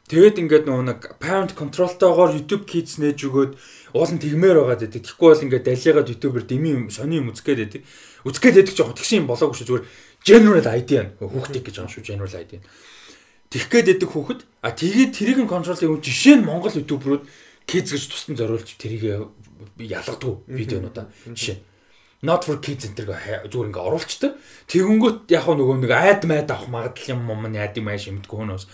[0.08, 3.52] Тэгээд ингээд нөгөө нэг parent control-тойгоор YouTube Kids нээж өгөөд
[3.96, 5.00] уул нь тэгмээр байгаад байдаг.
[5.04, 7.82] Тэгэхгүй бол ингээд далиагаад YouTube-ээр дими юм сони юм үзгээд байдаг.
[8.24, 9.84] Үзгээд байдаг жоохон тэгсэн юм болоогүй шүү зүгээр
[10.24, 12.60] general idea нь хүүхдийг гэж байгаа шүү general idea.
[13.48, 17.24] Тэгэх гээд байдаг хүүхэд а тэгээд тэрийг нь контролын хүн жишээ нь Монгол YouTube-рууд
[17.64, 19.32] kids гэж тусдан зориулж тэрийг
[19.80, 21.64] ялгадаг видеонуудаа жишээ.
[22.20, 22.98] Not for kids энэ
[23.48, 24.36] зүгээр ингээ оруулцдаг.
[24.68, 28.64] Тэгэнгүүт яг нөгөө нэг айд майд авах магадлал юм юм яад юм ааш юмдгүй хөнөөс.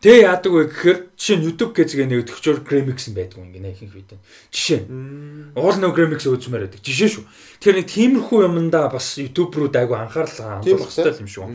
[0.00, 3.92] Тэ яадаг вэ гэхээр жишээ нь YouTube гэзгээ нэг төгчөөр Gramix юм байдгүй ингээ ихэнх
[3.92, 4.16] видео.
[4.48, 4.88] Жишээ
[5.60, 6.80] уул нөгөө Gramix үзмээр байдаг.
[6.80, 7.24] Жишээ шүү.
[7.60, 11.52] Тэгэхээр нэг тиймэрхүү юмдаа бас YouTube руу айгу анхаарал хэрэгтэй юм шүү.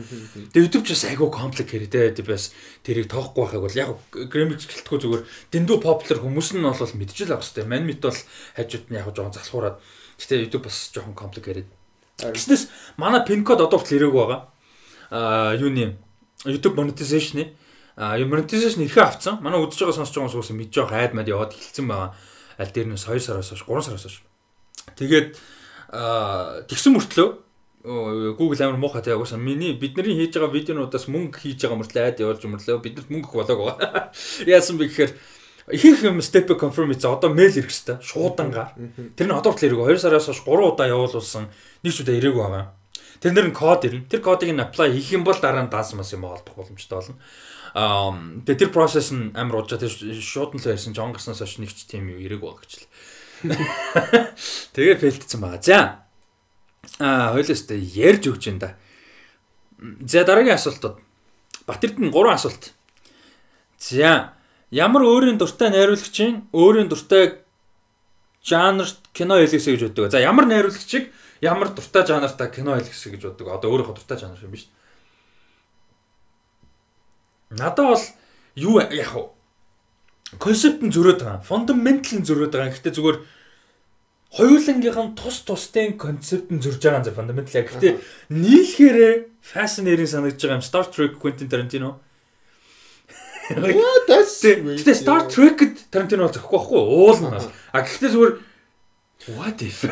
[0.54, 2.54] Тэгээ YouTube ч бас айгу complicated бас
[2.86, 7.42] тэрийг тоохгүй байхыг бол яг Gramix гэлтгүй зүгээр дэндүү popular хүмүүс нь бол мэдчихэл авах
[7.50, 7.66] хэрэгтэй.
[7.66, 8.20] Ман мэд бол
[8.54, 9.82] хажууд нь яг жоохон залхуураад.
[10.22, 11.66] Гэтэ YouTube бас жоохон complicated.
[12.22, 14.40] Гэснээс манай pin code одоо хүртэл ирээгүй байгаа.
[15.10, 15.98] Аа юуны
[16.46, 17.65] YouTube monetization-ы
[17.96, 19.40] юм monetization ихэ авцсан.
[19.40, 22.12] Манай үдчихэж байгаа сонсож байгаа хүмүүс мэдж байгаа хайд мад яваад эхэлсэн байгаа.
[22.60, 24.16] Аль дээр нь 2 сараас хойш 3 сараас хойш.
[25.00, 25.28] Тэгээд
[26.68, 27.28] тэгсэн мөртлөө
[27.86, 32.20] Google амар муухай таа угаасаа миний бидний хийж байгаа видеонуудаас мөнгө хийж байгаа мөртлөө айд
[32.20, 34.10] явуулж мөрлөө биднэрт мөнгө болоог байгаа.
[34.50, 35.12] Яасан бэ гэхээр
[35.70, 38.74] ихэнх юм step confirm хийсэн одоо мэйл ирэх хэвээр шуудангаар.
[39.14, 41.46] Тэр нь одоо хүртэл ирээгүй 2 сараас хойш 3 удаа явуулсан
[41.86, 42.66] нэг ч удаа ирээгүй байгаа.
[43.20, 44.08] Тэрнэр нь код ирнэ.
[44.08, 47.16] Тэр кодыг нь apply хийх юм бол дараа нь даасан мас юм олдох боломжтой болно.
[47.76, 48.12] Аа
[48.44, 51.60] тэгээ тэр process нь амар удаа тэр шууд нь л байсан ч он гарснаас хойш
[51.60, 52.86] нэг ч тийм юу ирээгүй байгаа гэж л.
[54.76, 55.60] Тэгээ фейлдсэн байгаа.
[55.60, 55.78] За.
[57.00, 58.70] Аа хойлоостой ярьж өгч энэ да.
[60.08, 61.00] За дараагийн асуултууд.
[61.68, 62.72] Батэрдэн 3 асуулт.
[63.76, 64.32] За.
[64.70, 67.44] Ямар өөрийн дуртай найруулагчийн өөрийн дуртай
[68.46, 70.10] жанрт кино хэлгэсэ гэж боддог.
[70.10, 73.48] За ямар найруулагчийг ямар дуртай жанртаа кино хэлгэсэ гэж боддог.
[73.52, 74.68] Одоо өөрийнхөө дуртай жанр юм биш.
[77.50, 78.04] Надад бол
[78.54, 79.24] юу яг вэ?
[80.38, 81.46] Концепт нь зөрөөд байгаа.
[81.46, 82.72] Фундаментал нь зөрөөд байгаа.
[82.74, 83.18] Гэхдээ зүгээр
[84.34, 87.70] хоёулангийнх нь тус тустай концепт нь зөрж байгаа юм за фундаментал яг.
[87.70, 87.92] Гэхдээ
[88.34, 92.02] нийлхээрээ fascinating санагдаж байгаа юм Star Trek Quentin Tarantino.
[93.46, 97.50] Yeah, that's Гэтэ Star Trek-д Tarantino бол зөхгүй байхгүй уул нь бол.
[97.70, 98.32] А гэхдээ зүгээр
[99.26, 99.82] what if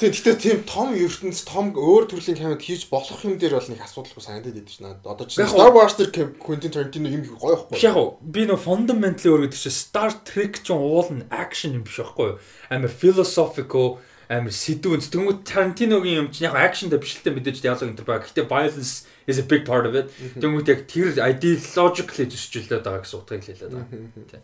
[0.00, 3.84] Тийм гэхдээ тийм том ертөнц том өөр төрлийн камерад хийж болох юм дээр бол нэг
[3.86, 5.06] асуудалгүй санагдаад идэв чинь надад.
[5.06, 7.86] Одоо чинь Star Wars дээр Quentin Tarantino юм гоё биш байхгүй.
[7.86, 11.84] яг уу би нөө fundamentally өөр гэдэг чинь Star Trek ч уул нь action юм
[11.86, 12.36] биш байхгүй юу?
[12.72, 17.62] Амар philosophical амар сэдвүүн тэнгууд Tarantino-гийн юм чинь яг action дээр биш л дээ мэдээж
[17.62, 18.26] диалог энэ төр байгаа.
[18.26, 20.10] Гэхдээ violence is a big part of it.
[20.40, 23.86] Тэнгууд яг тэр ideologically зөрчилдөд байгаа гэсэн утгыг хэлээд байгаа.
[24.34, 24.42] Тийм.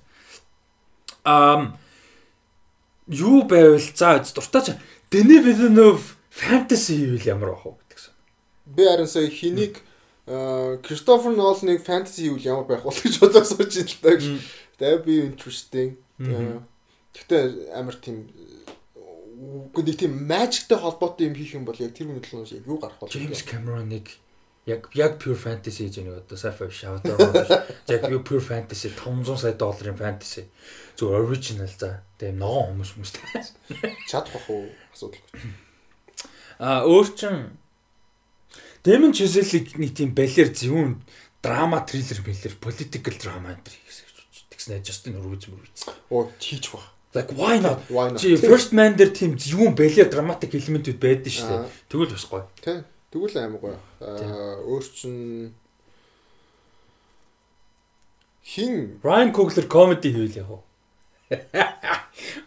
[1.26, 1.62] Ам
[3.06, 4.76] юу байвал за дуртаач
[5.10, 8.12] Denis Villeneuve fantasy хийвэл ямар байх вэ гэдгсэн.
[8.66, 9.82] Би харин сая хэнийг
[10.26, 14.42] Кристофер Нолныг фэнтези хийвэл ямар байх бол гэж бодож сууж ин л таа гэж.
[14.78, 15.96] That be interesting.
[16.18, 16.66] Мгм.
[17.14, 18.26] Гэхдээ амар тийм
[19.36, 22.98] үгүй нэг тийм magic-тэй холбоотой юм хийх юм бол яг тэр үнэтлэн яг юу гарах
[22.98, 24.08] бол Джеймс Кэмероныг
[24.66, 27.14] яг яг pure fantasy гэж нэг одоо sci-fi шавтар
[27.94, 30.48] яг pure fantasy 500 сая долларын fantasy
[30.96, 33.22] зөв original за тийм ногоон хүмүүс хүмүүстэй.
[34.08, 35.52] чадах уу асуудалгүй.
[36.58, 37.36] А өөр чин
[38.86, 41.02] Дэмэн Чизелиг нэг тийм балер зөвүүн
[41.42, 45.90] драма триллер мэлэр political drama энэ гэсэн гэж тэгснэ Justin Rose мөрөц.
[46.10, 46.96] Оо хийчих бах.
[47.16, 47.80] Like why not?
[47.88, 48.20] Why not?
[48.20, 51.70] Чи first man дээр тийм зөвүүн балер драматик элементүүд байдаг шүү дээ.
[51.88, 52.44] Тэгвэл бас гоё.
[52.60, 52.84] Тэ.
[53.10, 53.78] Тэгвэл амар гоё.
[54.04, 55.14] Аа өөр чин
[58.44, 60.62] хин Ryan Coogler comedy хийвэл яг уу.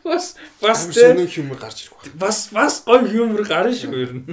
[0.03, 2.13] Бас бас сонин юм гарч ирэх бах.
[2.15, 4.25] бас бас гоё юмр гарна шүү ер нь.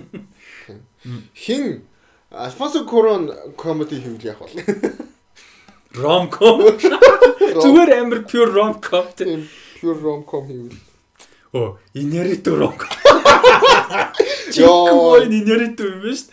[1.34, 1.82] Хин
[2.30, 4.50] Альфонсо Корон комеди хийвэл яг бол.
[5.96, 6.62] Rom-com.
[7.62, 9.24] Зүгээр амар pure rom-com тэ.
[9.24, 9.48] Тийм
[9.80, 10.78] pure rom-com хийвэл.
[11.52, 12.90] Оо, инериту rom-com.
[14.58, 15.22] Йоо.
[15.24, 16.26] Инериту юм биш.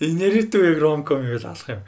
[0.00, 1.82] Инериту яг rom-com юу л алах юм.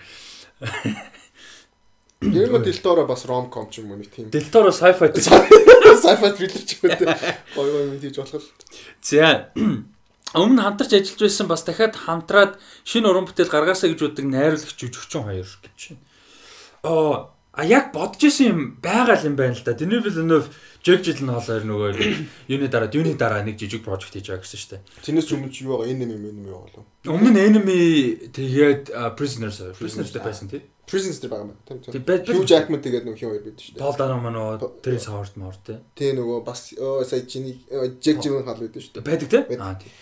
[2.20, 4.26] Яг нь дэлтоороо бас rom-com ч юм уу нэг тийм.
[4.34, 5.14] Дэлторо sci-fi.
[6.02, 7.14] Sci-fi thriller ч юм уу.
[7.54, 8.42] Гоё гоё юм хийж болох.
[9.06, 9.54] За
[10.34, 15.24] өмнө хамтарч ажиллаж байсан бас дахиад хамтраад шинэ уран бүтээл гаргаасаа гэж боддог найруулагч жүжигчин
[15.30, 16.02] хоёр гэж байна.
[16.82, 17.14] Аа
[17.58, 19.78] а яг бодож исэн юм байгаа л юм байна л да.
[19.78, 20.50] Denis Villeneuve
[20.82, 21.90] Jack Gyllenhaal хоёр нөгөө
[22.54, 24.82] юуны дараа юуны дараа нэг жижиг прожект хийж байгаа гэсэн дээ.
[25.02, 26.86] Тэрнээс өмнө ч юу байгаа энэ юм юм юу болов.
[27.06, 27.82] Өмнө нь Enemy
[28.30, 29.74] тэгээд Prisoners хоёр.
[29.74, 30.62] Prisoners дээр байсан тий.
[30.88, 31.56] Prisons дээр байгаа юм.
[31.68, 32.34] Тийм Тийм, тийм.
[32.34, 33.82] Hugh Jackman тэгээд нэг хин хоёр байдаг шүү дээ.
[33.84, 35.76] Paul Dano манаа Terence Howard маар тий.
[35.94, 37.60] Тэгээ нөгөө бас сая чиний
[38.00, 39.04] Jack Gyllenhaal байдаг шүү дээ.
[39.04, 39.42] Байдаг тий.
[39.52, 39.68] Байдаг.
[39.68, 39.92] Аа тий.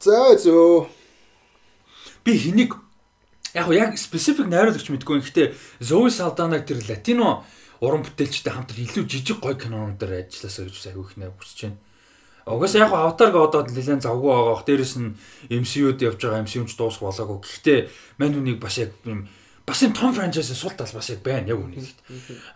[0.00, 0.88] За зөө.
[2.24, 2.72] Би хэнийг
[3.52, 5.20] яг яг specific найруулагч мэдгүй.
[5.20, 5.52] Гэхдээ
[5.84, 7.44] Zoe Saldana тэр латино
[7.84, 11.78] уран бүтээлчтэй хамт илүү жижиг гой кинонууд дээр ажилласаа гэж их нэ хүсэж байна.
[12.50, 14.66] Угаасаа яг аватарг одоо нэлээд завгүй байгаа бох.
[14.66, 15.14] Дээрэс нь
[15.48, 17.38] MCU-д явж байгаа MCU-ч дуусах болоогүй.
[17.46, 17.78] Гэхдээ
[18.18, 19.30] мань хүнийг бас яг юм
[19.62, 21.86] бас энэ том франчайз сул тал бас яг байна яг үнийг.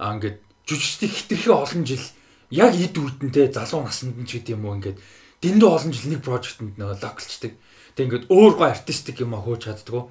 [0.02, 2.04] Аа ингээд жүжигчдийн хитрхи олон жил
[2.50, 4.98] яг эд үрдэнтэй залуу наснд нь ч гэдэм юм уу ингээд
[5.42, 7.52] дэндүү олон жил нэг прожектэнд нөгөө локлчдаг.
[7.94, 10.02] Тэг ингээд өөр гой артистик юм а хөөж чаддгүй.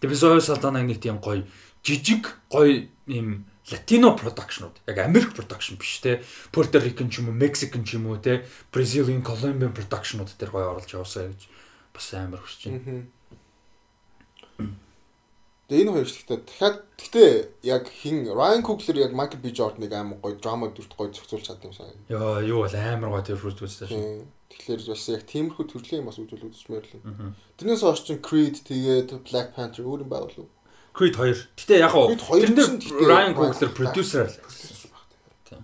[0.00, 1.44] Тэг би Zoe Saldana нэг тийм гоё
[1.84, 7.36] жижиг гоё юм латино продакшнууд яг Америк продакшн биш те Puerto Rican ч юм уу
[7.36, 11.48] Mexican ч юм уу те Brazilian Colombian продакшнууд дээр гоё оруулж яваасаа гэж
[11.94, 13.06] бас амар хүсэж байна.
[15.66, 17.30] Тэгээ энэ хоёр ихтэй дахиад гэхдээ
[17.66, 21.66] яг хин Ryan Coogler яг Michael B Jordan-ыг амар гоё драма дүрт гоё зохицуулж чадсан
[21.66, 21.98] юм сайн.
[22.06, 23.90] Яа юу бол амар гоё тэр фрут үзсэн.
[23.90, 24.30] Тийм.
[24.46, 27.34] Тэгэхээр бас яг тиймэрхүү төрлийн юм бас үзүүл үзчихмээр л.
[27.58, 30.48] Тэрнээс хойш чин Creed тэгээд Black Panther өөр юм байвал уу?
[30.96, 31.36] Creed 2.
[31.60, 34.36] Гэтэ яг уу Creed хоёр тэр чинь гэхдээ Ryan Coogler продюсер л.
[35.44, 35.60] Тийм.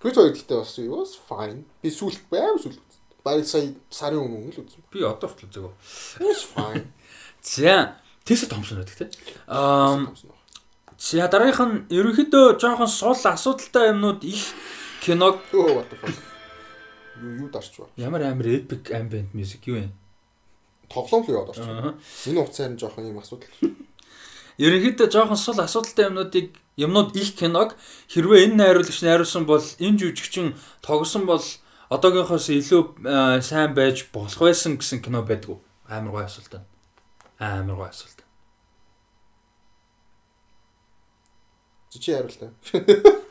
[0.00, 1.68] Creed хоёр гэхдээ бас юу was fine.
[1.84, 2.80] Би сүлт байв сүлт.
[3.24, 4.80] Бараг сая сарын өмнө л үзсэн.
[4.88, 5.72] Би одоо хүртэл үзээгөө.
[6.24, 6.88] Was fine.
[7.44, 9.06] За Тэсэ Томсон байдаг те.
[9.44, 10.00] Аа
[10.96, 14.54] за дараагийнх нь ерөнхийдөө жоохон сул асуудалтай юмнууд их
[15.04, 16.14] киног Оо what the fuck.
[17.20, 17.88] Юу юу дарч ба.
[18.00, 19.88] ямар амар epic ambient music юу вэ?
[20.88, 21.66] Тоглоом л яваад орчих.
[21.66, 21.94] Аа.
[22.26, 23.50] Энэ хугацаар нь жоохон юм асуудал.
[24.58, 27.74] Ерөнхийдөө жоохон сул асуудалтай юмнуудыг юмнууд их киног
[28.10, 31.42] хэрвээ энэ найруулагч найруулсан бол энэ жүжигчин тогсон бол
[31.90, 35.58] одоогийнхоос илүү аа, сайн байж болох байсан гэсэн кино байдгүй.
[35.90, 36.66] Амар гоё асуулт байна.
[37.38, 38.24] Амар гоё асуулт.
[41.94, 42.50] Чи хариултаа.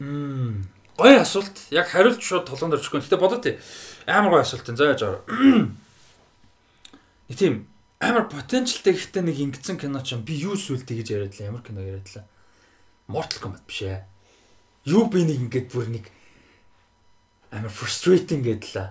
[0.00, 0.64] Мм.
[0.96, 1.52] Гоё асуулт.
[1.70, 3.04] Яг хариулт шууд толгонд орчихгүй.
[3.04, 3.58] Гэтэ бодоо тий.
[4.06, 5.20] Амар гоё асуулт энэ заа яаж аваа.
[7.30, 7.70] Тийм
[8.00, 11.62] амар потенциалтай гэхдээ нэг ингэсэн кино ч юм би юу сүлдэй гэж яриад л ямар
[11.62, 12.24] кино яриад л.
[13.06, 14.02] Mortal Kombat биш ээ.
[14.88, 16.08] Юу би нэг ингэдэг бүр нэг
[17.54, 18.88] амар frustrating гэдэлээ.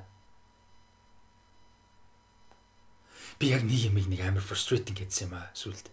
[3.41, 5.89] Би яг нэг юм нэг амар frustrating гэдсэн юм аа сүлд.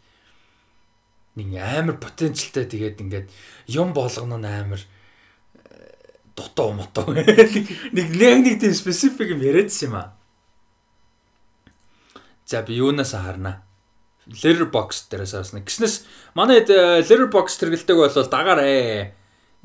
[1.40, 3.26] Нэг амар потенциалтай тэгээд ингээд
[3.72, 4.82] юм болгоно амар
[6.36, 7.16] дутуу мотоо.
[7.16, 10.12] Нэг нэг нэг тийм specific юм яриадсан юм аа.
[12.46, 13.62] За би юунаас харна.
[14.30, 15.60] Letterbox дээрээс харсна.
[15.66, 19.12] Гиснээс манай Letterbox тэргэлдэг бол дагаарэ.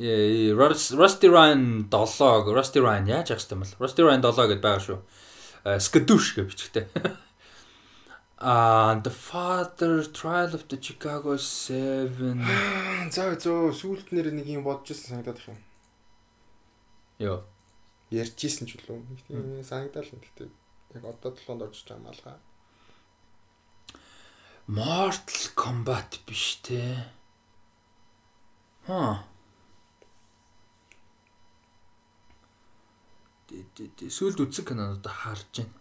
[0.02, 3.74] Э, Rus- Rusty Ryan 7, Rusty Ryan яаж яах юм бол?
[3.86, 5.00] Rusty Ryan 7 гэдээ байгаа шүү.
[5.66, 6.86] Э, Skadoosh гэж бичгтэй.
[8.44, 12.42] Ah, The Father Trial of the Chicago 7.
[13.14, 15.60] За зөө сүулт нэр нэг юм бодож ирсэн санагдаад их юм.
[17.22, 17.46] Йоо.
[18.10, 19.62] Ярьж ирсэн ч үлээ.
[19.62, 20.50] Санагдал нь гэхдээ
[20.98, 22.42] яг одоо толгонд орж байгаа юм алгаа.
[24.68, 27.06] Mortal Kombat биш те.
[28.88, 29.24] Хаа.
[33.52, 35.76] Сүүлд үзсэн кинонууд харж байна.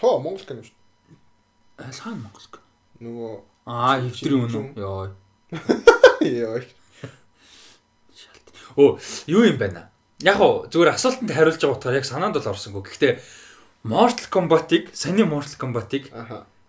[0.00, 0.76] Хоо Монгол кино шүү.
[1.80, 2.64] Аль хаана Монгол кино?
[3.00, 3.32] Нөгөө
[3.64, 4.76] Аа, хэвтрийн үнэ.
[4.76, 5.16] Йоо.
[6.20, 6.60] яа.
[8.76, 9.88] Оо, юу юм байна?
[10.20, 12.84] Яг уу зүгээр асуултанд хариулж байгаа утгаар яг санаанд бол орсонгүй.
[12.84, 13.12] Гэхдээ
[13.84, 16.08] Mortal Kombat-ыг, саний Mortal Kombat-ыг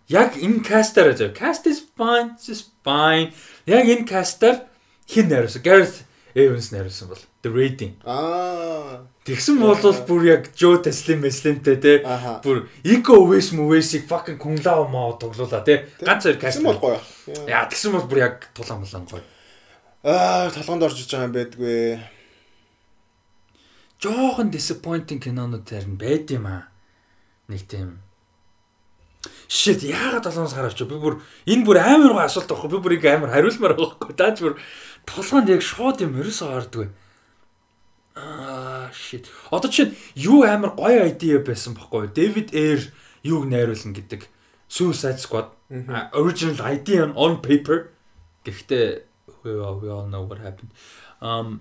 [0.08, 1.32] яг энэ кастаар зав.
[1.32, 3.32] Cast is fine, is fine.
[3.64, 4.68] Яг энэ кастаар
[5.08, 5.62] хин найруулсан?
[5.62, 6.04] Gareth
[6.34, 7.94] Evans найруулсан бол The Raiding.
[8.04, 9.08] Аа.
[9.24, 12.04] Тэгсэн бол бүр яг Joe Taslim Meslimтэй те.
[12.44, 15.88] Бүр Iko Uwais Muwais-ийг fucking Kung Lao Mao тоглуулаа те.
[16.04, 16.60] Ганц хоёр каст.
[16.60, 17.00] Тэгсэн бол гоё.
[17.48, 19.24] Яа, тэгсэн бол бүр яг тулаан мулаан гоё.
[20.04, 21.98] Аа, толгоонд орж иж байгаа юм байдгүй.
[24.04, 26.75] Жохон disappointing кинонууд харин байд юм аа.
[27.48, 27.98] Нэг тийм.
[29.46, 32.96] Shit яагаад 7 сар авч би бүр энэ бүр амар гоо асуулт байхгүй би бүр
[32.98, 34.12] ингээ амар хариулмаар байхгүй.
[34.18, 34.54] Даач бүр
[35.06, 36.86] толгоонд яг шууд юм ерөөсөө ордгүй
[38.16, 39.28] аа shit.
[39.50, 42.80] Одоо чинь юу амар гоё idea байсан байхгүй David Ayer
[43.22, 44.28] юуг найруулна гэдэг.
[44.68, 45.52] Suicide Squad.
[46.12, 47.92] Original idea on paper.
[48.44, 49.04] Гэхдээ
[49.44, 50.72] we all know what happened.
[51.20, 51.60] Um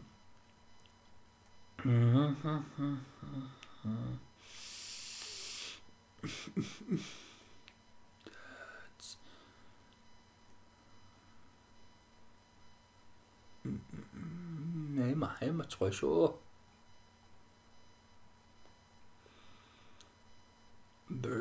[15.12, 16.34] Эма эма ч гоё шүү.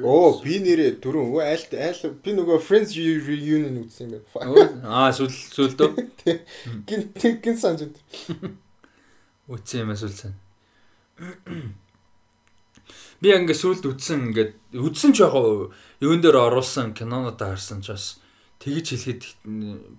[0.05, 1.32] Оо, би нэрээ дөрөв.
[1.35, 4.85] Өө айл айл би нөгөө Friends reunion үзсэн юм байна.
[4.85, 5.89] Аа сүл сүлдөө.
[6.89, 7.97] Гин гин санаж.
[9.49, 10.37] Үтсэн юм сүлсэн.
[13.25, 18.20] Би ингээ сүлд үтсэн ингээд үтсэн ч яг юун дээр оруулсан кинонууд харсан ч бас
[18.61, 19.22] тэгж хэлэхэд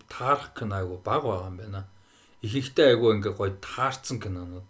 [0.06, 1.90] таарах кино айгу баг байгаа юм байна.
[2.46, 4.70] Их ихтэй айгу ингээ гоё таарсан кинонууд.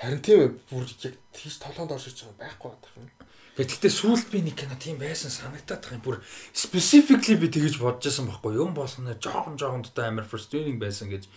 [0.00, 3.12] Харин тийм ээ бүр яг тийш толгоонд орж иж байгаа байхгүй байна.
[3.60, 6.04] Гэхдээ сүулт би нэг кино тийм байсан санагдаад байгаа юм.
[6.08, 6.24] Бүр
[6.56, 8.56] specifically би тэгэж бодож байсан байхгүй?
[8.56, 11.28] Юм болгоно жоохон жоохон дутаа амар frustrating байсан гэж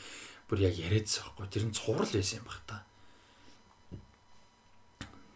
[0.48, 1.52] бүр яг яриадсан байхгүй.
[1.52, 2.88] Тэр нь цуврал байсан юм баг та.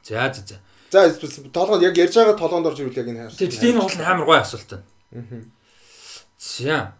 [0.04, 0.60] За за за.
[0.92, 3.40] За толгоонд яг ярьж байгаа толгоонд орж ирвэл яг энэ хайр.
[3.40, 5.46] Тэгэхдээ энэ бол амар гоё асуулт байна.
[6.38, 6.94] За.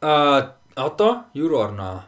[0.00, 2.04] А одоо юу руу орноо?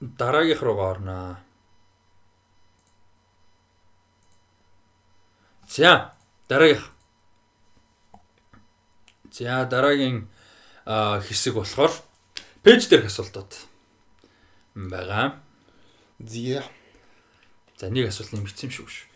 [0.00, 1.36] Дараагийнх руу орноо.
[5.68, 6.12] За,
[6.48, 6.90] дараагийнх.
[9.30, 10.28] За, дараагийн
[10.86, 11.92] хэсэг болохоор
[12.62, 13.52] пэйж дээрх асуултууд
[14.74, 15.40] байгаа.
[16.18, 16.64] Зия.
[17.76, 19.06] За, нэг асуулт нэмэгдсэн юм шүү шүү.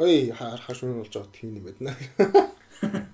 [0.00, 1.92] Ой, харахаш үнэн болж байгаа тийм юм байна.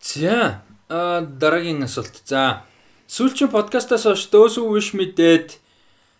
[0.00, 2.24] За, а, дараагийн асуулт.
[2.24, 2.64] За,
[3.04, 5.60] сүүлчийн подкастаас хойш Those Who Wish Me Dead,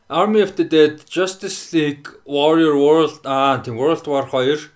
[0.09, 4.69] Army of the Dead, Justice League, Warrior World, аа, тийм World War 2,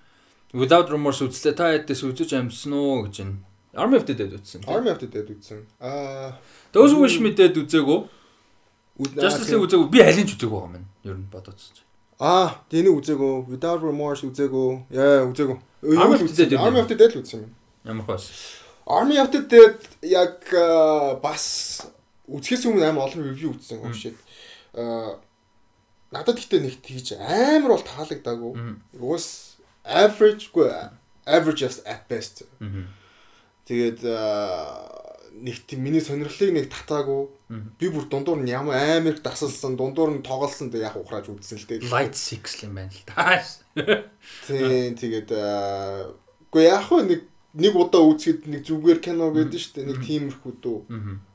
[0.53, 1.57] Without Remorse үзлээ.
[1.57, 3.41] Та ядээс үзэж амжсан уу гэж байна.
[3.73, 4.65] Army of the Dead үзсэн.
[4.69, 5.65] Army of the Dead үзсэн.
[5.81, 6.37] Аа,
[6.73, 8.22] Those Who Wish Me Dead үзээгүй.
[9.19, 9.89] Justice League үзээгүй.
[9.91, 10.89] Би аль нь ч үзээгүй юм байна.
[11.03, 11.83] Ер нь үзэж.
[12.23, 13.51] Аа, тэнийг үзээгөө.
[13.51, 14.95] Without Remorse үзээгөө.
[14.95, 15.59] Яа, үзээгөө.
[15.99, 17.51] Army of the Dead Army of the Dead үзсэн юм.
[17.83, 18.31] Ямар хөөс.
[18.87, 20.39] Army of the Dead яг
[21.19, 21.83] бас
[22.31, 24.15] үзэхээс өмнө амар олон ревю үзсэн юм шиг.
[24.71, 25.19] Аа
[26.15, 28.53] надад гэхдээ нэг тийж амар бол таалагдаагүй.
[29.03, 30.71] Уус average-гүй
[31.27, 32.47] average just at best.
[33.67, 35.02] Тэгээд аа,
[35.41, 37.29] нэг тийм миний сонирхлыг нэг татаагүй.
[37.81, 41.59] Би бүр дундуур нь ямар амар их дасалсан, дундуур нь тоглосон тэг яг ухрааж үзсэн
[41.59, 41.89] л дээ.
[41.89, 43.41] Light 6 юм байна л та.
[44.47, 47.21] Тийм тэгээд үгүй яг хөө нэг
[47.57, 49.89] нэг удаа үзэхэд нэг зүгээр кино гэдэг нь шүү дээ.
[49.89, 50.79] Нэг тиймэрхүү дүү.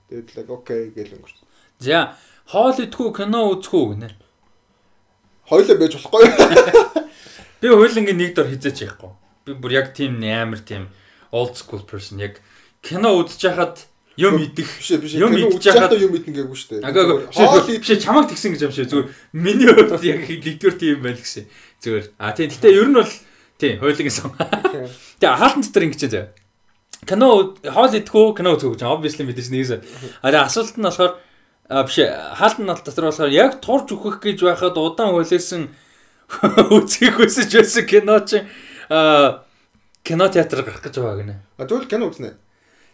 [0.09, 1.45] Тэгээд л окей гэл өнгөрсөн.
[1.81, 2.17] За,
[2.49, 4.09] хоол идэхгүй кино үзэхгүй гинэ.
[5.47, 6.25] Хойлоо байж болохгүй.
[7.61, 9.13] Би хуулингийн нэг дор хизээч яахгүй.
[9.45, 10.89] Би бүр яг тийм амар тийм
[11.31, 12.41] old school person яг
[12.87, 13.85] кино хахад
[14.17, 14.67] юм идэх.
[15.13, 16.87] Юм үзэж хахад- юм идэх гээгүй шүү дээ.
[16.87, 21.19] Агаа Хоол биш чамаг тэгсэн гэж юм шиг зүгээр миний хувьд яг нэгдүгээр тийм байл
[21.21, 21.45] гэсэн.
[21.83, 22.05] Зүгээр.
[22.17, 23.13] А тийм гэтээ ер нь бол
[23.61, 24.33] тийм хуулингийн сан.
[25.21, 26.33] Тэгээ хаалтан дотор ингэж заяа.
[27.05, 29.71] Кино хоол идэхгүй кино үзэх гэж obviously мэдээж нэгээс.
[30.25, 31.13] А тэгээ асуулт нь болохоор
[31.69, 35.69] а биш хаалтан дотор болохоор яг турж өгөх гэж байхад удаан хүлээсэн
[36.73, 38.49] үзэх хүсэж байсан кино чинь
[38.89, 39.45] а
[40.01, 41.35] кино театр гарах гэж байгаа гинэ.
[41.57, 42.33] А тэгвэл кино үзнэ.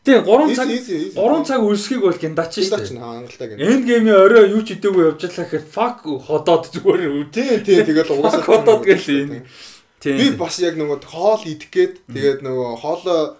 [0.03, 1.15] Тийм 3 цаг Easy, easy, easy.
[1.15, 2.91] 3 цаг үлсхийг бол гиндач шүү дээ.
[2.91, 3.63] нь хангалттай гэнэ.
[3.63, 7.31] Энд геймийн орой юу ч идээгүй явж лаа гэхэд fuck ходоод зүгээр үү.
[7.31, 9.47] Тийм тийм тэгэл угаасаа ходоод гэл энэ.
[10.03, 10.17] Тийм.
[10.19, 13.39] Би бас яг нөгөө хоол идэх гээд тэгээд нөгөө хоолоо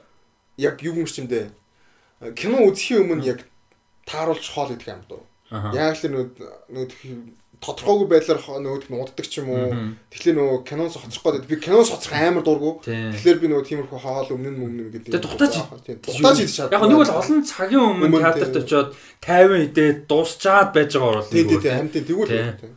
[0.55, 1.51] яг юу юм ч юм дээ.
[2.31, 3.43] Кино үзэхийн өмнө яг
[4.07, 5.27] тааруулж хоол идэх юм дуу.
[5.75, 6.27] Яг л нөгөө
[6.71, 9.95] нөгөө тодорхойгүй байдлаар хо- нөгөө нууддаг ч юм уу.
[10.11, 12.43] Тэгэхээр нөгөө киноос хоцрох гээд би киноос хоцрох амар.
[12.43, 13.15] Тийм.
[13.15, 15.09] Тэгэхээр би нөгөө тиймэрхүү хоол өмнө нь өмнө гэдэг.
[15.15, 15.53] Тэгээ дутаач
[16.03, 16.75] дутаач идэж чаддаг.
[16.75, 18.89] Яг нэг бол олон цагийн өмнө театрт очиод
[19.23, 21.31] 50 идээд дуусчаад байж байгаа орол.
[21.31, 22.75] Тийм тийм хамтын тэгвэл.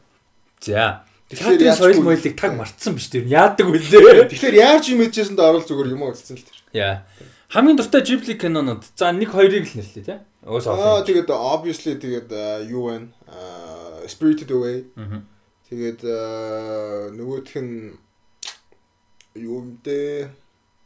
[0.63, 1.03] За.
[1.27, 3.27] Театрын соёл моёлыг таг мартсан биш тэр.
[3.27, 4.31] Яадаг үлээ.
[4.31, 6.59] Тэгэхээр яаж юм ээжсэн дэ орол зүгээр юм уу гэсэн л тэр.
[6.71, 7.03] Яа.
[7.51, 8.87] Хамгийн дуртай Ghibli кинонууд.
[8.95, 10.19] За нэг хоёрыг л нэрлэе тий.
[10.47, 11.03] Уус Аа олон.
[11.03, 13.11] тэгээд obviously тэгээд а, юу вэ?
[13.27, 13.66] Аа
[14.09, 14.87] Spirited Away.
[15.67, 16.01] Тэгээд
[17.17, 17.99] нөгөөх нь
[19.37, 20.31] юу юм дээ?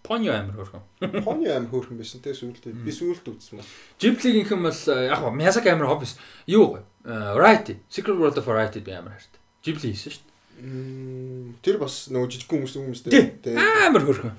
[0.03, 0.83] Поньо амир хөрхөн.
[1.23, 2.73] Хоны аим хөөрхөн байсан те сүүлдээ.
[2.83, 3.65] Би сүүлд үзсэн ба.
[4.01, 6.17] Ghibli-ийн хэм бол яг Miyazaki амир obvious.
[6.49, 7.77] Юу Variety.
[7.93, 9.37] Secret World of Variety би амир харт.
[9.63, 10.27] Ghibli хийсэн шүү
[10.61, 13.29] Мм, Тэр бас нөгөө жижиг хүмүүс хүмүүс дээ.
[13.45, 13.55] те.
[13.57, 14.33] Амир хөрхөн.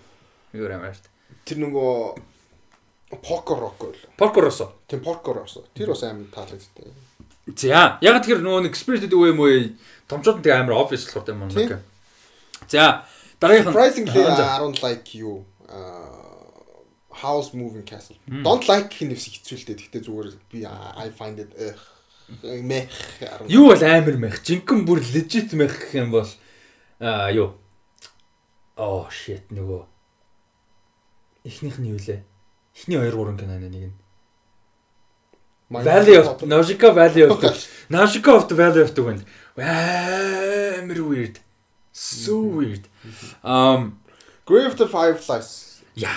[0.57, 1.05] Юу амир харт.
[1.45, 2.17] Тэр нөгөө
[3.21, 3.95] Poker Rock л.
[4.17, 4.67] Porco Rosso.
[4.89, 5.65] Тийм Poker Rock.
[5.77, 6.89] Тэр бас аим таалагддаг.
[7.49, 9.49] За, яг тэр нөгөө нэг Spirited Away муу
[10.07, 11.81] томчууд тэг амир obvious болохоор юм нэг.
[12.69, 13.05] За,
[13.41, 14.13] дараагийнх нь.
[14.13, 15.45] I don't like you.
[15.67, 16.21] Аа
[17.21, 18.17] House Moving Castle.
[18.27, 19.75] Don't like гэх нэвс хэцүүлтэй.
[19.77, 21.53] Гэхдээ зүгээр би I find it
[22.41, 22.89] мэх.
[23.49, 24.41] Юу бол амар мэх.
[24.41, 26.29] Жинхэнэ бүр legit мэх гэх юм бол
[26.97, 27.57] аа юу.
[28.77, 29.85] Oh shit нөгөө
[31.45, 32.23] эхнийх нь юу лээ?
[32.73, 33.95] Эхний 2 3 киноны нэг нь.
[35.71, 37.39] Valley of Nausicaa Valley of
[37.89, 39.23] Nausicaa of the Valley of the Wind.
[39.57, 41.39] Амар weird.
[41.93, 42.87] So weird.
[43.43, 43.99] Um
[44.45, 45.81] Grave of the Fireflies.
[45.95, 46.11] яа.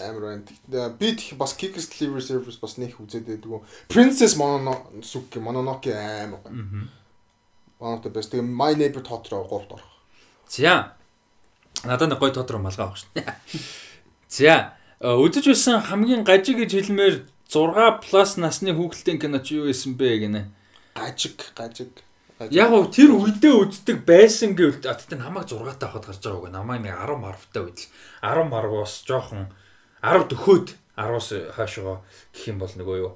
[0.00, 0.20] Амар
[0.68, 0.88] байна.
[0.98, 3.60] Би тех бас Kickers Delivery Service бас нэх үзээд байдгүй.
[3.88, 6.88] Princess Mononoke Mononoke амар байна.
[7.78, 8.32] One of the best.
[8.32, 9.86] Тэгээ My Neighbor Totoro 3-т орох.
[10.48, 10.92] За.
[11.84, 13.08] Надад нэг гой тодроо малгай авах шин.
[14.28, 14.74] За.
[15.00, 17.14] э, Үзэж байсан хамгийн гажиг гэж хэлмээр
[17.48, 20.42] 6 плюс насны хүүхэлдэйн кино чи юу байсан бэ гинэ.
[20.94, 22.04] Гажиг, гажиг.
[22.52, 26.52] Яг гоо тэр үедээ үздэг байсан гэвэл тэгтээ намайг 6 таа хад гарч байгаа үг.
[26.52, 27.88] Намайг нэг 10 марвтай үед л
[28.20, 29.48] 10 марвоос жоохон
[30.04, 30.68] 10 дөхөөд
[31.00, 32.04] 10-аас хойшоо
[32.36, 33.12] гэх юм бол нөгөө юу.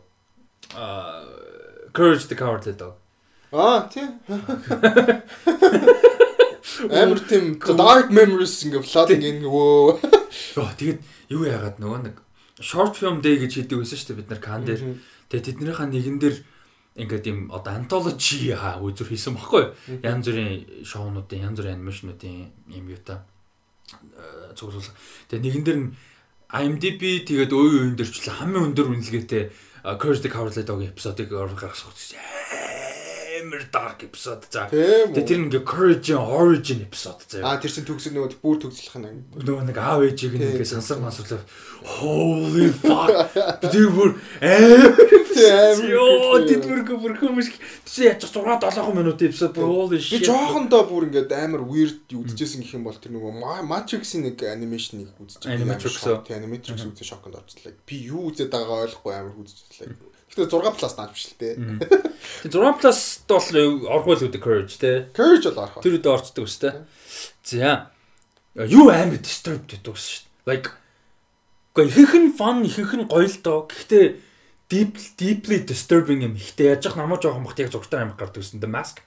[0.74, 1.28] Аа
[1.92, 2.94] Courage the Cowardly Dog.
[3.52, 4.16] Аа, тийм.
[6.88, 10.00] Амар тийм dark memories ингээ flooding in өө.
[10.56, 12.16] Йоо тэгэд юу яагаад нөгөө нэг
[12.62, 14.80] short film day гэж хийдэг байсан шүү дээ бид нар кан дээр.
[15.28, 16.36] Тэгээ тэднийхээ нэгэн дээр
[16.96, 19.74] ингээд юм одоо антологи хаа үзүр хийсэн баггүй.
[20.06, 23.24] Янз бүрийн шоунуудын, янз бүрийн анимашнуудын юм юу та
[23.92, 24.94] э, цуглуулга.
[25.28, 25.90] Тэгээ нэгэн дээр нь
[26.52, 31.32] IMDb тэгээд өө дээр ч л хамгийн өндөр үнэлгээтэй э, Curse the Cowardly Dog эпизодыг
[31.32, 32.61] гаргах гэж
[33.42, 34.70] амар dark episode за.
[34.70, 37.44] Тийм Тэгээ тэр ингээ Courage Origin episode заяа.
[37.52, 39.26] Аа, тэр чин төгсөд нөгөө бүр төгсөлх нь.
[39.42, 41.42] нөгөө нэг аав ээжийг ингээ сансар мансарлаа
[41.82, 43.10] holy fuck
[43.66, 44.10] тэр бүр
[44.52, 47.48] амар ёо тэд бүр бүр хүмүүс
[47.88, 52.06] чи яаж 6 7 минутын эпизод бүр holy Би shit жоохондоо бүр ингээд амар weird
[52.12, 55.58] үзчихсэн гэх юм бол тэр нөгөө Ma- Matrix-ийн нэг анимашныг үзчихсэн.
[55.58, 55.98] Animatrix?
[55.98, 57.74] Тийм, Animatrix үзээ шоконд орчихлаа.
[57.86, 59.90] Би юу үзээд байгаагаа ойлгохгүй амар үзчихлаа.
[60.32, 61.56] Гэтэ 6 плюс тааж биш л те.
[62.48, 63.46] тэр 6 плюс бол
[63.88, 65.84] орхол үүдэ courage те Courage бол орох.
[65.84, 66.72] тэр үдэ орцдог өстэй
[67.44, 67.92] за
[68.56, 70.68] юу амар disturbed гэдэг ус шүү дээ like
[71.72, 73.64] Гэхдээ ихэнх нь fun, ихэнх нь гоё л доо.
[73.64, 74.20] Гэхдээ
[74.68, 76.36] deep deeply disturbing юм.
[76.36, 79.00] Ихтэй яаж намаа жоохон бахт яг зургатаар амиг гардаг гэсэн дээ mask.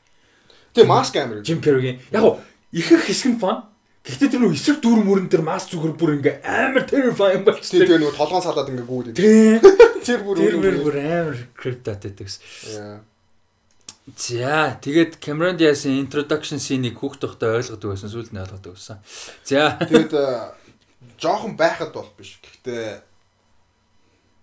[0.74, 1.46] Тэгээ маск амар.
[1.46, 2.02] Jim Carrey-гийн.
[2.10, 2.42] Яг гоо
[2.74, 3.70] ихэнх хэсэг нь fun.
[4.06, 7.82] Гэхдээ тэр нөө эсрэг дүүр мөрөн тэр mask зүгээр бүр ингээ амар terrifying болчихсон.
[7.82, 9.18] тэгээ нөгөө толгоон салаад ингээ.
[9.18, 9.58] Тий.
[10.06, 12.38] Тэр бүр Тэр мөр бүр амар cryptat гэдэгс.
[14.14, 19.02] За, тэгээд Cameron Diaz-ийн introduction scene-ийг хүүхд тохтой ойлгодог байсан, сүүлд нь ойлгодог байсан.
[19.42, 20.54] За, Тэгээд э,
[21.18, 22.38] жоохон байхад бол биш.
[22.46, 23.02] Гэхдээ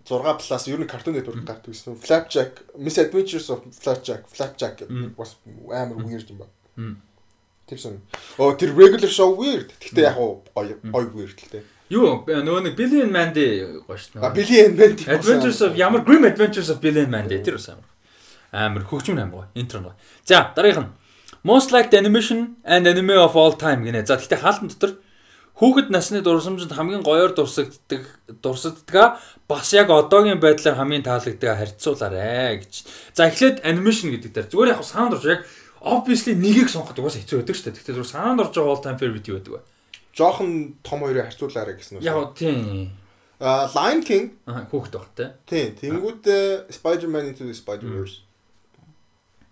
[0.03, 1.95] 6 плюс ер нь картун нэтворк гардаг гэсэн.
[1.95, 5.39] Flapjack, Miss Adventures of Flapjack, Flapjack гэдэг бас
[5.71, 6.51] амар weird юм байна.
[7.67, 8.01] Тэр сон.
[8.37, 9.71] Оо тэр regular show weird.
[9.79, 10.43] Гэхдээ яг гоё
[10.91, 11.63] гоё weird л дээ.
[11.93, 13.45] юу нөгөө нэг Billy and Mandy
[13.87, 14.33] гоё шүү А.
[14.35, 15.07] Billy and Mandy.
[15.07, 17.87] Adventures of ямар Grim Adventures of Billy and Mandy тэр бас амар.
[18.51, 19.47] Амар хөгжмөн амар гоё.
[19.55, 19.95] Интро гоё.
[20.25, 20.91] За, дараагийнх нь
[21.43, 24.07] Most liked animation and anime of all time гинэ.
[24.07, 24.91] За, гэхдээ хаалтан дотор
[25.59, 28.07] хүүхэд насны дурсамжинд хамгийн гоёор дурсагддаг
[28.41, 32.73] дурсагддаг бас яг одоогийн байдлаар хамгийн таалагддаг харьцуулаарэ гэж.
[33.13, 35.41] За эхлээд animation гэдэг дээр зүгээр яг саунд орж яг
[35.83, 37.75] obviously нэгийг сонгоход угаасаа хэцүү байдаг шүү дээ.
[37.75, 39.61] Гэхдээ зүгээр саунд орж байгаа all time favorite юу байдаг вэ?
[40.15, 42.07] Жохон том хоёрыг харьцуулаарай гэсэн үг.
[42.07, 42.95] Яг тийм.
[43.43, 45.35] А Lion King Аа хүүхэд баг те.
[45.43, 48.23] тийм тэнгууд э, Spider-Man into the Spider-Verse.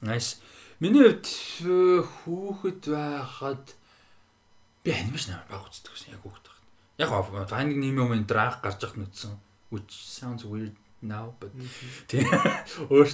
[0.02, 0.40] Nice.
[0.80, 1.28] Миний хувьд
[1.68, 3.76] э, хүүхэд байхад
[4.82, 6.66] Би анимашн амар баг үздэг гэсэн яг хүүхэд байхад.
[6.98, 9.38] Яг Finding Nemo мен драг гарч ирэх нүдсэн.
[9.70, 11.54] Which sounds weird now but
[12.08, 12.26] тий.
[12.94, 13.10] Өөр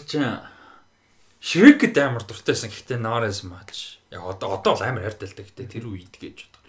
[1.42, 4.02] Shrek гэдэг амар дуртайсан гэхдээ not as much.
[4.12, 6.64] Яг одоо одоо бол амар да гэхдээ тэр үед гэж боддог.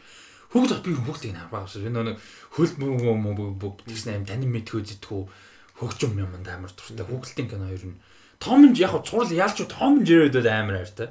[0.53, 1.89] Хүүхэд би хүүхдийг баг гэсэн.
[1.89, 2.17] Энэ нэг
[2.53, 5.23] хөл бүгд тэгсэн аим тань мэдхүү зэтгүү
[5.81, 7.05] хөгжим юмд амар дуртай.
[7.05, 8.01] Хүүхдийн кино ер нь
[8.39, 11.11] Том нь яг цурал яалч Том Jerry бол амар хайртай.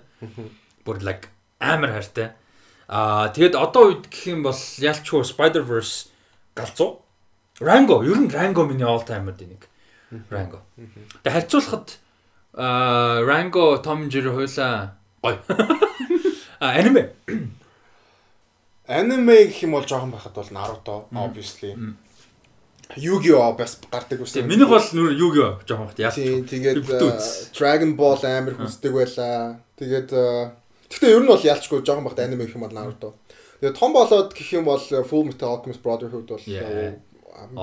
[0.85, 1.27] Бүр like
[1.59, 2.31] амар хайртай.
[2.87, 6.07] Аа тэгэд одоо үед гэх юм бол ялчгүй Spider-Verse
[6.55, 7.03] галзуу.
[7.59, 9.67] Rango, ер нь Rango миний all timer-д нэг.
[10.31, 10.63] Rango.
[11.27, 11.99] Тэгээ харьцуулахад
[12.57, 15.37] аа Rango, Tom Jerry хойлоо гоё.
[16.59, 17.13] А аниме.
[18.87, 21.77] Аниме гэх юм бол жоохон байхад бол Naruto obviously.
[22.95, 24.47] Yu-Gi-Oh бас гардаг байсан.
[24.47, 26.11] минийх бол нүр Yu-Gi-Oh жоохон хат яа.
[26.11, 27.19] Тийм тэгээд э,
[27.53, 29.61] Dragon Ball амар хүсдэг байлаа.
[29.77, 30.49] Тэгээд э,
[30.89, 33.13] гэхдээ ер нь бол ялчгүй жоохон багт аниме гэх юм бол Naruto.
[33.61, 36.41] Тэгээд том болоод гэх юм бол э, Full Metal Alchemist Brotherhood бол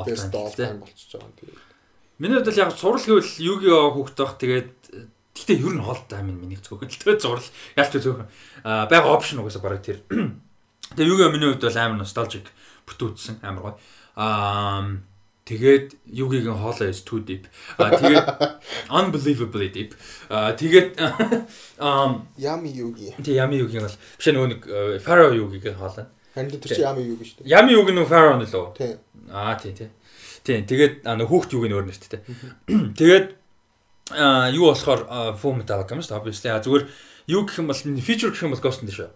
[0.06, 1.34] best all time болчихж байгаа.
[1.34, 1.58] Тэгээд
[2.18, 4.70] Миний хувьд бол яг сурал гэвэл Yu-Gi-Oh хүүхд байх тэгээд
[5.34, 7.42] гэхдээ ер нь хоол тайм миний тэгээд зурл
[7.74, 8.30] ялч зөвхөн
[8.62, 9.98] аа байгаа опшн угаасаа бараг тэр.
[10.94, 12.46] Тэгээд Yu-Gi-Oh миний хувьд бол амар nostalgic
[12.86, 13.76] бүтүүцсэн амар гоё.
[14.14, 15.02] Аа
[15.44, 17.50] тэгээд Yu-Gi-гийн хоолой is too deep.
[17.82, 18.26] Аа тэгээд
[18.98, 19.98] unbelievably deep.
[20.30, 21.02] Аа тэгээд
[21.82, 23.10] аа Yami Yugi.
[23.18, 26.06] тэг Yami Yu-Гийн бол биш нөгөө нэг э, Pharaoh Yu-Гийн хоолой.
[26.34, 27.50] Харин тэр чинь Yami Yugi шүү дээ.
[27.50, 28.66] Yami Yu-гийн нөгөө Pharaoh нь лөө.
[28.78, 28.96] Тийм.
[29.34, 29.90] Аа тий тий.
[30.44, 32.20] Тийм тэгээд нөх хүүхд юуг нь өөр нэрттэй.
[33.00, 33.26] Тэгээд
[34.12, 35.08] аа юу болохоор
[35.40, 36.84] Full Metal Alchemist obviously аа зүгээр
[37.28, 39.14] юу гэх юм бол feature гэх юм бол Ghost the Shell.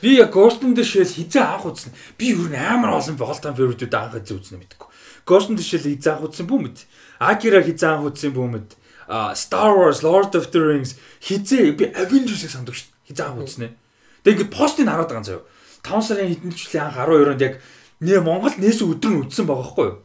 [0.00, 1.92] Би яг Ghost Shell хизээ анх үзсэн.
[2.16, 4.88] Би юу н амар олон time favorite-үүд анх хизээ үзнэ мэдгүй.
[5.28, 6.78] Ghost Shell хизээ анх үзсэн бүү мэд.
[7.20, 8.68] Akira хизээ анх үзсэн бүү мэд.
[9.08, 12.88] А Star Wars, Lord of the Rings хизээ би Avengers-ийг санддаг шүү.
[13.12, 13.76] Хизээ анх үзнэ.
[14.24, 15.44] Тэгээд ингээд постыг хараад байгаа юм заяа.
[15.84, 17.54] 5 сарын хэдэн жилийн анх 12-онд яг
[18.00, 19.98] нэ Монгол нээсэн өдөр нь үдсэн байгаа хгүй юу?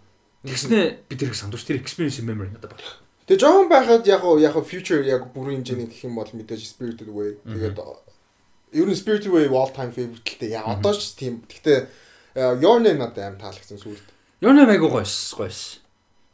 [0.45, 2.85] Тэгснэ би тэрийг сандууч тэр experience memory надад байна.
[3.31, 7.39] Тэгээ жоохон байхад яг яг future яг бүрийн хэмжээний гэх юм бол мэдээж Spirited Away.
[7.47, 10.59] Тэгээд ер нь Spirited Away all time favorite л дээ.
[10.59, 11.39] Яа одоо ч тийм.
[11.47, 11.79] Гэхдээ
[12.35, 14.03] э, Your Name надад аим таалагдсан сүүлд.
[14.43, 15.79] Your name айгуу гойс гойс.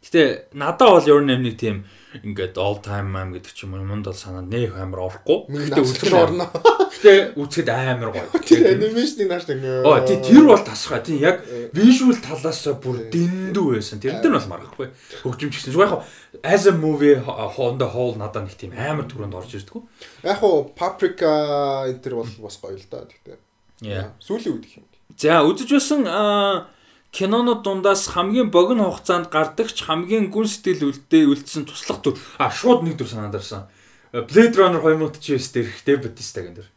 [0.02, 1.86] Гэтэ надад бол your name нэг тийм
[2.24, 5.50] ингээд all time meme гэдэг ч юм уу юмд бол санаа нэх амар орохгүй.
[5.52, 6.46] Үзэж үзэхэд орно.
[6.94, 8.28] Гэтэ үзэхэд амар гоё.
[8.42, 9.86] Тэр анимашны нааш нэг.
[9.86, 14.02] Оо тий тэр бол тасхай тий яг visual талаас бүр дэндүү байсан.
[14.02, 14.88] Тэр дээр бол маргахгүй.
[15.22, 15.74] Хөгжимч гэсэн.
[15.76, 16.04] Зүгээр яг
[16.44, 19.82] as a movie on the whole надад нэг тийм амар түрүүнд орж ирдэггүй.
[20.26, 23.06] Яг уу Paprika энэ төр бол бас гоё л да.
[23.06, 23.38] Гэхдээ.
[23.86, 24.14] Yeah.
[24.18, 24.88] Сүүлийн үед гэх юм.
[25.18, 26.70] За үзэж байсан аа,
[27.18, 32.86] кинонууд дундаас хамгийн богино хугацаанд гардагч хамгийн гүн сэтгэл үлдээ үлдсэн туслах төр а шууд
[32.86, 33.66] нэг төр санаад ирсэн.
[34.14, 36.70] Blade Runner 2049 дээр ихтэй Батистагийн дээр.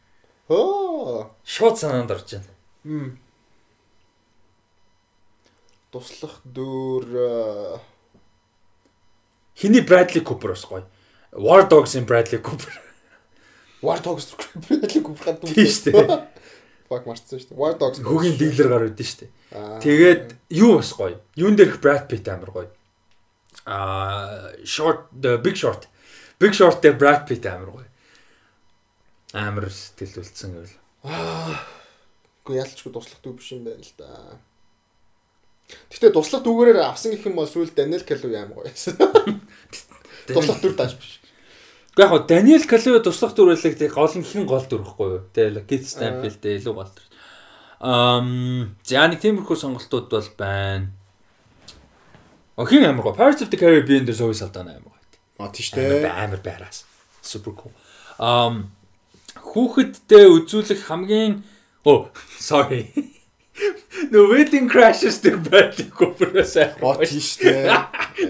[0.49, 1.29] Оо.
[1.45, 2.49] Шууд санаанд орж байна.
[5.93, 7.77] Туслах дөр э,
[9.53, 10.89] Хиний Bradley Cooper бас гоё.
[11.31, 12.73] War Dogs-ийн Bradley Cooper.
[13.85, 14.33] War Dogs
[14.65, 16.40] хэлэг гүрхад Тийм шүү дээ.
[16.91, 17.59] Fuck марцсан шүү дээ.
[17.61, 19.31] War Dogs Хөгийн дийлэр гар үүдэн шүү дээ.
[19.55, 19.79] Аа.
[19.79, 20.25] Тэгээд
[20.59, 21.15] юу бас гоё.
[21.39, 22.67] Юун дээрх Brad Pitt амар гоё.
[23.63, 25.87] Аа short the big short.
[26.35, 27.87] Big short дээр Brad Pitt амар гоё.
[29.31, 30.75] Амар сэтгэл үлдсэн гэвэл.
[32.43, 34.35] Гэхдээ ялчгүй туслах дүү биш юм байна л да.
[35.95, 38.75] Гэхдээ туслах дүүгээрээ авсан гэх юм бол сүүл Daniel Kaluuya амар гоё.
[40.27, 41.20] Туслах дүр тааш биш.
[41.99, 45.21] Яг Daniel Kaluuya туслах дүр байлаа гэдэг гол нь хин гол дүр ихгүй юу?
[45.35, 47.07] Тэгээ Keith Stanfield илүү гол дүр.
[47.83, 50.87] Ам за нэг тиймэрхүү сонголтууд бол байна.
[52.55, 53.19] Охин амар гоё.
[53.19, 55.03] Pirates of the Caribbean дээр Zoe Saldana амар гоё.
[55.43, 56.07] А тийш дээ.
[56.07, 56.87] амар байраас.
[57.19, 57.75] Super cool.
[58.23, 58.71] Ам
[59.35, 61.43] хүүхэдтэй үзүүлэх хамгийн
[61.83, 62.07] оо
[62.39, 63.19] sorry.
[64.11, 67.67] No wedding crashes дээр Bradley Cooper-аас О тийш дээ.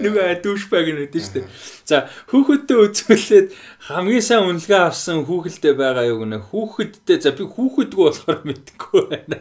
[0.01, 0.89] Нөгөө дүүшбэг
[1.21, 1.45] шүү дээ.
[1.85, 3.47] За хүүхэдтэй үзүүлээд
[3.85, 6.41] хамгийн сайн үнэлгээ авсан хүүхэлдэй байгаа юу гэнэ.
[6.51, 9.37] Хүүхэдтэй за би хүүхэдгүй болохоор мэдгүй байна.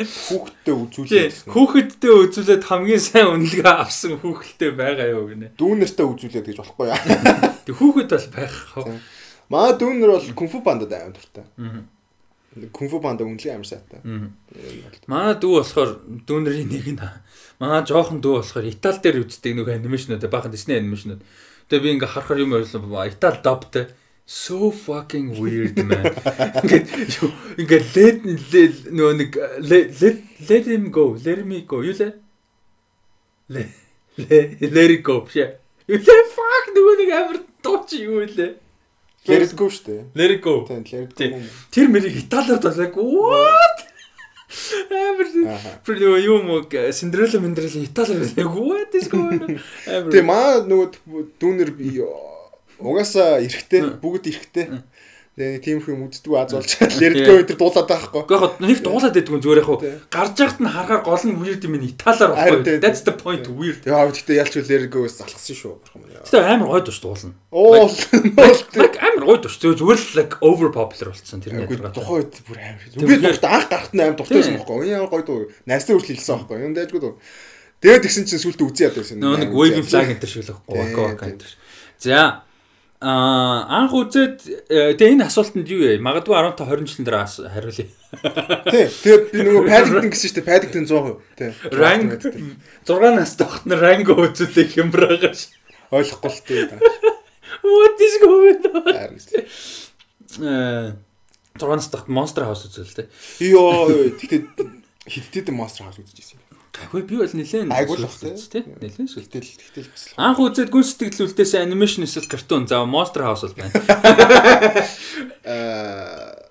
[0.00, 1.32] Хүүхдтэй Тий, үзүүлээд.
[1.48, 5.56] Хүүхэдтэй үзүүлээд хамгийн сайн үнэлгээ авсан хүүхэлдэй байгаа юу гэнэ.
[5.56, 7.00] Дүүнэртэй үзүүлээд гэж болохгүй яа.
[7.66, 8.56] Тэг хүүхэд бол байх.
[9.48, 11.44] Маа дүүнэр бол кунфу пандад аим дуртай.
[11.60, 11.84] Аа.
[12.72, 14.00] Кунфу панда үнэлгээ амар сайтай.
[15.08, 15.90] Манай дүү болохоор
[16.28, 17.00] дүүнэрийн нэг нь
[17.56, 21.24] манай жоохон дүү болохоор Итали дээр үздэг нэг анимашнууд баахан Disney анимашнууд.
[21.72, 23.88] Тэгээ би ингээ харахаар юм ойлсон Итали дабтай
[24.26, 26.04] so fucking weird man.
[27.60, 29.30] Ингээд ингээд let нөгөө нэг
[29.60, 29.88] let
[30.48, 31.82] let- him go, let me go.
[31.82, 32.12] Юу лээ?
[33.48, 33.68] Let
[34.60, 35.26] let it go.
[35.34, 38.56] Юу лээ fuck нөгөө нэг амар дууч юу лээ?
[39.70, 40.10] Штэ.
[40.14, 40.66] Let it go.
[40.66, 40.82] Тийм
[41.14, 41.30] Тийм.
[41.30, 41.46] go.
[41.70, 43.78] Тэр мэрийг Италиар дуулаг what?
[44.90, 45.28] Амар
[45.86, 49.60] бүр юу уу Синдрелла Миндрелла Италиар яг what is going on?
[49.86, 52.02] Тэгээ маа нөгөө дүүнер би
[52.82, 54.82] угаасаа эрэхтэй бүгд эрэхтэй.
[55.32, 58.20] Тэгээ тийм их юм үздэг аз болж ярдгөө өдр дуулаад байхгүй.
[58.20, 59.70] Гэхдээ яг нэг дуулаад байдгүй зүгээр яг
[60.12, 62.76] гарч яхад нь харахаар гол нь weird юм Италиар байхгүй.
[62.84, 63.80] That's the point weird.
[63.88, 65.74] Яа гэхдээ ялч үл ярдгөөс залхсан шүү.
[66.28, 67.32] Гэхдээ амар гой душ дуулна.
[67.48, 71.96] Оо амар гой душ зүгээр л like over popular болсон тэрний ядаргаа.
[71.96, 72.84] Тухайн үед бүр амар.
[72.92, 74.84] Би дуртай анх гарахт нь амар дуртайсан байхгүй.
[74.84, 75.48] Энэ ямар гой дуу.
[75.64, 76.60] Найстай хүртэл хэлсэн байхгүй.
[76.60, 77.16] Юм дайггүй дуу.
[77.80, 79.16] Тэгээд тэгсэн чинь сүлд үзье ядсан.
[79.16, 81.40] Нэг waving flag энэ төр шиг л байхгүй.
[82.04, 82.44] За
[83.02, 84.38] Аа анх үзээд
[84.70, 85.98] тэгээ энэ асуултанд юу вэ?
[85.98, 87.90] Магадгүй 15 20 жилийн дараа хариулъя.
[88.70, 88.86] Тий.
[88.86, 91.18] Тэгээд би нөгөө Paddington гэсэн чинь Paddington 100%.
[91.34, 91.50] Тий.
[91.74, 92.22] Rank
[92.86, 95.50] 6 настай хот нь rank үзүүлэх юм байгаа ш.
[95.90, 96.62] Ойлгохгүй л тий.
[97.66, 98.86] What is going on?
[100.38, 100.94] Э
[101.58, 103.06] 6 настай хот Monster House үзвэл тий.
[103.50, 104.46] Йоо, тэгтээ
[105.10, 106.41] хиттэд Monster House үзчихсэн.
[106.72, 108.64] Гэхдээ би бол нэлээд айгуулах тий.
[108.64, 110.08] Нэлээд сүлтэл тэгтэл бас.
[110.16, 112.64] Анх үзээд гүн сэтгэлүүлдээс анимашн эсвэл картун.
[112.64, 113.76] За Monster House бол байна.
[115.44, 116.48] Аа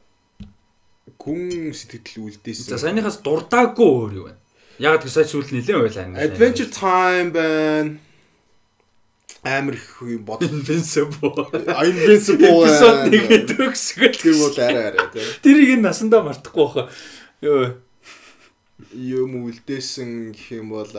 [1.18, 2.70] гүн сэтгэлүүлдээс.
[2.70, 4.38] За саяныхаас дурдаагүй өөр юу вэ?
[4.82, 6.22] Яг тэр сая сүүл нэлээд байлаа.
[6.22, 7.98] Adventure Time байна.
[9.42, 10.46] Амар их юм бод.
[10.46, 11.50] Invincible.
[11.50, 12.62] Invincible.
[12.62, 14.18] Эпизод нэгэд өгсгөл.
[14.22, 15.02] Тэр бол арай арай.
[15.42, 16.94] Тэрийг энэ насандаа мартахгүй баха.
[17.42, 17.82] Йоо
[18.94, 20.92] юм үлдээсэн гэх юм бол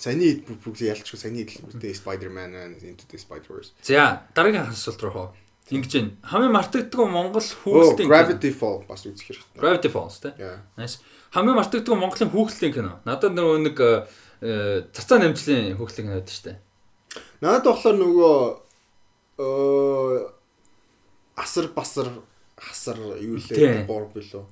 [0.00, 3.76] саяны бүгд ялчгүй саяны үлдээ Spider-Man Into the Spider-Verse.
[3.84, 5.28] За дараагийн асуулт руу хоо.
[5.70, 6.10] Ингэж байна.
[6.24, 9.60] Хамгийн мартагддаг Монгол хүүхэлдэйн Gravity Fall бас үзэх хэрэгтэй.
[9.60, 10.32] Gravity Falls тий.
[10.74, 10.98] Nice.
[11.30, 12.98] Хамгийн мартагддаг Монголын хүүхэлдэйн кино.
[13.06, 13.76] Надад нөгөө нэг
[14.96, 16.58] цацаа намжлын хүүхэлдэйн кино байдаг шүү дээ.
[17.44, 18.34] Надад болохоор нөгөө
[21.38, 22.08] асар басар
[22.58, 24.44] хасар юу лээ гур билүү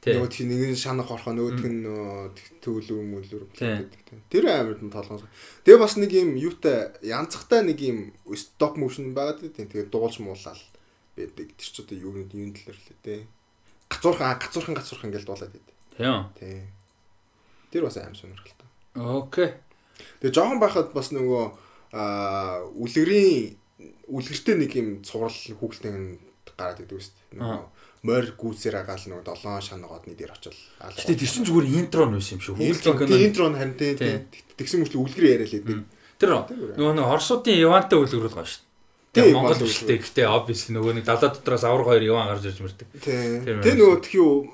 [0.00, 1.84] Нөгөөх нь нэг нь шанах орхоо нөгөөх нь
[2.64, 4.32] төвлөө мөлөр гэдэг.
[4.32, 5.28] Тэр амар нь толгоос.
[5.68, 9.68] Тэгээ бас нэг юм юутай янзахтай нэг юм стоп моушн байгаад тийм.
[9.68, 10.56] Тэгээ дуулж муулаад
[11.20, 11.52] байдаг.
[11.52, 13.28] Тэр ч одоо юу юм талаар л дээ.
[13.92, 15.76] Гацуурхан гацуурхан гацуурхан гэж дуулаад байдаг.
[15.92, 16.32] Тийм.
[16.40, 16.64] Тийм.
[17.68, 18.68] Тэр бас аим сонирхолтой.
[18.96, 19.50] Окей.
[20.24, 21.44] Тэгээ жоохон байхад бас нөгөө
[21.92, 23.60] аа үлгэрийн
[24.08, 26.16] үлгэртэй нэг юм цуврал хүүхэлтэй
[26.56, 27.16] гараад идэв үст.
[27.36, 27.68] Нөгөө
[28.02, 30.56] морь гүйсээр агаал нөгөө долоон шанагоодны дээр очил.
[30.80, 32.54] Гэтэ тэр чинь зүгээр интро нь байсан юм шүү.
[32.64, 34.24] Интро нь харин тийм
[34.56, 35.84] тэгсэн мэт үлгэр яриа л байдаг.
[36.16, 36.30] Тэр
[36.80, 38.64] нөгөө нэг Оросуудын Ивантай үлгэр байгаа шүү.
[39.10, 39.98] Тэгээ Монгол үлдээ.
[40.00, 42.88] Гэтэ obviously нөгөө нэг далаа дотроос авраг хоёр Иван гарч ирж мэрдэг.
[43.02, 44.46] Тэр нөгөө тхи юу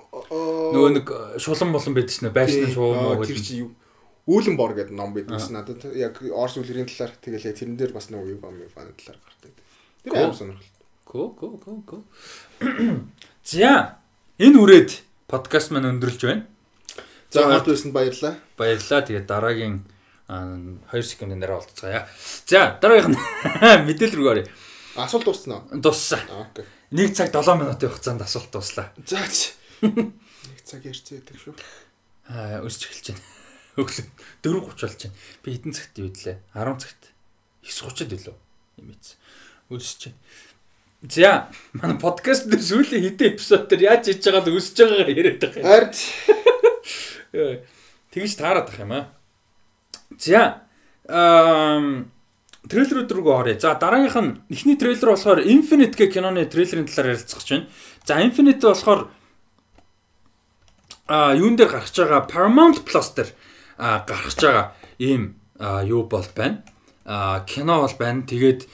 [0.73, 3.71] нөгөө нэг шулан болон байдаг шнэ байшны шуум уу тэр чи юу
[4.27, 8.33] Үүлэн бор гэдэг ном бидсэн надад яг Орос үлгэрийн талаар тэгэл тэрэн дээр бас нөгөө
[8.35, 9.53] юм юм талаар гардаг.
[10.03, 10.83] Тэр аим сонирхолтой.
[11.07, 11.99] Го го го го.
[13.47, 14.03] За
[14.43, 14.91] энэ үрээд
[15.31, 16.51] подкаст маань өндөрлж байна.
[17.31, 18.43] За хамт байсанд баярлалаа.
[18.59, 19.07] Баярлалаа.
[19.07, 19.87] Тэгээд дараагийн
[20.27, 22.11] 2 секундын дараа уулзцаая.
[22.43, 23.23] За дараагийнх нь
[23.87, 24.47] мэдээлэл рүү оръё.
[24.99, 25.79] Асуулт дууссан уу?
[25.79, 26.27] Дууссан.
[26.27, 26.67] Окей.
[26.91, 28.91] 1 цаг 7 минутын хугацаанд асуулт дууслаа.
[29.07, 29.23] За.
[29.23, 30.11] 1
[30.67, 31.55] цаг ярьцээ гэдэг шүү.
[32.27, 33.23] Аа өсч эхэлж байна.
[33.79, 34.07] Өглөө
[34.43, 35.15] 4:30 болж байна.
[35.47, 36.43] Би хэдэн цагт юудлээ?
[36.51, 37.15] 10 цагт
[37.63, 38.37] 9:30-д илүү
[38.83, 39.15] юм ийц.
[39.71, 40.19] Өсч байна.
[41.03, 45.41] За манай подкаст дээр сүүлийн хэдэн эпизод дээр яаж хийж байгаа л өсөж байгаагаа яриад
[45.45, 45.69] байгаа юм.
[45.69, 45.95] Хард.
[48.17, 49.05] Тэгж таарад ах юм аа.
[50.17, 50.65] За
[51.05, 52.09] ам
[52.65, 53.61] трейлерүүд рүү оръё.
[53.61, 57.69] За дараагийнх нь эхний трейлер болохоор Infinite гэх киноны трейлерын талаар ярилцах гэж байна.
[58.09, 59.13] За Infinite болохоор
[61.07, 63.31] а юун дээр гарч байгаа Paramount Plus дээр
[63.79, 65.37] гарч байгаа ийм
[65.85, 66.65] юу бол байна.
[67.07, 68.27] а кино бол байна.
[68.27, 68.67] Тэгээд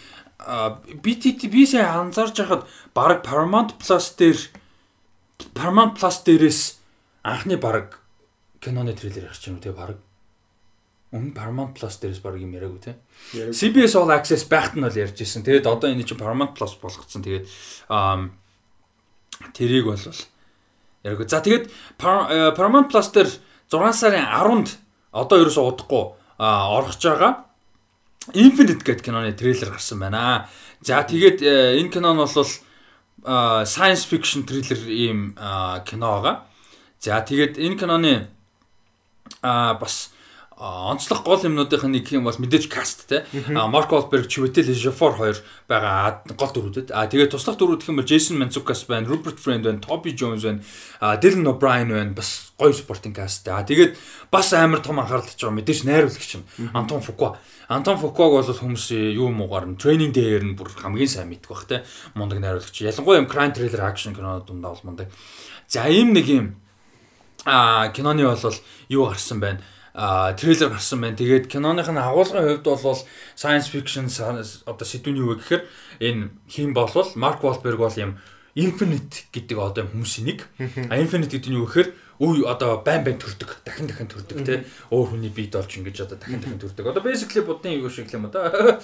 [1.03, 4.39] BTT би сая анзаарч байхад баг Paramount Plus дээр
[5.55, 6.61] Paramount Plus дээрээс
[7.23, 7.99] анхны баг
[8.61, 9.99] киноны трейлер гарч юм тэгээ баг
[11.13, 12.97] өмнө Paramount Plus дээрээс баг юм яриаггүй те.
[13.53, 15.45] CBS All Access байхад нь бол ярьж ирсэн.
[15.45, 17.21] Тэгээд одоо энэ чинь Paramount Plus болгоцсон.
[17.23, 17.47] Тэгээд
[19.53, 20.01] тэрийг бол
[21.05, 21.27] яриаггүй.
[21.29, 21.69] За тэгээд
[22.01, 23.31] Paramount Plus дээр
[23.69, 24.69] 6 сарын 10-нд
[25.13, 26.05] одоо ерөөсөө удахгүй
[26.41, 27.52] орох гэж байгаа.
[28.31, 30.49] Infinite гэдэг киноны трейлер гарсан байна.
[30.81, 32.47] За тэгээд э, энэ кино нь бол
[33.67, 35.35] science fiction трейлер ийм
[35.83, 36.47] кино байгаа.
[37.03, 38.31] За тэгээд энэ киноны
[39.43, 40.12] а бас
[40.63, 43.27] онцлог гол юмнуудынх нь нэг юм бол мэдээж каст те.
[43.51, 45.37] Марк Волберг, Чиветел Ежофор хоёр
[45.67, 46.95] байгаа гол дөрүүдэд.
[46.95, 50.47] А тэгээд туслах дөрүүд гэх юм бол Джейсон Манцукас байна, Руберт Фрэнд байна, Тоби Джонс
[50.47, 50.63] байна,
[51.19, 52.15] Дилан О'Брайен байна.
[52.15, 53.43] Бас гоё спортинг каст.
[53.51, 53.99] А тэгээд
[54.31, 56.47] бас амар том анхаарал татж байгаа мэдээж найруулагч юм.
[56.79, 57.43] Антон Фукуа.
[57.67, 61.67] Антон Фукуаг бол хүмүүс юу муугаар нь тренинг дээр нь бүр хамгийн сайн мэддэг бах
[61.67, 61.83] те.
[62.15, 62.87] Мундаг найруулагч.
[62.87, 65.11] Ялангуяа юм crime thriller action кино дундаа бол мундаг.
[65.67, 66.55] За ийм нэг юм
[67.43, 68.55] а киноны бол
[68.87, 69.59] юу гарсан байна
[69.93, 71.17] трейлер гарсан байна.
[71.17, 73.01] Тэгээд киноных нь агуулгын хувьд бол
[73.37, 75.63] science fiction одоо сэдвүүний юу гэхээр
[76.01, 78.17] энэ хин болвол Марк Волберг бол юм
[78.57, 80.49] Infinite гэдэг одоо хүмүүсийн нэг.
[80.89, 81.93] А Infinite гэдэг нь юу гэхээр
[82.25, 84.65] үе одоо байн байн төрдөг, дахин дахин төрдөг тий.
[84.89, 86.89] Өөр хүний биед болж ингэж одоо дахин дахин төрдөг.
[86.89, 88.81] Одоо basically будны юу шиг юм одоо.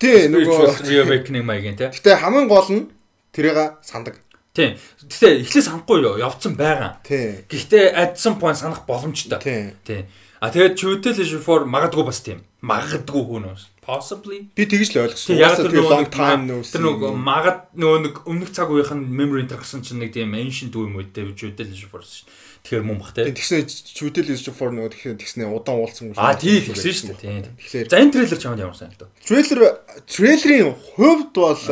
[0.00, 1.92] Тий нөгөө awakening маягийн тий.
[1.92, 2.88] Гэтэ хамгийн гол нь
[3.36, 4.20] тэрийг сандаг.
[4.54, 4.76] Тийм.
[5.04, 6.18] Гэтэ эхлээ санахгүй юу?
[6.22, 6.98] Явцсан байгаа.
[7.02, 7.44] Тий.
[7.50, 9.38] Гэхдээ some point санах боломжтой.
[9.84, 10.06] Тий.
[10.38, 10.42] Тийм.
[10.42, 12.46] А тэгээд Chutel Ejiofor магадгүй бас тийм.
[12.62, 13.62] Магадгүй хүнөөс.
[13.82, 14.46] Possibly.
[14.54, 15.34] Би тэгж л ойлгосон.
[15.34, 16.70] Яг тэр long time нөөс.
[16.70, 20.76] Тэр нөгөө магад нөгөө нэг өмнөх цаг үеийнх нь memory интергсэн чинь нэг тийм ancient
[20.76, 22.28] үе юм үедээ Chutel Ejiofor шүү.
[22.68, 23.24] Тэгэхээр мөн бах те.
[23.32, 27.48] Тэгснэ чүтэл иж for нөгөө тэгэхээр тэгснэ удаан уулзсан юм А тий тэгсэн шүү дээ.
[27.48, 27.54] Тийм.
[27.56, 29.08] Тэгэхээр За энэ трейлер чамд ямар сайн л дөө.
[29.24, 29.60] трейлер
[30.04, 31.62] трейлерийн хувьд бол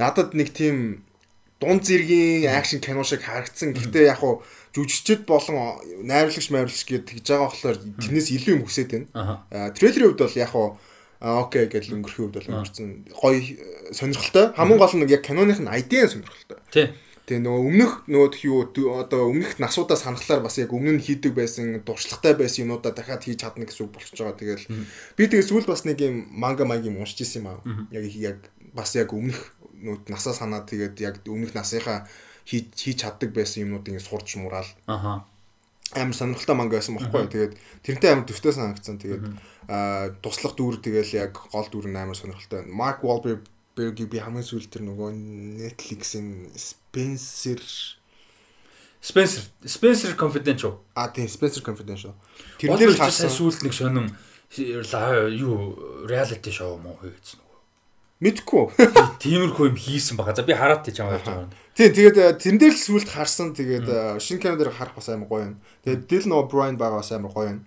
[0.00, 1.04] надад нэг тийм
[1.60, 3.74] дунд зэргийн акшн кино шиг харагдсан.
[3.76, 4.40] Гэхдээ яг хуу
[4.74, 9.42] жүжигчд болон найруулагч майруулагч гэдэг тэгж байгаа болохоор тэрнээс илүү юм хүсээд байна.
[9.74, 10.68] Трейлерийн хувьд бол яг хуу
[11.20, 14.56] окей гэж өнгөрөх хувьд бол өнгөрцөн гоё э, сонирхолтой.
[14.56, 16.58] Хамгийн гол нь яг киноных нь айдиа сонирхолтой.
[16.72, 16.88] Тий.
[17.28, 18.64] Тэгээ нөгөө өмнөх нөгөө юу
[18.96, 23.36] одоо өмнөх насуудаа санахлаар бас яг өмнө нь хийдэг байсан дуршлагтай байсан юмудаа дахиад хийж
[23.36, 24.40] чадна гэсэн үг болчихж байгаа.
[24.40, 24.66] Тэгэл
[25.14, 27.60] би тэгээ сүүл бас нэг юм манга маягийн уншиж исэн юм аа.
[27.92, 28.38] Яг яг
[28.72, 29.38] бас яг өмнөх
[29.76, 32.08] нөгөө насаа санаад тэгээд яг өмнөх насынхаа
[32.50, 35.24] хийж чаддаг байсан юмнуудыг сурч мураал Аха.
[35.94, 37.30] амар сонирхолтой манга байсан байхгүй.
[37.30, 37.54] Тэгээд
[37.86, 38.98] тэрнтэй амар төвтэй санагдсан.
[38.98, 39.24] Тэгээд
[40.22, 42.66] туслах дүүр тэгэл яг гол дүүр нь амар сонирхолтой.
[42.66, 45.10] Марк Wahlberg би хамгийн сүүл тэр нөгөө
[45.58, 47.62] Netflix-ийн Spencer
[49.00, 50.82] Spencer Spencer Confidential.
[50.94, 52.14] А тийм Spencer Confidential.
[52.58, 54.10] Тэр Тэрнээр сая сүүлд нэг сонирм
[55.34, 55.78] юу
[56.10, 57.49] reality show мөн хийгдсэн
[58.20, 58.64] Мэдгүй.
[59.24, 60.36] Тиймэрхүү юм хийсэн байгаа.
[60.36, 61.48] За би хараад тийч байгаа юм.
[61.72, 63.56] Тийм тэгээд э, тэрэн дээр л сүүлд харсан.
[63.56, 65.56] Тэгээд э, шинэ кино дээр харах бас амар гоё юм.
[65.88, 67.60] Тэгээд Dylan O'Brien байгаа бас амар гоё юм.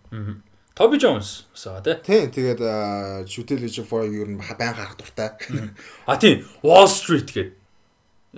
[0.78, 1.98] Toby Jones бас байгаа тий.
[2.06, 2.62] Тийм тэгээд
[3.26, 5.34] Shooter Legend 4 юу н баян харах дуртай.
[6.06, 7.58] А тийм Wall Street гэдэг.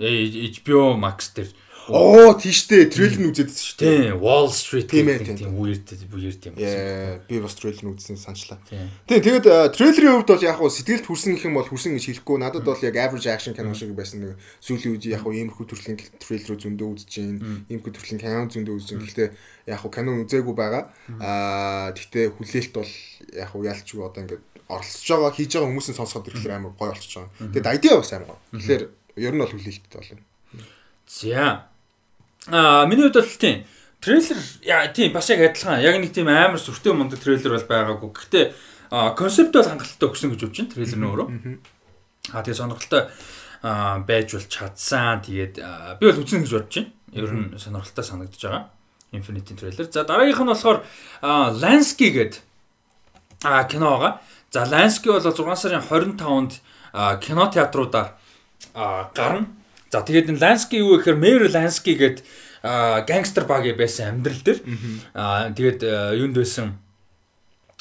[0.00, 1.52] HBO Max дээр.
[1.86, 3.94] Оо тийштэй трейлер нь үзээдсэн шүү дээ.
[4.10, 5.54] Тийм Wall Street гэдэг тийм.
[5.54, 6.54] weird weird юм.
[6.58, 8.58] Яа, би бас трейлер нь үзсэн санчлаа.
[8.66, 8.90] Тийм.
[9.06, 12.36] Тэгээд трейлерийн хувьд бол яг хуу сэтгэлд хүрсэн гэх юм бол хүрсэн гэж хэлэхгүй.
[12.42, 15.98] Надад бол яг average action кино шиг байсан нэг сүүлийн үед яг хуу иймэрхүү төрлийн
[16.18, 17.38] трейлерүүд зөндөө үзэж гин,
[17.70, 19.02] иймэрхүү төрлийн кино зөндөө үзэж гин.
[19.06, 19.28] Гэхдээ
[19.70, 20.90] яг хуу кино үзээгүй байгаа.
[21.22, 22.92] Аа тэгтээ хүлээлт бол
[23.30, 27.14] яг хуу ялчгүй одоо ингээд оролцож байгаа хийж байгаа хүмүүсийн сонсоход ирэхээр амар гоё болчихж
[27.14, 27.30] байгаа.
[27.54, 28.42] Тэгээд idea бас амар гоё.
[28.58, 28.82] Тэгэхээр
[29.22, 30.26] ер нь бол хүлээлттэй болно.
[31.06, 31.70] За.
[32.50, 33.64] Аа миний хувьд бол тийм
[34.00, 35.82] трейлер яа тийм бас яг адилхан.
[35.82, 38.10] Яг нэг тийм амар сүртэй мундаг трейлер бол байгаагүй.
[38.14, 38.44] Гэхдээ
[39.18, 41.28] концепт бол хангалттай өгсөн гэж бодож байна трейлер нь өөрөө.
[42.30, 43.02] Аа тэгээ сонирхолтой
[44.06, 45.22] байж бол чадсан.
[45.26, 45.54] Тэгээд
[45.98, 46.90] би бол үзэн гэж бодож байна.
[47.18, 48.64] Ер нь сонирхолтой санагдаж байгаа.
[49.10, 49.90] Infinity трейлер.
[49.90, 50.86] За дараагийнх нь болохоор
[51.58, 52.42] Lansky гэдэг
[53.42, 54.12] а кино байгаа.
[54.50, 56.60] За Lansky бол 6 сарын 25-нд
[56.92, 58.14] а, кино театруудаар
[58.74, 59.46] гарна.
[59.96, 62.20] За тэгээд энэ Lansky юу гэхээр Mary Lansky гэдэг
[63.08, 64.60] гангстер баг байсан амьдрал дээр.
[65.16, 65.80] А тэгээд
[66.20, 66.76] юунд байсан?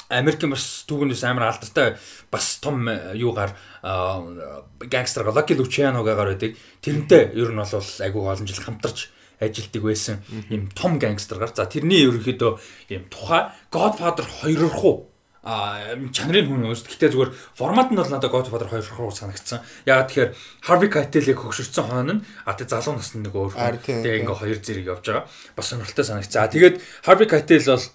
[0.07, 1.99] Америкийн бас түүгнээс амар алдартай
[2.31, 3.51] бас том юугаар
[3.83, 6.55] гангстер Lucky Luciano-гаар байдаг.
[6.79, 9.11] Тэрнтэй ер нь бол айгүй олон жил хамтарч
[9.43, 11.51] ажилтдаг байсан юм том гангстергаар.
[11.51, 15.14] За тэрний ерөнхийдөө юм тухай Godfather 2 руу а
[15.45, 16.81] чанарын хүн өөс.
[16.89, 19.61] Гэхдээ зүгээр формат нь бол надад Godfather 2 руу санагдсан.
[19.85, 20.31] Яагаад тэгэхээр
[20.65, 23.77] Harvey Keitel-ийг хөгшөрсөн хойно нь а тэг залуу насны нэг өөр хүн.
[23.85, 25.29] Тэгээ ингээ хоёр зэрэг явж байгаа.
[25.53, 26.49] Бас сонирхолтой санагдсан.
[26.49, 27.85] Тэгээд Harvey Keitel бол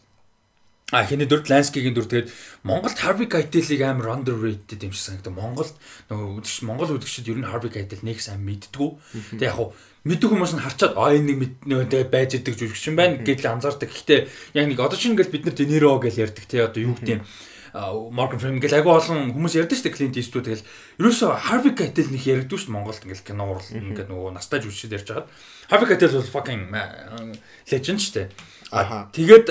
[0.90, 2.34] А хиний дүрд Ланскигийн дүр тэгээд
[2.66, 5.38] Монголд Harvey Keitel-ийг амар underrated юм шиг санагдав.
[5.38, 5.74] Монголд
[6.10, 9.38] нөгөө Монгол үдгчид ер нь Harvey Keitel нэг сайн мэддгүү.
[9.38, 9.70] Тэгээд яг хуу
[10.04, 13.88] мэддэг хүмүүс нь харчаад а энэ нэг тэгээд байж идэг жүжигчин байна гэдэл анзаардаг.
[13.92, 14.20] Гэхдээ
[14.56, 17.22] яг нэг одоо чинь ингээл бид нар Дениро гэж ярьдаг те одоо юу гэдэг юм
[17.72, 20.66] Morgan Freeman гэл агай олон хүмүүс ярьдаг шүү дээ Clint Eastwood тэгэл
[20.98, 25.06] ерөөсөө Harvey Keitel нэг ярьдаг шүү Монголд ингээл кино урал ингээд нөгөө настай жүжигчид ярьж
[25.06, 25.30] хагаад
[25.70, 26.62] Harvey Keitel бол fucking
[27.70, 28.26] legend шүү дээ.
[28.74, 29.06] Аха.
[29.06, 29.46] А тэгээд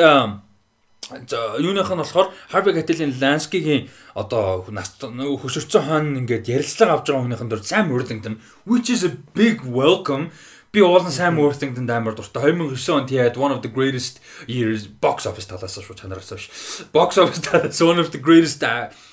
[1.10, 7.50] За юуных нь болохоор Harvey Keitel-ийн Lansky-гийн одоо хөшөрцөн хойно ингээд ярилцлага авч байгаа хүнийхэн
[7.50, 8.38] дөр Sam Worthington
[8.70, 10.30] which is a big welcome
[10.72, 12.54] Би уулан Sam Worthington амар дуртай.
[12.54, 16.46] 2009 онд had one of the greatest years box office талаас шүү чанараас биш.
[16.94, 18.62] Box office талаас one of the greatest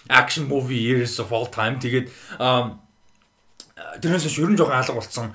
[0.09, 1.81] action movie years of all time.
[1.81, 2.13] Тэгээд
[4.05, 5.33] тэрнээс ерөн жоохон алга болсон.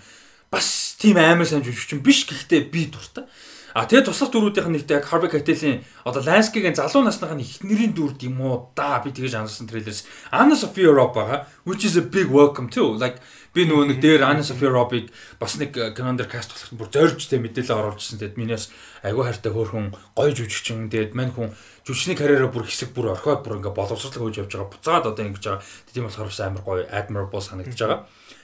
[0.54, 3.26] Бас тийм амар сайн жүжигчин биш гэхдээ би дуртай.
[3.72, 8.20] А тэгээ туслах дөрүүдийнх нь нэгтэй яг Harvey Keitel-ийн одоо Landscape-ийн залуу насныхаа эхнэрийн дүрд
[8.28, 8.76] юм уу?
[8.76, 12.92] Да би тэгэж анзаарсан трейлерс Anna Sophia Robb байгаа which is a big welcome too.
[13.00, 13.24] Like
[13.56, 15.08] би нөгөө нэг дээр Anna Sophia Robb-ыг
[15.40, 18.20] бас нэг Commander cast болох бүр зорж тэ мэдээлэл оруулжсэн.
[18.20, 18.68] Тэгэд минийс
[19.08, 21.56] айгүй хайртай хөөрхөн гоё жүжигчин тэгэд мань хүн
[21.88, 24.68] жүжигчний карьераа бүр хэсэг бүр орхиод бүр ингээ боловсрал хөөж явж байгаа.
[24.68, 25.64] Буцаад одоо ингэж байгаа.
[25.96, 28.00] Тийм болохоор бас амар гоё admirable санагдаж байгаа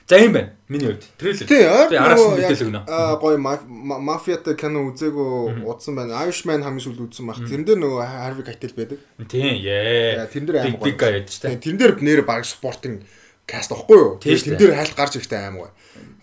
[0.08, 0.54] За юм байна.
[0.70, 1.48] Миний хувьд трейлер.
[1.48, 1.92] Тий, ойр
[2.88, 6.24] аа гоё мафиатай кино үзээгүй удсан байна.
[6.24, 7.44] Irishman хамгийн сүүлд үзсэн баг.
[7.44, 9.00] Тэрэн дээр нөгөө Harvey Keitel байдаг.
[9.28, 10.24] Тий, яа.
[10.32, 10.88] Тэрэн дээр аим гоё.
[10.88, 11.60] Big guy байдаг тий.
[11.60, 13.04] Тэрэн дээр нэр баг спортын
[13.44, 14.16] каст واخгүй юу?
[14.24, 15.72] Тэрэн дээр хайлт гарч ихтэй аим гоё.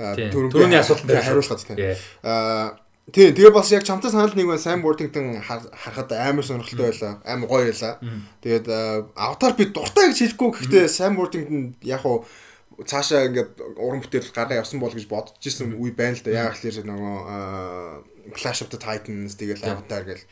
[0.00, 1.92] Төрөний асуултанд хариулахад тий.
[2.24, 2.80] Аа
[3.12, 4.64] Тий, тэгээ бас яг чамтай санал нэг байна.
[4.64, 7.20] Sam Worthington харахад амар сонирхолтой байлаа.
[7.28, 8.00] Амар гоё байлаа.
[8.40, 8.66] Тэгээд
[9.12, 12.24] Avatar би дуртай гэж хэлэхгүй гэхдээ Sam Worthington яг хуу
[12.82, 16.50] цаашаа ингээд уран бүтээл гараа явсан бол гэж бодож исэн үе байна л да.
[16.50, 20.24] Яг л нөгөө Clash of the Titans тэгэл Avatar гэл.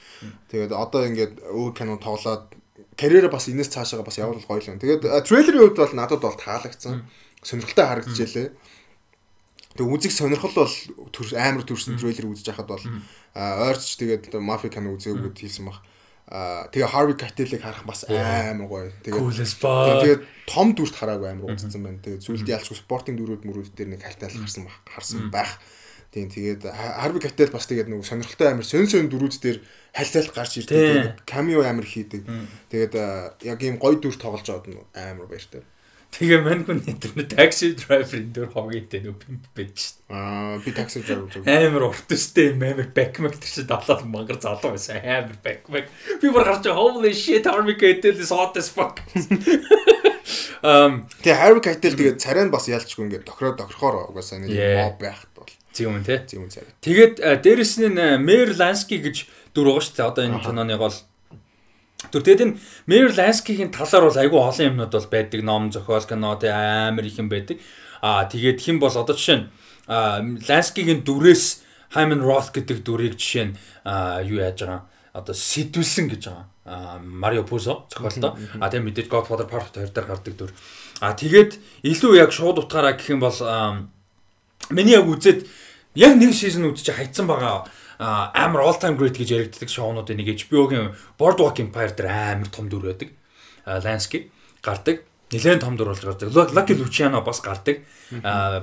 [0.51, 2.57] Тэгээд одоо ингээд өөр кино тоглоод
[2.99, 4.83] карьераа бас энэс цаашаага бас явуулах гоё л юм.
[4.83, 7.07] Тэгээд трейлерийн хувьд бол надад бол таалагдсан.
[7.43, 8.49] Сонирхолтой харагдчихжээ.
[9.77, 10.75] Тэг үзэх сонирхол бол
[11.37, 12.85] амар төрсэн трейлер үзэж байхад бол
[13.37, 15.81] ойрч тэгээд мафи кино үзээгүүд хэлсэн баг.
[16.33, 18.89] Тэгээ Harvey Keitel-ийг харах бас амар гоё.
[19.05, 19.21] Тэгээд
[20.01, 22.01] тэгээд том дүрт хараагүй амар үзсэн байна.
[22.01, 25.61] Тэгээд зүйлд ялчгүй спортын дүрүүд мөрүүд дээр нэг хальтаал харсан баг харсан байх.
[26.09, 29.59] Тийм тэгээд Harvey Keitel бас тэгээд нэг сонирхолтой амар сөн сөн дүрүүд дээр
[29.93, 31.21] хальтаалт гарч ирдэг.
[31.29, 32.25] Камео амар хийдэг.
[32.73, 32.97] Тэгээд
[33.45, 35.61] яг ийм гоё дүр тоглож аваад амар баяртай.
[36.13, 39.97] Тэгээ мань хүн интернет такси драйверын дөр хогийн дээр нөө пимп байж.
[40.13, 41.49] Аа би такси драйвер зүг.
[41.49, 45.01] Амар урт өстэй амар бэкмэг тэр чинь давлаад мангар залуу байсан.
[45.01, 45.89] Амар бэкмэг.
[46.21, 49.01] Би бүр гарч holy shit Harvey Keitel is hot as fuck.
[50.63, 55.01] Um тэгээ Harvey Keitel тэгээ царай нь бас ялчгүй ингээд тохироо тохирохоор угаасаа нэг моб
[55.01, 55.51] байхт бол.
[55.73, 56.21] Тийм үү те.
[56.29, 56.73] Тийм үү царай.
[56.85, 59.27] Тэгээд дээрэс нь Mer Lansky гэж
[59.57, 60.07] дүр шүү дээ.
[60.13, 60.95] Одоо энэ киноны гол
[62.11, 62.57] Тэр тэгээд энэ
[62.91, 65.41] Meryl Lansky-ийн талаар бол айгүй олон юмнууд бол байдаг.
[65.47, 67.63] Ном, зохиол, кино тэг амар их юм байдаг.
[68.03, 69.47] Аа тэгээд хэн бол одоо жишээ нь
[70.49, 71.63] Lansky-ийн дүрээс
[71.95, 73.55] Hyman Roth гэдэг дүрийг жишээ нь
[74.27, 76.47] юу яаж байгаа одоо сэтүүлсэн гэж байгаа.
[76.65, 78.35] Аа Марио Пузо зохиолтой.
[78.59, 80.51] Аа тэгээд мэдээж Godfather Part 2 дээр гардаг дүр.
[81.05, 83.39] Аа тэгээд илүү яг шууд утгаараа гэх юм бол
[84.73, 85.45] миний яг үзээд
[85.95, 87.69] яг нэг сизон үзчих хайцсан байгаа
[88.03, 92.91] амар all time great гэж яригддаг шоунуудын нэг HBO-гийн Boardwalk Empire дээр амар том дүр
[92.91, 93.15] байдаг.
[93.67, 94.29] Landscape
[94.63, 95.07] гардаг.
[95.33, 96.35] Нилээн том дүр болж гардаг.
[96.51, 97.87] Lucky Luciano бас гардаг.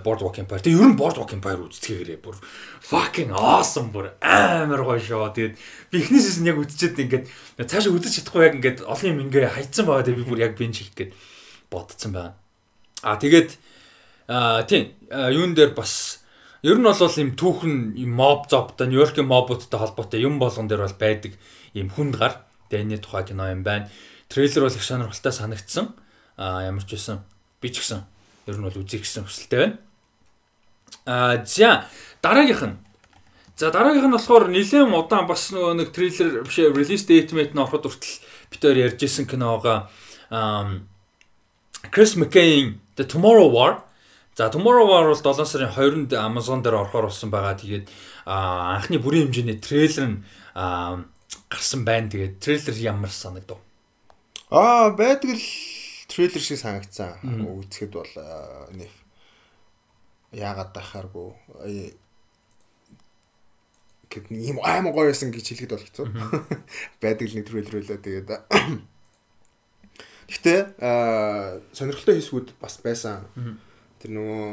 [0.03, 0.61] Boardwalk Empire.
[0.61, 2.35] Тэгээ ер нь Boardwalk Empire үздэхээрээ бүр
[2.83, 5.31] fucking awesome бүр амар гоё шоу.
[5.31, 5.55] Тэгээд
[5.89, 7.25] би эхний season яг үзчихэд ингээд
[7.63, 10.05] цаашаа үзэж чадахгүй яг ингээд олон юм ингээ хайцсан байгаа.
[10.05, 11.11] Тэгээд би бүр яг бинж хийх гээд
[11.71, 12.35] бодсон байна.
[13.01, 13.55] А тэгээд
[14.67, 16.18] тийм юун дээр бас
[16.61, 20.99] Ер нь бол ийм түүхэн ийм моб зовтой Нью-Йоркийн мобуудтай холбоотой юм болгон дээр бол
[20.99, 21.39] байдаг
[21.71, 22.43] ийм хүнд гар.
[22.67, 23.87] Дэний тухай кино юм байна.
[24.27, 25.95] Трейлер бол их сонирхолтой санагдсан.
[26.35, 27.23] Аа ямар ч байсан
[27.63, 28.03] би ч гэсэн
[28.51, 29.75] ер нь бол үзье гэсэн хүсэлтэй байна.
[31.07, 31.87] Аа за
[32.19, 32.77] дараагийнх нь
[33.59, 37.59] За дараагийнх нь болохоор нэлээд удаан бас нөгөө нэг трейлер биш релиз date мэт нь
[37.59, 38.19] ороход хүртэл
[38.55, 39.91] бид хоёр ярьжсэн киноога
[41.91, 43.83] Chris McKay The Tomorrow War
[44.39, 47.59] За Tomorrow War бол 7 сарын 20-нд Amazon дээр орохоор болсон байгаа.
[47.59, 47.91] Тэгээд
[48.23, 50.23] анхны бүрийн хэмжээний трейлер нь
[51.51, 52.07] гарсан байна.
[52.07, 53.59] Тэгээд трейлер ямар санагдав?
[54.47, 55.43] Аа байдаг л
[56.07, 57.19] трейлер шиг санагдсан.
[57.19, 58.07] Үзэхэд бол
[58.79, 58.87] нэг
[60.31, 61.35] яагаад байхааргүй
[64.07, 66.07] гэт нэг юм аймаг гоё байсан гэж хэлэхэд бол хэцүү.
[67.03, 68.29] Байдаг л нэг трейлер байлаа тэгээд
[70.31, 70.59] Гэхдээ
[71.75, 73.27] сонирхолтой хэсгүүд бас байсан
[73.99, 74.43] тэр нөгөө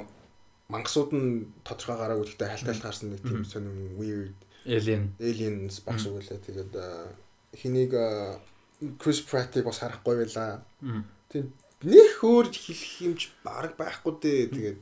[0.69, 1.31] мангасууд нь
[1.63, 4.35] тодорхой гараагүй гэхдээ хальтаалт гарсан нэг тийм сонин weird
[4.67, 6.43] alien aliens баг шиг байлаа.
[6.43, 6.73] Тэгээд
[7.55, 7.93] хэнийг
[8.99, 10.67] Chris Pratt-ыг бас харахгүй байлаа.
[11.31, 11.55] Тийм
[11.87, 14.43] нэх өөр хэлэх юмч баг байхгүй дээ.
[14.51, 14.81] Тэгээд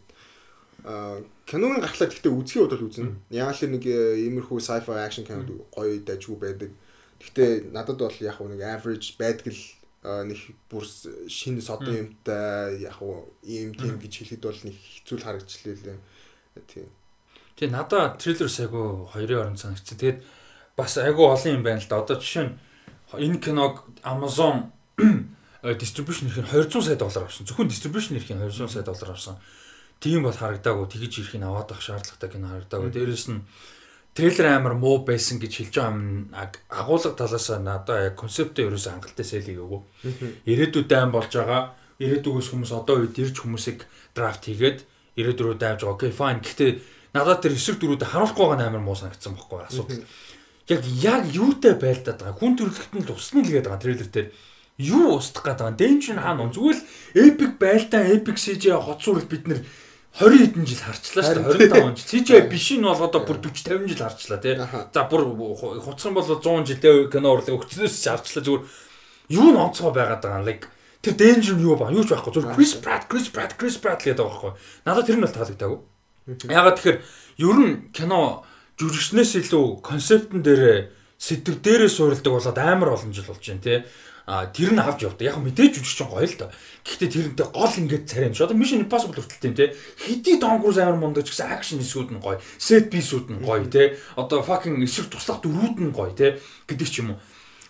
[1.45, 3.12] киноны гартлаа гэхдээ үзхийн удаа үзнэ.
[3.35, 6.70] Яг л нэг иймэрхүү sci-fi action кинод гоё дайггүй байдаг.
[7.20, 9.62] Гэхдээ надад бол яг нэг average байдаг л
[10.05, 15.24] нэг бүр шинэ содон юмтай яг уу ийм тийм гэж хэлэхэд бол нэг хэцүү л
[15.24, 15.98] харагчлаа лээ.
[16.68, 16.89] Тийм.
[17.56, 19.97] Тэгээ надаа трейлер сайгу хоёрын оронд санагдсан.
[19.97, 20.18] Тэгээд
[20.76, 22.05] бас айгу олон юм байна л да.
[22.05, 22.55] Одоо жишээ нь
[23.16, 24.70] энэ киног Amazon
[25.82, 27.48] distribution эрх нь 200 сая доллар авсан.
[27.48, 29.40] Зөвхөн distribution эрх нь 200 сая доллар авсан.
[30.05, 32.90] тийм бол харагдаагүй тэгж ирэх нь аваад авах шаардлагатай кино харагдаагүй.
[32.93, 33.40] Дээрээс нь
[34.15, 36.31] трейлер амар муу байсан гэж хэлж байгаа юм
[36.70, 39.81] агуулга талаас нь одоо яг концептээ ерөөсөө хангалттай сэлийг өгөө.
[40.47, 41.74] Ирээдүйд айн болж байгаа.
[41.99, 43.82] Ирээдүгөөс хүмүүс одоо үед ирж хүмүүсийг
[44.15, 44.86] драфт хийгээд
[45.19, 45.99] ирээдүрөө дайвж байгаа.
[45.99, 46.39] Окей, fine.
[46.47, 46.70] Гэхдээ
[47.11, 50.07] надад тэр эсрэг дөрүүдэд харуулахгүй байгаа амар муу санагдсан байхгүй асуудал.
[50.70, 52.39] Яг яг юутай байлдаад байгаа.
[52.39, 54.28] Хүн төрөлхтөн л усны л гээд байгаа трейлер дээр
[54.78, 55.78] юу устгах гээд байгаа.
[55.78, 56.86] Дэн чин хаана зүгээр л
[57.19, 59.61] epic байлдаа epic CGI хот сүрэл бид нэр
[60.15, 62.07] 20 хэдэн жил харчлаа шүү дээ 25 жил.
[62.07, 64.55] CGI биш нь бол одоо бүр 40 50 жил харчлаа тий.
[64.95, 65.23] За бүр
[65.82, 68.62] хуцсан бол 100 жилээ кино урлаг өгчнөөс харчлаа зүгээр
[69.35, 70.47] юу н онцгой байгаад байгаа.
[70.47, 70.70] Like
[71.03, 72.31] тэр danger юу ба юу ч байхгүй.
[72.31, 74.86] Зүгээр Chris Pratt, Chris Pratt, Chris Pratt гэдэг байгаа байхгүй.
[74.86, 75.81] Надад тэр нь бол таалагдаагүй.
[76.47, 76.99] Ягаад тэгэхээр
[77.43, 78.47] ер нь кино
[78.78, 83.78] жүжигчнээс илүү концептн дээр сэдв дээрээ суурилдаг болоод амар олон жил болж байна тий
[84.25, 85.21] тэр нь авч явдаг.
[85.21, 86.51] Яг мэдээж жүжигч гоё л доо.
[86.85, 88.49] Гэхдээ тэрнтэй гол ингээд царай юм шиг.
[88.49, 89.77] Одоо Mission Impossible хүртэл тийм те.
[90.01, 92.41] Хэдий Tom Cruise амар мундаг гэсэн акшн хэсгүүд нь гоё.
[92.57, 94.01] Set piece-үүд нь гоё те.
[94.17, 96.41] Одоо fucking эсрэг туслах дөрүүд нь гоё те.
[96.65, 97.21] гэдэг ч юм уу.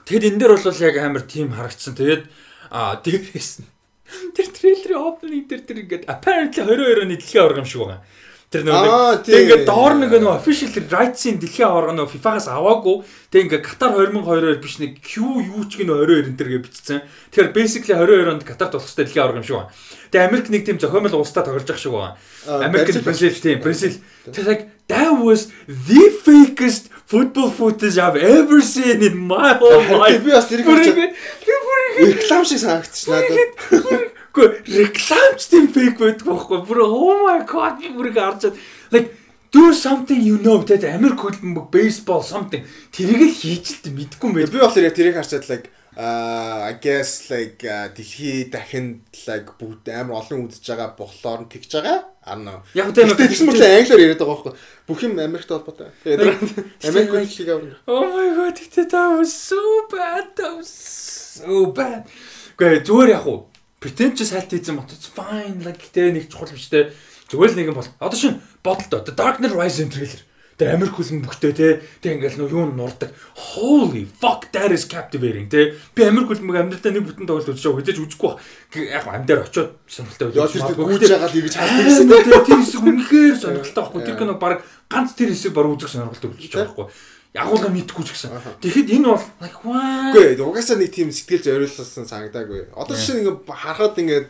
[0.06, 1.98] Тэгэд энэ дээр бол яг амар тим харагдсан.
[1.98, 2.22] Тэгээд
[2.70, 3.68] а дээрээс нь
[4.36, 8.00] тэр трейлерийн opening дээр тэр ингээд apparently 22-ны дэлхийн аварга юм шиг байгаа.
[8.54, 12.96] Тэр нөгөө тэг ингээд доор нэг нөгөө official rights-ийн дэлхийн аварга нөгөө FIFA-гаас аваагүй.
[13.34, 17.02] Тэг ингээд Катар 2022-оор биш нэг Q юу ч гэнэ 22 энэ төр гэж бичсэн.
[17.34, 19.74] Тэгэхээр basically 22 онд Катарт болох хэвээр дэлхийн аварга юм шиг байна.
[20.14, 22.14] Тэг Америк нэг тийм зохиомл улстай тоглож явах шиг байна.
[22.46, 23.98] Америк Бразил тийм Бразил.
[24.30, 30.22] Тэг like that was the fakest football footage I've ever seen in my whole life.
[30.22, 30.94] Би бас тэрийг харж
[31.98, 34.14] реклам шиг санагдчих надад.
[34.34, 36.58] Гэхдээ рекламч тийм фейк байдаг байхгүй.
[36.66, 38.58] Бүр oh my god би бүрийг харж чад.
[38.90, 39.14] Like
[39.54, 44.34] do something you know гэдэг Америк хөлбөмбөг baseball something тэрийг л хийж л мэдгүй юм
[44.34, 44.50] байна.
[44.50, 50.18] Би болохоор яг тэрийг харчаад like uh I guess like дэлхий дахинд like бүгд амар
[50.26, 52.02] олон үзэж байгаа болохоор тэгж байгаа.
[52.26, 52.58] I don't know.
[52.74, 54.54] Яг тийм тэгсэн мэт англиар яриад байгаа байхгүй.
[54.90, 55.94] Бүх юм Америкт холбоотой.
[56.82, 57.78] Америк хэлхийг авна.
[57.86, 60.34] Oh my god, that was so bad.
[60.34, 62.10] That was so bad.
[62.58, 63.53] Гэ зүгээр яг уу
[63.84, 66.88] pretend ч салт хийсэн мотоц fine like гэдэг нэг чухал биш те.
[67.28, 67.88] Зүгээр л нэгэн бол.
[68.00, 69.04] Одоо шин бодолтой.
[69.04, 70.24] The Dark Knight Rises трейлер.
[70.56, 71.68] Тэр Америк хүлэн бөхтэй те.
[72.00, 73.12] Тэг ингээл нөө юу нурдаг.
[73.36, 75.76] Holy fuck that is captivating те.
[75.92, 77.80] Би Америк хүлэн мэг амьдралдаа нэг бүтэн тоглолт үзэж байгаа.
[77.84, 78.32] Хэзээ ч үзэхгүй.
[78.88, 82.16] Яг амьдаар очиод сонирхолтой тэр гүйж байгаа л ингэж хардаг гэсэн те.
[82.24, 84.00] Тэр хэсэг үнэхээр сонирхолтой байхгүй.
[84.06, 86.86] Тэр кино баг ганц тэр хэсэг баг үзэх сонирхолтой болж байгаа байхгүй
[87.34, 88.62] ягуулга мэдхгүй ч гэсэн.
[88.62, 89.26] Тэгэхэд энэ бол
[89.66, 90.14] what?
[90.14, 92.70] Үгүй угаасаа нэг тийм сэтгэл зориулсан санагдаагүй.
[92.78, 94.28] Одоо жишээ ингээ харахад ингээд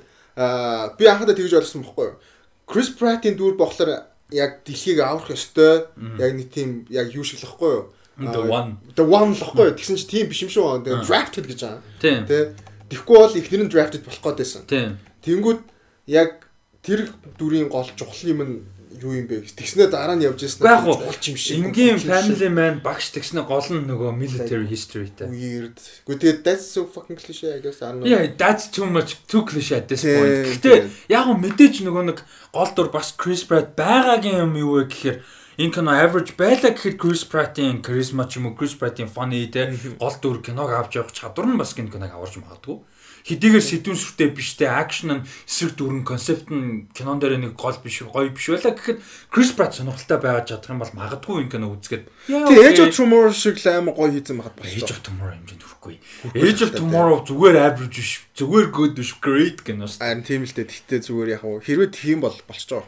[0.97, 2.19] би анхандаа тэгж ойлгосон бохгүй юу?
[2.65, 5.85] Chris Pratt-ийн дүр болохоор яг дэлхийг аврах ёстой.
[6.17, 7.85] Яг нэг тийм яг юу шиг л бохгүй юу?
[8.17, 8.81] The one.
[8.97, 9.77] The one л бохгүй юу?
[9.77, 10.89] Тэгсэн чи тийм биш юм шүү.
[10.89, 11.61] Тэгээ drafted гэж.
[12.01, 12.25] Тийм.
[12.25, 12.57] Тэ.
[12.89, 14.63] Тэгэхгүй бол ихнэр нь drafted болох гээд байсан.
[14.65, 14.97] Тийм.
[15.21, 15.61] Тэнгүүд
[16.09, 16.49] яг
[16.81, 18.55] тэр дүрийн гол чухал юм нь
[19.03, 19.43] юу юм бэ?
[19.43, 23.87] Тэгснэ дараа нь явж ирсэн гулч юм шиг энгийн family man багш тэгснэ гол нь
[23.91, 25.27] нөгөө military historyтэй.
[25.29, 25.79] Weird.
[26.07, 28.07] Гэхдээ that's so fucking cliche I guess I know.
[28.07, 30.47] Yeah that's too much too cliche at this point.
[30.63, 32.19] гэхдээ яг мэдээж нөгөө нэг
[32.55, 35.19] гол дур бас Chris Pratt байгаагийн юм юу вэ гэхээр
[35.59, 39.75] энэ кино average байлаа гэхэд Chris Pratt-ийн charisma ч юм уу Chris Pratt-ийн funny те
[39.99, 42.83] гол дүр киног авч явах чадвар нь бас киног аварж магадгүй
[43.25, 48.05] хэдийгээр сэдвэн сүртэй биштэй акшн нь эсрэг дүрэн концепт нь кинон дээр нэг гол биш
[48.05, 49.01] гоё биш байлаа гэхэд
[49.33, 53.33] Крис Пратт сонирхолтой байж чадах юм бол магадгүй энэ кино үзгээд Тэгээ Age of Tomorrow
[53.33, 54.77] шиг л амар гоё хийсэн байхад байна.
[54.77, 55.97] Age of Tomorrow хэмжээнд хүрэхгүй.
[56.37, 60.05] Age of Tomorrow зүгээр average биш, зүгээр good биш, great кино шүү.
[60.05, 60.69] Харин тийм л дээ.
[60.69, 62.85] Тэгтээ зүгээр яг хэрвээ тийм бол болчихоо.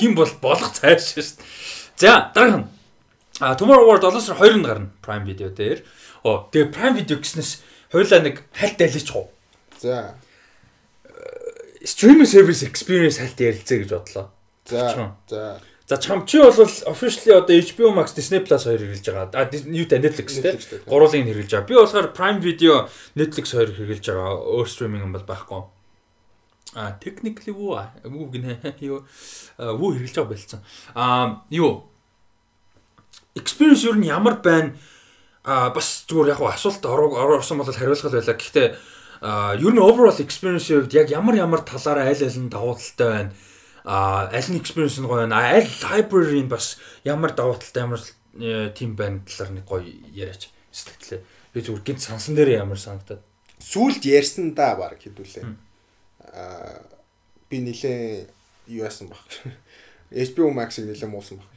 [0.00, 1.44] Тийм бол болох цааш шүү.
[2.00, 2.72] За дараагийн
[3.40, 5.82] А Tomorrow War 7 сар 2-нд гарна Prime Video дээр.
[6.22, 9.33] Оо тэгээ Prime Video гэснээс хоёлаа нэг хальт айлч хуу.
[9.84, 10.14] За.
[11.84, 14.30] Streaming service experience хальт ярилцъя гэж бодлоо.
[14.64, 15.12] За.
[15.28, 15.60] За.
[15.86, 19.28] За чам чи бол officially одоо HBO Max Disney Plus хоёр хэрэгжилж байгаа.
[19.36, 20.56] А юу та Netflix те.
[20.88, 21.68] Гурвын хэрэгжилж байгаа.
[21.68, 24.32] Би болохоор Prime Video Netflix хоёр хэрэгжилж байгаа.
[24.56, 25.60] Өөр стриминг юм бол байхгүй.
[26.72, 29.04] А technically юу юу гинэ юу
[29.60, 30.60] юу хэрэгжилж байгаа байлцсан.
[30.94, 31.84] А юу
[33.36, 34.72] experience юу нь ямар байна?
[35.44, 38.32] А бас зүгээр яг асуулт орсон бол хариулах байлаа.
[38.32, 38.68] Гэхдээ
[39.24, 43.08] а ер нь overall experience-ийн хувьд яг ямар ямар талаараа аль аль нь давуу талтай
[43.08, 43.32] байна.
[43.88, 45.40] А аль нь experience нь гоё байна.
[45.40, 46.76] Аль library-ийн бас
[47.08, 48.04] ямар давуу талтай ямар
[48.76, 49.80] тийм байна талаар нэг гоё
[50.12, 51.24] яриач сэтгэлээ.
[51.56, 53.24] Би зүгээр гинт сансан дээр ямар санагдаад.
[53.64, 55.48] Сүүлд ярьсан да баг хэдүүлээ.
[56.36, 56.84] А
[57.48, 58.28] би нилээ
[58.76, 59.24] юу яасан баг.
[60.12, 61.48] HBO Max-ыг нилээ муусан баг.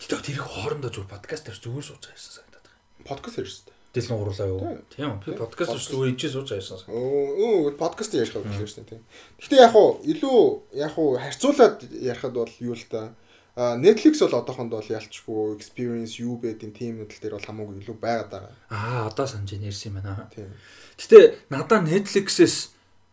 [0.00, 3.04] Тэгтээ тэр их хоорондоо зүгээр подкаст дээр зүгээр сууж байгаа юм санагдаад байна.
[3.04, 3.76] Подкаст ярьсан.
[3.90, 4.60] Дэлгэн гурлаа юу?
[4.94, 5.18] Тийм.
[5.26, 6.86] Би подкаст шүү дээ ижээ сууж аяасан.
[6.86, 9.02] Өө подкаст ярих гэж байна тийм.
[9.42, 10.38] Гэхдээ яг уу илүү
[10.78, 13.14] яг уу харьцуулаад ярихад бол юу л та
[13.56, 17.96] А Netflix бол одоохонд бол ялчгүй experience юу байдیں۔ тийм мэдл дээр бол хамаагүй илүү
[17.98, 18.54] байгаад байгаа.
[18.70, 20.30] Аа одоо санаж ярьсан юм байна.
[20.30, 20.54] Тийм.
[20.96, 22.56] Гэтэ надаа Netflix-ээс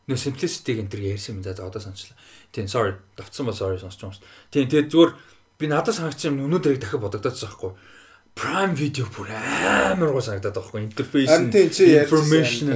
[0.07, 2.15] нөө simplicity гэнтэр ярьсан юм за одоо саначлаа.
[2.53, 2.95] Тийм sorry.
[3.17, 4.23] Давцсан ба sorry сонсч юм шүү.
[4.53, 5.11] Тийм тэгээд зүгээр
[5.57, 7.71] би надад санагдсан юм өнөөдрийг дахиад бодогдоодсан байхгүй.
[8.37, 10.81] Prime Video бүр амар гоо санагдаад байгаа байхгүй.
[10.85, 12.69] Interface information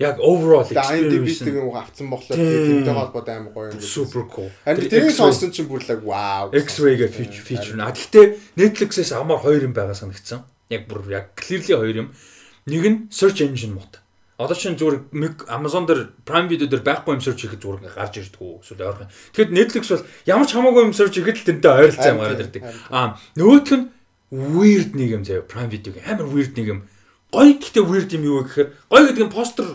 [0.00, 3.82] яг overall experience IMDb-ийг нэг авцсан болохоор тэрнтэй холбоотой амар гоё юм.
[3.82, 4.48] Super cool.
[4.64, 6.48] Харин тэрийг сонссон чинь бүр л wow.
[6.54, 7.76] X-ray-гээ feature.
[7.82, 10.46] А гэхдээ Netflix-ээс амар хоёр юм байгаа санагдсан.
[10.72, 12.08] Яг бүр яг clearly хоёр юм.
[12.70, 14.00] Нэг нь search engine мод.
[14.40, 18.40] Одоо чинь зүгээр Amazon дээр Prime Video дээр байхгүй юм search хийхэд зүгээр гарч ирдэг
[18.40, 19.12] үү эсвэл ойрхон.
[19.36, 22.62] Тэгэхэд Netflix бол ямар ч хамаагүй юм search хийхэд л тэрнтэй ойролцоо юм гараад ирдэг.
[22.88, 23.84] Аа нөгөөх нь
[24.30, 26.80] weird нэг юм заяа Prime Video-г амар weird нэг юм.
[27.34, 29.68] Гоё гэхдээ weird юм юу гэхээр гоё гэдэг нь постэр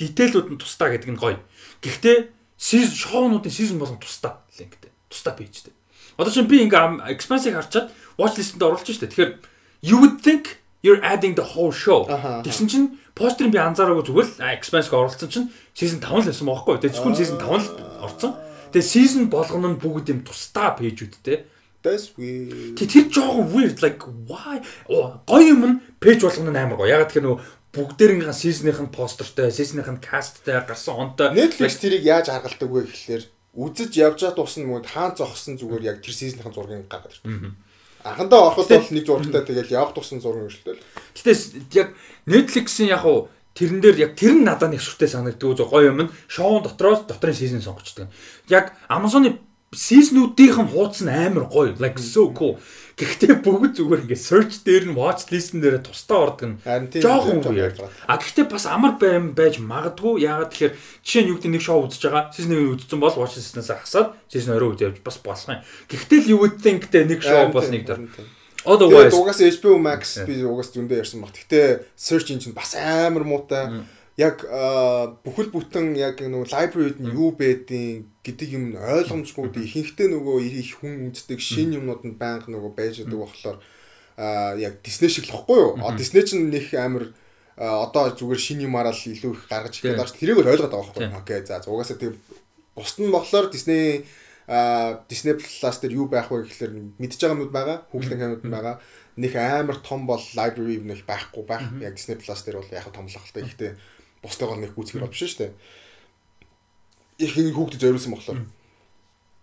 [0.00, 1.40] детейлүүд нь тусдаа гэдэг нь гоё.
[1.84, 4.92] Гэхдээ season шоунуудын season болгон тусдаа линктэй.
[5.08, 5.72] Тусдаа пэйжтэй.
[6.16, 9.08] Одоо чинь би ингээм expense-ийг харчаад watch list-энд оруулж штэ.
[9.08, 9.30] Тэгэхээр
[9.84, 12.04] you would think you're adding the whole show.
[12.08, 12.86] Тэгсэн чинь
[13.16, 16.80] постерыг би анзаараагүй зүгээр л expense-г оруулсан чинь season 5 л байсан бохоггүй.
[16.84, 18.32] Тэгээ зөвхөн season 5 л орсон.
[18.72, 21.44] Тэгээ season болгоно нь бүгд юм тусдаа пэйжүүдтэй.
[21.82, 22.76] That's weird.
[22.76, 24.60] Тэр жоохон weird like why
[25.24, 26.92] гоё юм нь пэйж болгоно амар гоё.
[26.92, 27.40] Ягаад гэхээр нөгөө
[27.72, 33.24] бүгдээрийнхэн сизонийх нь постертай, сизонийх нь касттай гарсан онтой Netflix тэрийг яаж харгалдаг вэ гэхэлэр
[33.56, 37.56] үзэж явж байгаа тусна мөн хаан зогссон зүгээр яг тэр сизонийхэн зургийг гаргаад ирдэг.
[38.04, 40.76] Анхандаа ороход бол нэг зурагтай тэгэл явах тусна зураг өршөлтэй.
[41.16, 41.32] Гэтэ
[41.80, 41.88] яг
[42.26, 46.12] Netflix-ийн яг уу тэрэн дээр яг тэр нь надад нэг шүртэй санагддаг гоё юм нь
[46.28, 48.08] шоун дотроос дотрын сизон сонгочдөг.
[48.48, 49.38] Яг Amazon-ы
[49.70, 51.78] сизнүүдийнх нь хуудас нь амар гоё.
[51.78, 52.58] Like so cool.
[52.98, 56.58] Гэхдээ бүгд зүгээр ингээд search дээр нь watch list-н дээр тусдаа ордог нь
[56.98, 57.78] жоохон үгүй.
[58.10, 60.26] А гэхдээ бас амар байм байж магадгүй.
[60.26, 60.74] Яагаад тэгэхээр
[61.06, 62.34] жишээ нь юу гэдэг нэг шоу үзэж байгаа.
[62.34, 65.62] 1 үзсэн бол watch list-наас хасаад season 2 үз явж бас болох юм.
[65.86, 68.10] Гэхдээ л you would think-тэй нэг шоу бас нэг дэр.
[68.66, 71.32] Otherwise угаас HBO Max би угаас зөндөө ярьсан баг.
[71.32, 73.86] Гэхдээ search engine бас амар муутай
[74.20, 74.44] яг
[75.24, 81.08] бүхэл бүтэн яг нөгөө library-д нь юу байдгийг гэдэг юм ойлгомжгүй ихэнхдээ нөгөө их хүн
[81.08, 83.58] үздэг шин юмнууд нь байнга нөгөө байж байгаа болохоор
[84.60, 85.72] яг Disney шиг л ихгүй юу?
[85.96, 87.16] Disney ч нэг амар
[87.56, 91.04] одоо зүгээр шин юмараа л илүү их гаргаж ирэх гэж тэрийг л ойлгоод байгаа байхгүй
[91.08, 91.16] юу?
[91.16, 92.20] Окей за угаасаа тэг
[92.76, 94.04] бус нь болохоор Disney
[95.08, 98.76] Disney Plus дээр юу байх вэ гэхэлэр мэдж байгаа юмуд байгаа, хүүхдийн кинод байгаа.
[99.14, 101.70] Них амар том бол library нэг байхгүй байх.
[101.78, 103.46] Яг Disney Plus дээр бол яг томлголтой.
[103.46, 103.72] Гэхдээ
[104.22, 105.52] бусдаагаар нэг гүцгэр бол биш шүү дээ.
[107.24, 108.40] Их нэг хүүхдэд зориулсан болохоор.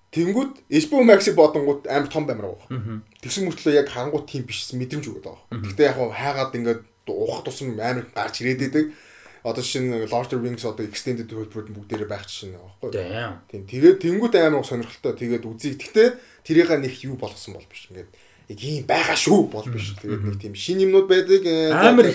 [0.07, 3.03] Тэнгүүд HBO Max-ийг бодонгууд амар том баймар байгаа.
[3.21, 5.43] Тэгсэн мөртлөө яг харангуй тийм бишсэн мэдрэмж өгöd байгаа.
[5.51, 6.81] Гэтэ яг хайгаад ингээд
[7.11, 8.85] уухах тусам амар гарч ирээд идэг.
[9.43, 12.91] Одоо шинэ Lord Rings одоо extended хөлбөрөд бүгдээрээ байх чинь байгаа байхгүй.
[13.51, 13.63] Тийм.
[13.67, 15.13] Тэгээд тэнгүүд амар сонирхолтой.
[15.15, 15.75] Тэгээд үзье.
[15.75, 17.87] Гэтэ тэрийг нэг юу болгосон бол биш.
[17.91, 18.11] Ингээд
[18.47, 19.91] яг ийм байгаа шүү бол биш.
[19.99, 21.43] Тэгээд нэг тийм шин юмнууд байдаг.
[21.43, 22.07] э, Амар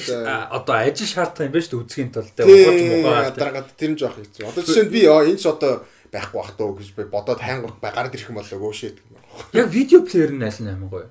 [0.48, 4.48] одоо ажил шаардсан юм байна шүү үзхийн тулд ухаж муугаад дараагаад тэр нь жоох хэцүү.
[4.48, 8.16] Одоо жишээ нь би энэ ч одоо байхгүй бах туу гэж би бодоод хайнгууд гараад
[8.16, 9.20] ирэх юм болоо гөөшээ гэдэг юм.
[9.52, 11.08] Яг видео плеер нь аль нь амар гоё.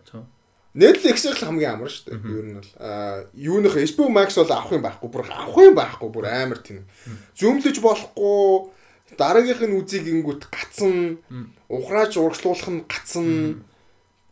[0.72, 2.22] Netflix-ээр л хамгийн амар шүү дээ.
[2.32, 5.10] Ер нь бол аа юуных HBO Max бол авах юм байхгүй.
[5.12, 6.10] Бүр авах юм байхгүй.
[6.10, 6.88] Бүр амар тийм.
[7.36, 8.72] Зөмлөж болохгүй.
[9.20, 11.20] Дараагийнх нь үзийг ингүүт гацсан.
[11.68, 13.28] Ухрааж урагшлуулах нь гацсан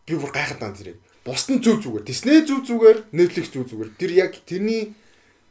[0.10, 0.98] би бүр гайхаад байна тэрийг.
[1.22, 2.04] Бус нь зүв зүгээр.
[2.10, 3.90] Disney зүв зүгээр, Netflix зүв зүгээр.
[4.02, 4.98] Тэр яг тэрний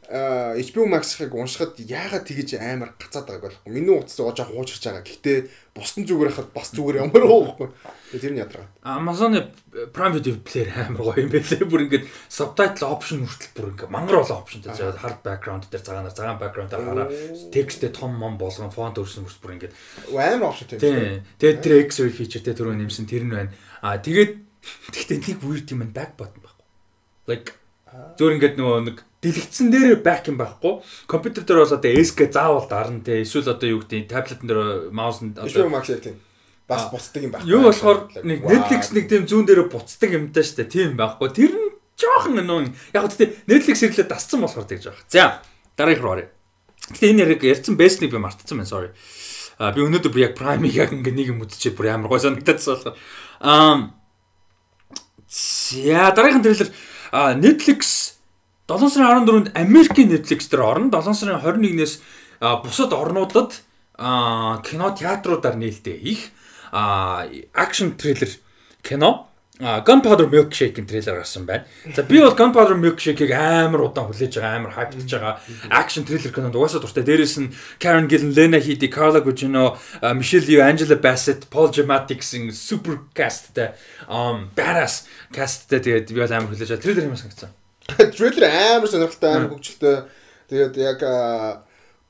[0.09, 3.69] HBO Max-ыг уншихад яагаад тэгэж амар гацаад байгааг болохгүй.
[3.69, 5.05] Миний утас оож авах хуучирч байгаа.
[5.05, 5.37] Гэхдээ
[5.77, 7.69] бусдын зүгээр хахад бас зүгээр ямар гоохгүй.
[8.09, 8.65] Тэгээ тэр нь ядраа.
[8.81, 9.53] Amazon-ы
[9.93, 11.61] Prime Video Player амар гоё юм байлээ.
[11.61, 16.17] Бүр ингээд subtitle option хүртэл бүр ингээд мангар олон optionтэй заяа hard background дээр цагаанаар
[16.17, 17.07] цагаан background дээр хараа
[17.53, 19.73] тексттэй том мом болгон фонт өрсөн хүртэл бүр ингээд
[20.09, 21.21] амар option тийм.
[21.37, 23.53] Тэгээд тэр X-ray feature тэ түрүү нэмсэн тэр нь байна.
[23.85, 24.48] Аа тэгээд
[24.91, 26.67] Гэхдээ нэг weird юм back button байхгүй.
[27.27, 27.59] Like
[28.19, 30.83] зөөр ингээд нөгөө нэг дэлгэцэн дээр back юм байхгүй.
[31.09, 33.21] Компьютер дээр бол одоо SK заавал дарна те.
[33.21, 36.17] Эсвэл одоо юу гэдэг таблетэн дээр маусанд одоо яг
[36.69, 37.49] бас буцдаг юм байхгүй.
[37.49, 41.33] Юу болохоор нэг Netflix нэг тийм зүүн дээр буцдаг юмтай штэ тийм байхгүй.
[41.33, 45.09] Тэр нь жоохон нөө яг гэхдээ Netflix хэрэглээ дасцсан болохоор тэгж байгаа.
[45.09, 45.41] За
[45.73, 46.29] дараагийнх руу оръё.
[46.93, 48.93] Гэтэ энэ яриг ярьсан байсныг би мартсан байна sorry.
[49.57, 52.77] А би өнөөдөр бүр яг Prime-ийг яг ингээ нэг юм үзчихээ бүр амар гой санагдчихсан
[52.77, 52.95] болохоор
[53.43, 53.98] аа
[55.29, 56.71] За дараагийн трейлер
[57.13, 58.17] Netflix
[58.67, 60.89] 7 сарын 14-нд Америкийн Netflix дээр орно.
[60.89, 62.01] 7 сарын 21-ээс
[62.65, 63.61] бусад орнуудад
[64.65, 66.31] кино театруудаар нээлттэй их
[66.73, 68.29] акшн трейлер
[68.81, 69.28] кино
[69.59, 71.65] Gunpowder Milkshake-ийн трейлер гарсан байна.
[71.93, 75.35] За би бол Gunpowder Milkshake-ийг амар удаан хүлээж байгаа, амар хайптж байгаа.
[75.67, 77.03] Action трейлер кинонд угаасаа дуртай.
[77.03, 79.75] Дээрээс нь Karen Gillan, Lena Headey, Carla Gugino,
[80.15, 83.75] Michelle Yeoh, Angela Bassett, Paul Giamatti-ийн super castтай
[84.07, 86.83] um badass castтай тэгээд би бол амар хүлээж байгаа.
[86.87, 87.51] Трейлер юм санагдсан.
[88.15, 90.07] Трейлер амар сонирхолтой, амар хөгжилтэй.
[90.47, 91.03] Тэгээд яг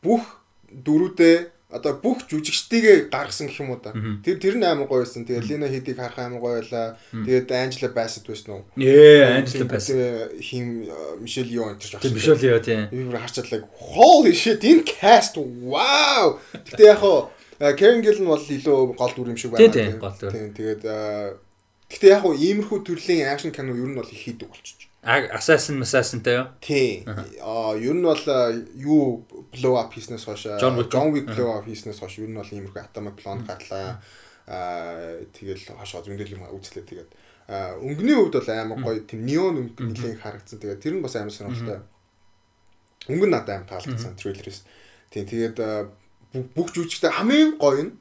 [0.05, 0.21] бүх
[0.69, 3.93] дөрүүдээ одоо бүх жүжигчдийгээ гаргасан гэх юм уу да.
[4.25, 5.21] Тэр тэр нь амар гоё байсан.
[5.21, 6.97] Тэгээд Лина Хидийг харах амар гоё байлаа.
[7.13, 8.65] Тэгээд Анжела Бассет байсан уу?
[8.73, 10.33] Ээ, Анжела Бассет.
[10.41, 10.89] Хим
[11.21, 12.09] Мишель Йо энэ ч багш.
[12.09, 12.89] Мишель Йо тийм.
[12.89, 13.69] Би бүр харчаадлаа.
[13.77, 16.41] Holy shit, энэ cast wow.
[16.57, 17.29] Гэтэ яг хоо
[17.61, 19.69] Karen Gillan бол илүү гол дүр юм шиг байна.
[19.69, 20.33] Тийм, гол дүр.
[20.33, 20.81] Тийм, тэгээд
[21.85, 24.88] гэтэ яг хоо иймэрхүү төрлийн акшн кино ер нь бол их хийдэг болчих.
[25.01, 26.47] Assassin Assassin-тай юу?
[26.59, 27.05] Тий.
[27.07, 28.19] Аа, ер нь бол
[28.75, 29.23] юу
[29.53, 30.59] blow up хийснээс хойш
[30.91, 34.03] John Wick blow up хийснээс хойш ер нь бол иймэрхүү atomic blonde гарлаа.
[34.47, 37.11] Аа, тэгэл хашаа зөндөл юм үзлээ тэгээд
[37.79, 40.59] өнгөний хувьд бол амар гоё тийм неон өнгө нэлээд харагдсан.
[40.59, 41.79] Тэгээд тэр нь бас амар сонирхолтой.
[43.07, 44.67] Өнгө нь надад амар таалагдсан трейлерээс.
[45.09, 45.57] Тийм тэгээд
[46.53, 47.93] бүх жүжигчтэй хамгийн гоё нь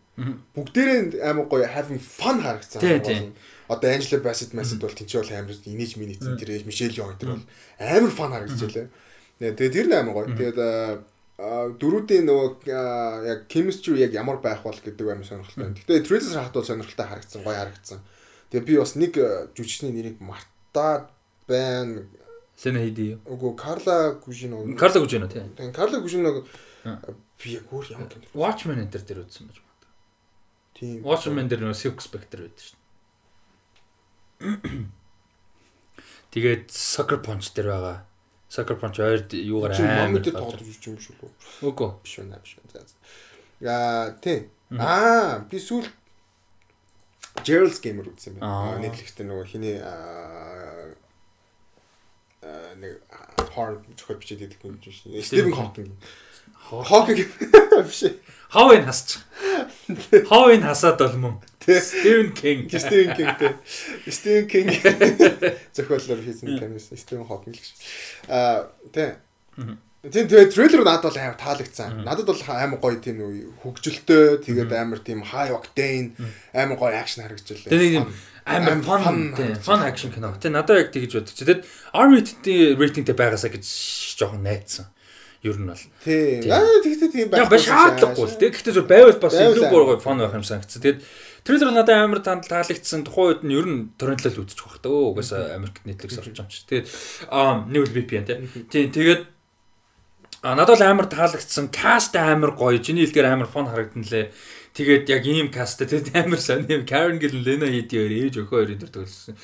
[0.52, 2.82] бүгдээрээ амар гоё having fun харагдсан.
[2.82, 3.24] Тийм тийм
[3.68, 7.44] одоо Angela Bassett Bassett бол тэнцээ бол амар инээж минийц тэр Michelle Yeoh тэр бол
[7.76, 8.88] амар фан харагдаж байлаа.
[9.38, 10.32] Тэгээ тэр нь амар гоё.
[10.32, 10.58] Тэгээд
[11.38, 12.48] дөрүүдийн нөгөө
[13.28, 15.76] яг chemistry яг ямар байх бол гэдэг амар сонирхолтой.
[15.84, 18.00] Гэтэ Tracer хат бол сонирхолтой харагдсан, гоё харагдсан.
[18.50, 19.12] Тэгээ би бас нэг
[19.52, 21.12] жүжигчний нэрийг мартаад
[21.44, 22.08] байна.
[22.64, 23.20] Лена Хиди.
[23.28, 24.64] Үгүй Карла Гужино.
[24.80, 25.52] Карла Гужино тийм.
[25.54, 26.42] Тэгээ Карла Гужино
[27.38, 28.24] би яг өөр ямар кино.
[28.34, 29.92] Watchmen энэ төр үзсэн байж магадгүй.
[30.74, 30.96] Тийм.
[31.06, 32.77] Watchmen дээр нөгөө Silk Spectre байдаг шүү
[36.32, 37.96] Тэгээд Sucker Punch дээр байгаа.
[38.48, 41.30] Sucker Punch ойрд юугаар амар тоглож ирж юм шүү лөө.
[41.68, 41.90] Үгүй.
[42.04, 42.56] Биш байна биш.
[43.60, 44.46] Яа тий.
[44.78, 45.88] Аа би сүүл
[47.42, 48.78] Gerald's Gamer үзсэн байна.
[48.82, 49.76] Netflix дээр нөгөө хиний
[52.78, 53.02] нэг
[53.54, 55.22] horror зохиол бичээд байдаг юм шүү.
[55.22, 55.92] Стивен Хокинг.
[56.68, 57.28] Хокинг
[57.86, 58.04] биш.
[58.50, 59.22] Ховын хасчих.
[60.28, 61.34] Ховын хасаад бол мөн.
[61.60, 62.72] Стивен Кинг.
[62.72, 64.10] Стивен Кинг тий.
[64.10, 64.72] Стивен Кинг
[65.72, 67.72] зохиолоор хийсэн киноос Стивен Хокинг гэж.
[68.28, 69.12] Аа тий.
[69.98, 72.04] Тийм тэгээ трейлер надад бол амар таалагдсан.
[72.04, 73.20] Надад бол амар гоё тийм
[73.60, 76.16] хөгжилтэй тэгээд амар тийм high octane
[76.54, 77.68] амар гоё акшн харагдчихлаа.
[77.68, 78.06] Тэгээ нэг
[78.48, 80.32] амар fun fun action кино.
[80.40, 81.36] Тэгээ надад яг тэгж бодчих.
[81.36, 81.60] Тэгээд
[81.92, 83.66] R-rated рейтингтэй байгаасаа гэж
[84.16, 84.88] жоохон найдсан
[85.42, 85.84] ер нь бол.
[86.02, 86.50] Тийм.
[86.50, 87.46] Аа тэгтээ тийм байх.
[87.46, 88.50] Яг шаардлагагүй л тийм.
[88.50, 90.82] Гэхдээ зөв байвал бас илүү гоё фон байх юм санагдсан.
[90.82, 91.00] Тэгээд
[91.46, 93.06] трейлер надад амар таалагдсан.
[93.06, 94.90] Тухайн үед нь ер нь торрентлал үзчих байх та.
[94.90, 96.66] Угаасаа Америкт Netflix орж байгаа юм чи.
[96.66, 96.86] Тэгээд
[97.30, 98.40] аа нэг үл VPN тийм.
[98.66, 99.22] Тэгээд
[100.42, 101.70] А надад л амар таалагдсан.
[101.74, 102.78] Каст амар гоё.
[102.78, 104.30] Жиний хэлгээр амар фон харагдан лээ.
[104.74, 106.86] Тэгээд яг ийм каст тэгээд амар сони юм.
[106.86, 109.34] Karen Gillan, Lena Headey хоёр ээж өхөө хоёрын төр төлсөн.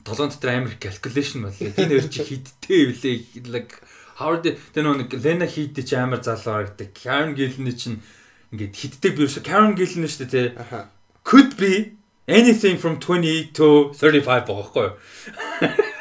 [0.00, 1.68] Толон дотор амар calculation боллоо.
[1.76, 3.52] Энэ хоёр чи хидтэй үлээ.
[3.52, 3.76] Like
[4.20, 4.44] Howard
[4.76, 6.92] тэр нэг Lena Headey ч амар залуу харагдаг.
[6.92, 8.04] Karen Gillan чинь
[8.52, 10.84] ингээд хиддэг би ерөөсө Karen Gillan шүү дээ тий.
[11.24, 11.96] Could be
[12.28, 14.94] anything from 20 to 35 байгаа байхгүй юу?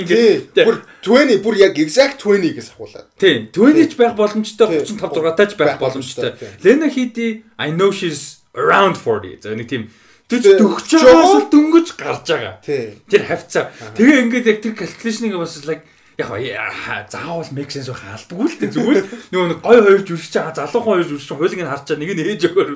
[0.00, 3.06] Ингээд бүр 20 бүр яг exact 20 гэж ахуулаад.
[3.20, 3.48] Тийм.
[3.52, 6.34] 20 ч байх боломжтой 35 6 таач байх боломжтой.
[6.64, 9.40] Lena Headey I know she's around 40.
[9.44, 9.88] За нэг тийм
[10.30, 12.54] тэр дөгч байгаас дөнгөж гарч байгаа.
[12.64, 13.70] Тэр хавцаа.
[13.98, 15.84] Тэгээ ингээд яг тэр calculation-ыг бас like
[16.20, 19.04] яг заавал make sense байх албагүй л дээ зүгээр.
[19.32, 22.42] Нөгөө нэг гой хоёр жүжигч байгаа залуухан хоёр жүжигч хуулийг нь харчаа нэг нь ээж
[22.50, 22.70] өгөөр.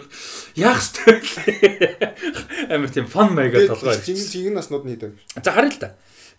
[0.56, 4.00] Яах вэ амар тийм фан маяга толгой.
[4.00, 5.12] жинг жинг наснууд нь хийдэг
[5.44, 5.88] за харъя л да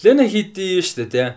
[0.04, 1.30] Лена хийдий шүү дээ тий.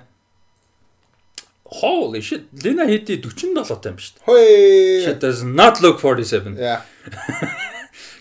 [1.78, 2.51] Holy shit.
[2.51, 5.05] Лена хийдий 47 таа юм шүү дээ.
[5.07, 6.82] She does not look 47 Yeah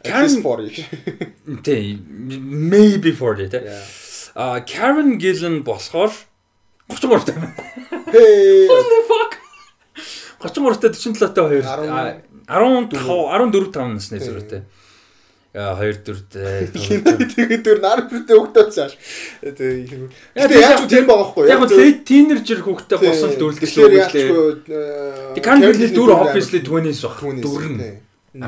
[0.03, 0.85] Karen 40
[1.65, 3.61] тий maybe 40 тий.
[4.35, 6.11] А Karen Gillan болохоор
[6.89, 7.53] 33 таа.
[8.11, 8.67] Hey.
[8.71, 9.31] Holy fuck.
[10.39, 11.61] 33 таа 47 таа 2
[12.47, 14.61] 15 14 5 насны зэрэгтэй.
[15.57, 18.93] Яа 2 4 тэгээд дөр нар бүртээ хөгтөөс цааш.
[19.41, 24.75] Тэгээд яаж үу тийм байгаа хгүй яг лейт тинержер хөгтөө босол шүү дээ.
[25.33, 27.41] The candidate дүр obviously 20s баг.
[27.41, 27.99] Дүр нь.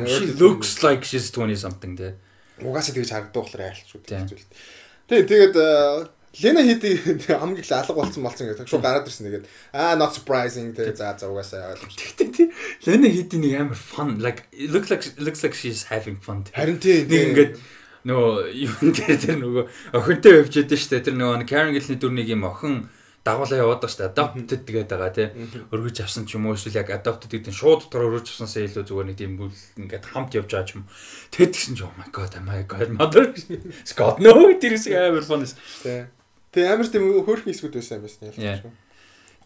[0.05, 2.13] She looks like she's 20 something те.
[2.61, 4.29] Угаасаа тэгж харагддаг болохоор айлч шүү дээ.
[5.09, 5.55] Тэгээд тэгээд
[6.37, 8.69] Лена хийди хамгийн их алга болсон болсон гэдэг.
[8.69, 12.05] Шууд гараад ирсэн тэгээд аа not surprising тэгээд за за угаасаа ойлгомжтой.
[12.05, 12.47] Тэгтээ тий.
[12.85, 16.45] Лена хийди нэг амар fun like it looks like looks like she's having fun.
[16.53, 17.01] Харин тий.
[17.09, 17.53] Нэг ингээд
[18.05, 19.63] нөгөө юу тэр тэр нөгөө
[19.97, 22.87] охинтой явж ядсан штэ тэр нөгөө Karen Gillan дүрнийг юм охин
[23.25, 24.13] дагуулаа яваад байгаа шүү дээ.
[24.13, 25.27] Adopted тэгээд байгаа тий.
[25.73, 28.85] Өргөж авсан ч юм уу эсвэл яг adopted гэдэг нь шууд дотор өргөж авсансаа илүү
[28.85, 29.51] зүгээр нэг тийм бүл
[29.81, 30.85] ингээд хамт явж байгаа ч юм.
[31.33, 33.35] Тэгэд гисэн ч oh my god, my god, mother.
[33.89, 35.57] Scott no тэрс амар фонс.
[35.83, 36.07] Тий.
[36.53, 38.63] Тэгээ амар тийм хөөрхөн хэсгүүд байсан юм байна ялч.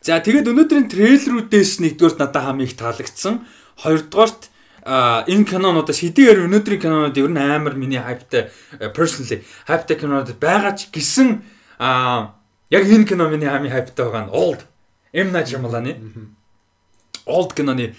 [0.04, 3.48] За тэгээд өнөөдрийн трейлерүүдээс нэгдүгээрт надад хамгийн их таалагдсан.
[3.80, 4.52] Хоёрдугаарт
[4.84, 8.52] энэ кинонуудаас хэдийгээр өнөөдрийн кинонууд ер нь амар миний хайптай
[8.92, 11.40] personally хайптай кинонууд байгаа ч гэсэн
[11.80, 14.68] яг энэ кино миний хамгийн хайптай байгаа нь Old
[15.16, 15.96] M Night Shyamalan-ы
[17.24, 17.96] Old киноны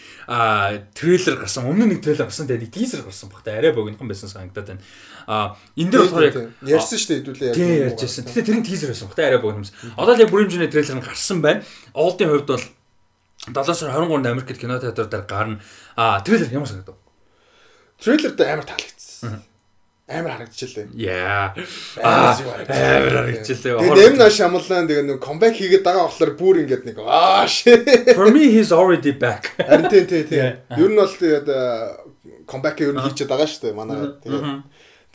[0.93, 1.64] трейлер гарсан.
[1.64, 2.44] Өмнө нэг трейлер гарсан.
[2.44, 4.85] Тэгээ нэг тизер гарсан багтаа арай богинохан байсан санагдаад байна.
[5.26, 7.56] А энэ дээр болохоор яг ярьсан шүү дээ хэдүүлээ яг.
[7.56, 8.24] Тийм ярьжсэн.
[8.28, 9.72] Гэтэ тэр нь тизер байсан багтаа арай богино юмс.
[9.96, 11.64] Одоо л яг бүрийн хэмжээний трейлер нь гарсан байна.
[11.94, 12.64] Old-ийн хувьд бол
[13.52, 15.60] 7 сар 23-нд Америкт кино театр дээр гарна.
[15.96, 16.96] А трейлер ямар санагдав?
[18.01, 19.44] Трейлерд амар таалагдсан
[20.06, 20.92] амар харагдчихлээ.
[21.01, 21.55] Яа.
[21.96, 23.80] Амар харагдчихлээ.
[23.80, 28.12] Тэгээд Эмна Шамлан тэгээ нэг comeback хийгээд байгаа болохоор бүр ингээд нэг аа shit.
[28.12, 29.56] For me he's already back.
[29.56, 30.60] Харин тийм тийм тийм.
[30.76, 31.48] Ер нь бол тэгээд
[32.44, 33.96] comeback ер нь хийчихэд байгаа шүү дээ манай.
[34.20, 34.44] Тэгээд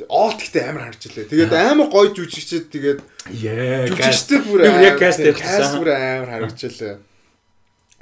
[0.07, 1.27] Олт ихтэй амар харагдчихлээ.
[1.27, 2.99] Тэгээд амар гоё жүжигчд тэгээд
[3.35, 3.87] яа.
[3.91, 6.95] Жүжигчтэй бүр яг каст каст бүр амар харагдчихлээ.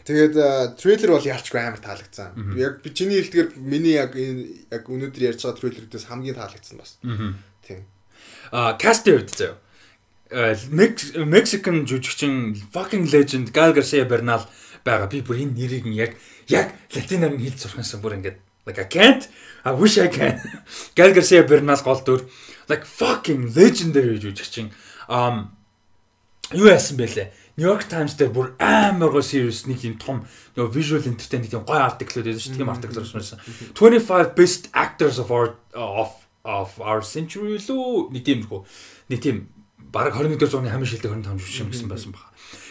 [0.08, 0.36] Тэгээд
[0.80, 2.56] трейлер бол ялчгүй амар таалагдсан.
[2.56, 6.96] Яг би чиний хэлдгээр миний яг энэ яг өнөөдөр ярьж байгаа трейлерүүдээс хамгийн таалагдсан бас.
[7.66, 7.84] Тийм.
[8.56, 9.60] А кастын хувьд заяа.
[11.28, 14.48] Mexican жүжигчин fucking legend Gal Garcia Bernal
[14.88, 15.12] байгаа.
[15.12, 16.16] Би бүр энэ нэрийг нь яг
[16.48, 19.26] яг латинаар нь хэлж сурхансан бүр ингээд like I can't
[19.64, 20.40] I wish I can.
[20.96, 22.28] Gal Garcia Bernal гол дүр
[22.70, 24.72] like fucking legendary жүжигчин.
[25.10, 25.56] Um
[26.54, 27.32] юу яасан бэлээ?
[27.58, 30.22] New York Times дээр бүр амар гоо series нэг юм том
[30.54, 32.62] нөгөө visual entertainment тийм гоё артиклууд байсан шүү дээ.
[32.62, 33.40] Тийм артикл гарсан.
[33.74, 36.14] 25 best actors of our of
[36.46, 38.62] of our century лөө нэг тийм хөө
[39.10, 39.50] нэг тийм
[39.92, 42.27] баг 21-р зууны хамгийн шилдэг 25 жүжигчин гэсэн байсан баг.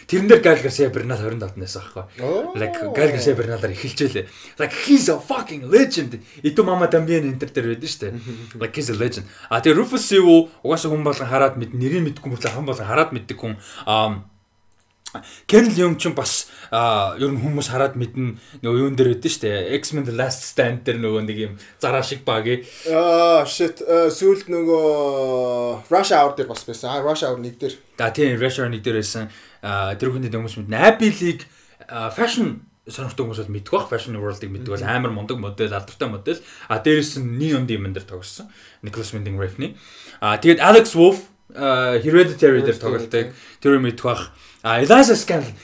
[0.07, 2.55] Тэрэн дээр Gal Garcia Bernal 27 наасан аахгүй.
[2.55, 4.23] Like Gal Garcia Bernal-аар эхэлжээ.
[4.55, 6.23] Like he's a fucking legend.
[6.39, 8.13] Ито мама Dambian Enter дээр байдаг шүү дээ.
[8.55, 9.27] Like he's a legend.
[9.51, 13.11] А тэгээ Rufus Sewell угаасаа хүн болгон хараад мэд нэрийг мэдгүй мөрлө хан болгон хараад
[13.11, 13.59] мэддэг хүн.
[13.83, 14.23] Аа
[15.47, 20.05] Ken Leung ч бас ер нь хүмүүс хараад мэднэ нөгөө юун дээр байдэн штэ X-Men
[20.07, 22.67] The Last Stand дээр нөгөө нэг юм зараа шиг багий.
[22.91, 26.91] Аа shit сүүлд нөгөө Rush Hour дээр бас байсан.
[26.91, 27.75] Аа Rush Hour нэг дээр.
[27.97, 29.31] Да тийм Rush Hour нэг дээр байсан.
[29.61, 30.77] Тэр хүндэд хүмүүс мэднэ.
[30.77, 31.45] Abby League
[32.15, 36.39] fashion сонирхдаг хүмүүс бол мэддэг бах fashion world-ыг мэддэг бол амар мундаг модель, алдартай модель.
[36.71, 38.47] А дээрээс нь Neon Demon дээр тоглосон.
[38.79, 39.75] Nicholas Winding Refn.
[40.23, 44.31] А тэгээд Alex Wolff Hereditary дээр тоглолтыг тэр мэддэг бах.
[44.66, 45.54] Uh, Eliza Scanlon.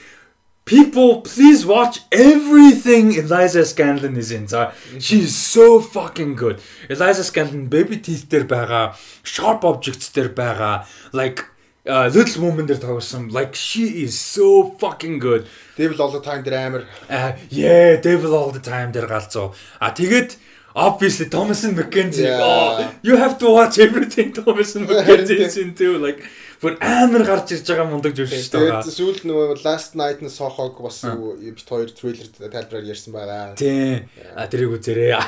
[0.65, 4.47] People, please watch everything Eliza Scanlon is in.
[4.47, 6.61] So, she's so fucking good.
[6.89, 11.45] Eliza Scanlon baby teeth дээр байгаа, sharp objects дээр байгаа, like
[11.87, 13.31] uh, Little Woman дээр тоглосон.
[13.31, 15.47] Like she is so fucking good.
[15.75, 16.85] Devil all the time дээр амар.
[17.09, 19.53] Uh, yeah, Devil all the time дээр галзуу.
[19.79, 20.37] А тэгээд
[20.75, 22.23] obviously Thomas and McKenzie.
[22.23, 22.39] Yeah.
[22.41, 26.23] Oh, you have to watch everything Thomas and McKenzie is into like
[26.62, 28.82] бүр амар гарч ирж байгаа мундаг жүжигч байгаа.
[28.82, 33.54] Тэгээд сүүлд нөгөө Last Night-ны Sohog бас бит хоёр трейлер тайлбараар ярьсан байгаа.
[33.58, 34.04] Тий.
[34.36, 35.14] А тэрийг үзээрэй.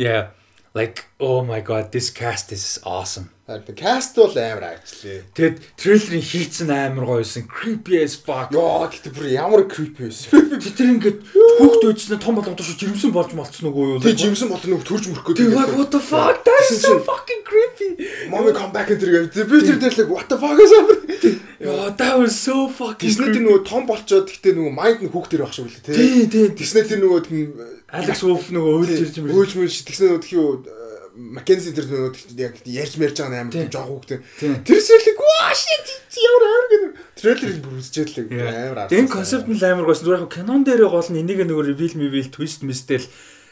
[0.00, 0.32] Yeah.
[0.72, 3.28] Like oh my god this cast is awesome.
[3.50, 5.26] Тэгээд каст бол амар ажлаа.
[5.34, 7.50] Тэгэд трейлерын хийцэн амар гоёсэн.
[7.50, 8.54] Creepy as fuck.
[8.54, 10.54] Яа гэхдээ бүр ямар creepy байсан.
[10.62, 14.02] Тэр ингээд хүүхд өжснө том болгонд шүү жирэмсэн болж малцсан уу юу?
[14.02, 15.50] Тэг жирэмсэн бол нэг төрж мөрөх гэдэг.
[15.50, 16.46] Like what the fuck?
[16.46, 17.90] That is so fucking creepy.
[18.30, 21.42] Mommy come back энэ тэр би тэр дээр л what the fuck is happening?
[21.58, 23.02] Яа that was so fucking.
[23.02, 25.98] Тэснэ тэр нөгөө том болчоод гэхдээ нөгөө майнд нь хүүхдэр байх шиг үлээ тий.
[25.98, 26.46] Тий, тий.
[26.54, 29.34] Тэснэ тэр нөгөө Alex Wolf нөгөө өөлж ирж юм.
[29.34, 30.78] Өөлж мөж тэгснэ нөгөө
[31.20, 34.64] Маккензи тэр нөгөө яг ярьж мэрж байгаа амар жоох хүүхдээ.
[34.64, 36.92] Тэрсэлэг ваа shit ямар амар гэдэг.
[37.20, 38.88] Трейлерыг бүр үзчихлээ амар аа.
[38.88, 40.04] Энэ концепт нь амар гойсон.
[40.08, 43.04] Зүгээр яг кинон дээр гол нь энийг нөгөө reveal reveal twist mistel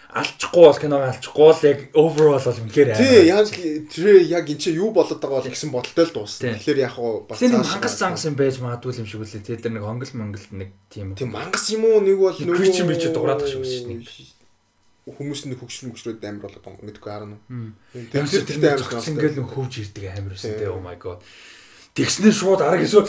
[0.09, 3.05] алчихгүй бол киног алчихгүй бол яг overall бол үнэхээр амар.
[3.05, 3.47] Тий, яг
[3.93, 6.57] тэр яг энэ чинь юу болоод байгаа бол гэсэн бодолтой л дуусна.
[6.57, 9.61] Тэгэхээр яг уу бас мангас зангас юм байж магадгүй юм шиг үлээ.
[9.61, 11.12] Тэр нэг хонгол монгол нэг тийм.
[11.12, 14.38] Тийм мангас юм уу нэг бол нөгөө кричэн бич дуурайх шиг шүү дээ
[15.16, 17.39] хүмүүс нь хөгжлөн хөгжрөөд амар болоод мэдгүй харна.
[18.12, 21.24] Тэр тэр тэр амар ингээл нэг хөвж ирдэг амар байсан те oh my god.
[21.97, 23.09] Тэгснээр шууд арга эсвэл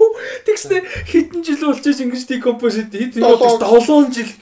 [0.46, 4.32] Тэгснэ хэдэн жил болж ингэж декомпозит хэд 7 жил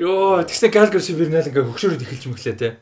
[0.00, 2.76] ёо тэгснэ галгар сибернал ингээ хөгшөөрөд эхэлж мөглөө те.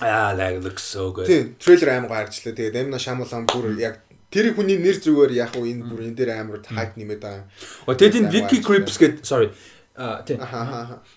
[0.00, 1.26] Аа like looks so good.
[1.28, 2.56] Тийм трейлер амар гарчлаа.
[2.56, 4.00] Тэгээд Эмна Шамулан бүр яг
[4.32, 7.44] тэр хүний нэр зүгээр яг уу энэ бүр энэ дээр амар хайп нэмээд байгаа.
[7.84, 9.52] О тэгэд энэ Wiki Crips гэдэг sorry
[9.98, 10.38] А тийм.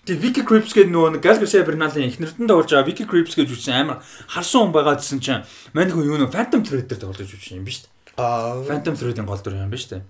[0.02, 3.54] Тийм Wiki Crips гэдэг нөгөө Gal Garcia Bernal-ын эхнэрд нь тоглож байгаа Wiki Crips гэж
[3.54, 7.30] үчсэн амар харсан хүн байгаа гэсэн чинь мань хүн юу нөө Phantom Thread дээр тоглож
[7.30, 8.18] үчсэн юм биш үү?
[8.18, 8.58] Аа.
[8.66, 10.02] Phantom Thread-ийн гол дүр юм биш үү?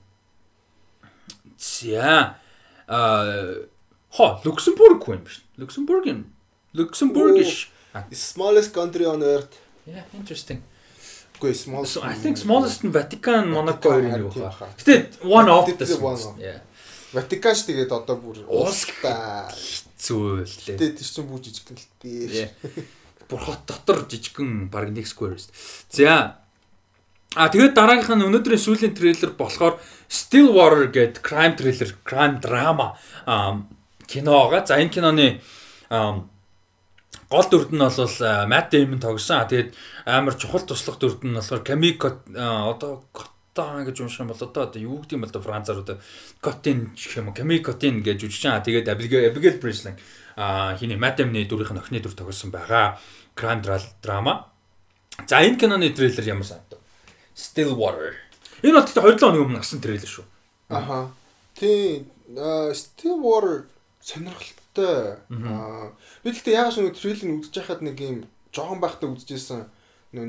[1.61, 2.40] За
[2.89, 3.69] а
[4.09, 5.44] хо Люксембург хүн юм биш.
[5.61, 6.32] Люксембургийн
[6.73, 7.69] Luxembourgish.
[8.11, 9.61] Smallest country on earth.
[9.85, 10.65] Yeah, interesting.
[11.36, 11.85] Үгүй small.
[11.85, 14.73] So I think smallest нь Vatican, Monaco хоёр нэг тийм байна.
[14.81, 14.94] Гэтэ
[15.28, 16.40] one of the smallest.
[16.40, 16.65] Yeah.
[17.13, 19.53] Vatican ш тэгээд одоо бүр Уус уустай.
[20.01, 20.77] Зүйл лээ.
[20.81, 22.27] Тэгээд тэр чинь бүр жижиг л дээ.
[22.33, 22.51] Yeah.
[23.29, 25.53] Бүр хот дотор жижигхэн баг нэг square шүү.
[25.93, 26.43] За
[27.33, 32.93] А тэгээд дараагийнх нь өнөөдрийн сүүлийн трейлер болохоор Stillwater гэдэг crime thriller, crime drama
[33.25, 33.73] ам,
[34.05, 34.69] кино байгаа.
[34.69, 35.41] За энэ киноны
[37.33, 38.17] гол дүрд нь бол
[38.53, 39.49] Matt Damon тогсон.
[39.49, 39.73] Тэгээд
[40.05, 41.97] амар чухал туслах дүрд нь болохоор Camille
[42.37, 43.09] одоо
[43.53, 46.01] Cotton гэж унших юм бол одоо одоо юу гэдэг юм бол Францаар одоо
[46.41, 48.65] Cotton гэх юм уу Camille Cotton гэж үжиж байгаа.
[48.65, 49.97] Тэгээд Abigail Breslin
[50.37, 52.97] а хиний Matt Damon-ы дүрийнх нь охины дүр тогсон байгаа.
[53.37, 53.61] Crime
[54.01, 54.49] drama.
[55.29, 56.81] За энэ киноны трейлер ямар санагдав?
[57.37, 58.16] Stillwater.
[58.62, 60.24] Энэ бол гэхдээ 2 оны өмнө гарсан трейлер шүү.
[60.73, 61.12] Аха.
[61.53, 62.09] Тийм
[62.73, 63.69] Stillwater
[64.01, 65.20] сонирхолтой.
[66.24, 69.69] Би яагаад ч нэг трейлер үзэж байхад нэг юм жоохон байхдаа үзчихсэн
[70.13, 70.25] нөө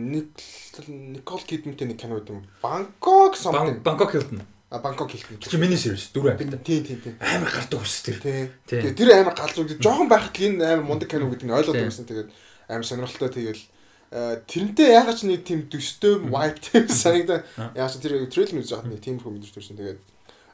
[0.87, 2.47] Никол Кидмэнтэй нэг кино юм.
[2.63, 3.83] Бангкок something.
[3.83, 4.41] Бангкок Hilton.
[4.73, 5.37] А Бангкок хэлсэн.
[5.37, 6.65] Чи миний series дөрөв Тийм амт.
[6.65, 7.13] тийм тийм.
[7.21, 8.17] Амар гардаг ус тэр.
[8.17, 8.49] Тийм.
[8.65, 9.69] Тэгээ тэр амар галзуу.
[9.69, 12.09] Жохон байхад л энэ амар мундаг кино гэдэг нь ойлгоод байсан.
[12.09, 12.29] Тэгээд
[12.73, 13.61] амар сонирхолтой тэгэл
[14.09, 17.45] э, тэрнтэй ягаад ч нэг тийм төстэй vibe тийм санагдаа.
[17.77, 19.77] Ягаад ч тэр трейлер үзэж байхад нэг тийм хүн мэдэрч төрсэн.
[19.77, 19.99] Тэгээд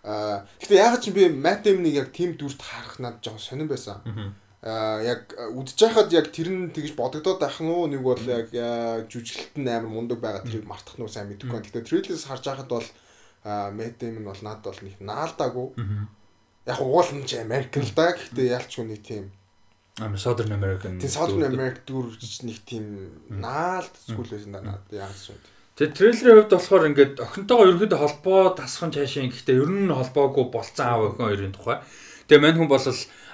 [0.03, 4.03] аа гэхдээ ягаад ч би Matt Damon-ыг яг тийм дүрт харах надад жоохон сонирн байсан.
[4.03, 8.19] Аа яг э, үзэж байхад яг тэр нь тэгж бодогдоод байх нь уу нэг бол
[8.27, 8.51] яг
[9.07, 11.63] жүжиглэлт нь амар мундаг байгаа тэрийг мартах нь сайн мэдэхгүй байна.
[11.63, 12.87] Гэхдээ трейлерээс харж байхад бол
[13.39, 15.67] Matt Damon бол надад бол нэг наалдаагүй.
[16.67, 18.11] Яг уул нь ч Америк л да.
[18.11, 19.31] Гэхдээ ялчгүй нэг тийм
[19.99, 20.99] Амар Southern American.
[20.99, 22.85] тийм Southern America дүрж нэг тийм
[23.31, 25.35] наалд зүйл байсан да надад яг шүү.
[25.75, 30.87] Тэгээ трейлерийн хувьд болохоор ингээд охинтойгоо ерөнхийдөө холбоо тасхан цаашаа гэхдээ ер нь холбоогүй болцсон
[30.87, 31.77] аав охин хоёрын тухай.
[32.27, 32.83] Тэгээ мань хүн бол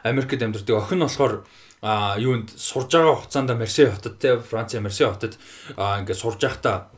[0.06, 0.77] Америкт амьдардаг.
[0.77, 1.34] Охин нь болохоор
[1.82, 5.38] а юунд сурж байгаа хугацаанд Марсей хотод те Францын Марсей хотод
[5.73, 6.94] ингээд сурж байхдаа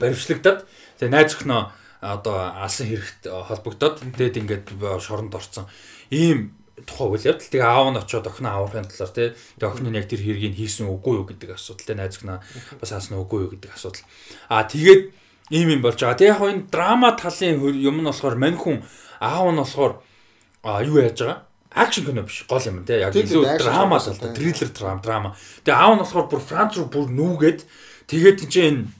[0.00, 0.64] баримтлагдаад
[0.96, 4.66] тэгээ найз охиноо одоо алсан хэрэгт холбогдоод тэгээд ингээд
[5.04, 5.68] шоронд орцсон.
[6.08, 6.56] Ийм
[6.88, 7.52] тухай үйл явдал.
[7.52, 9.28] Тэгээ аав нь очиод охиноо аврахын талаар тий.
[9.60, 11.84] Тэгээ охин нь яг тэр хэргийг хийсэн үгүй юу гэдэг асуудал.
[11.84, 12.38] Тэгээ найз охиноо
[12.80, 14.04] бас хаасна үгүй юу гэдэг асуудал.
[14.48, 15.02] Аа тэгээд
[15.52, 16.16] ийм юм болж байгаа.
[16.16, 18.82] Тэгээ яг энэ драма талын юм нь болохоор мань хүн
[19.20, 19.92] аав нь болохоор
[20.80, 21.51] юу яаж байгаа?
[21.74, 23.00] Акшн кино биш гол юм тий.
[23.00, 24.34] Яг илүү драма тал тийм.
[24.34, 25.36] триллер драма драма.
[25.64, 27.60] Тэгээ аав нь болохоор бүр Франц руу бүр нүүгээд
[28.08, 28.92] тэгээд чинь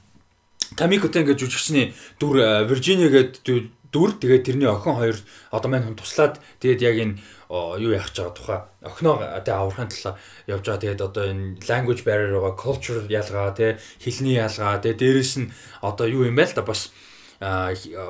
[0.73, 5.17] Камикотэй ингээд жүжигчний дүр э, Виржиниа гэдэг дүр тэгээд тэрний охин хоёр
[5.53, 7.15] одоо мань хүн туслаад тэгээд яг энэ
[7.53, 10.17] юу яах гэж байгаа тухай охиноо тэ аврахын талаа
[10.49, 15.33] явж байгаа тэгээд одоо энэ language barrier байгаа culture ялгаа тэ хэлний ялгаа тэгээд дээрэс
[15.45, 15.53] нь
[15.85, 16.89] одоо юу юм бэ л да бас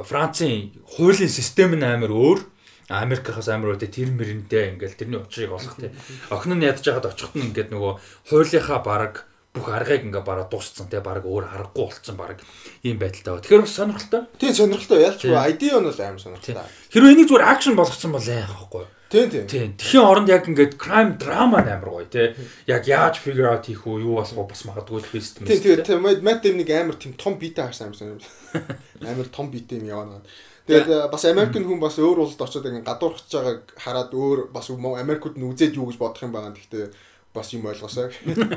[0.08, 2.40] Францын хуулийн систем нь амар өөр
[2.90, 5.96] Америкаас амар тэ тэр мөрөндөө ингээл тэрний учрыг олох тэ
[6.34, 7.94] охин нь ядж байгаад очихт нь ингээд нөгөө
[8.28, 9.24] хуулийнхаа бараг
[9.54, 12.42] бүх аргыг ингээ бараа дууссан те бараг өөр аргагүй болцсон бараг
[12.82, 13.46] ийм байдалтай байна.
[13.46, 14.22] Тэгэхээр бас сонирхолтой.
[14.42, 15.46] Тийм сонирхолтой ялчгүй Тийм.
[15.46, 16.66] ID нь бол амар сонирхолтой.
[16.90, 18.90] Хэрвээ энийг зүгээр акшн болгоцсон бол яах вэ?
[19.14, 19.46] Тийм тийм.
[19.46, 19.70] Тийм.
[19.78, 22.34] Тэхийн оронд яг ингээд crime drama амар гоё те.
[22.66, 26.02] Яг яаж figure out хийх үү, юу болох вэ бас магадгүй twist Тийм тэгээд тийм
[26.02, 28.74] Matt Damon-ыг амар тийм том биетэй харсан амар сонирхолтой.
[29.06, 30.26] Амар том биетэй юм яваа.
[30.64, 34.72] Тэгээд э, бас Америкэн хүн бас өөр улсад очиод ингэ гадуурхаж байгааг хараад өөр бас
[34.72, 36.56] Америкууд нь үзээд юу гэж бодох юм байгаа.
[36.56, 36.88] Гэхдээ
[37.34, 38.08] бас юм ойлгосоо.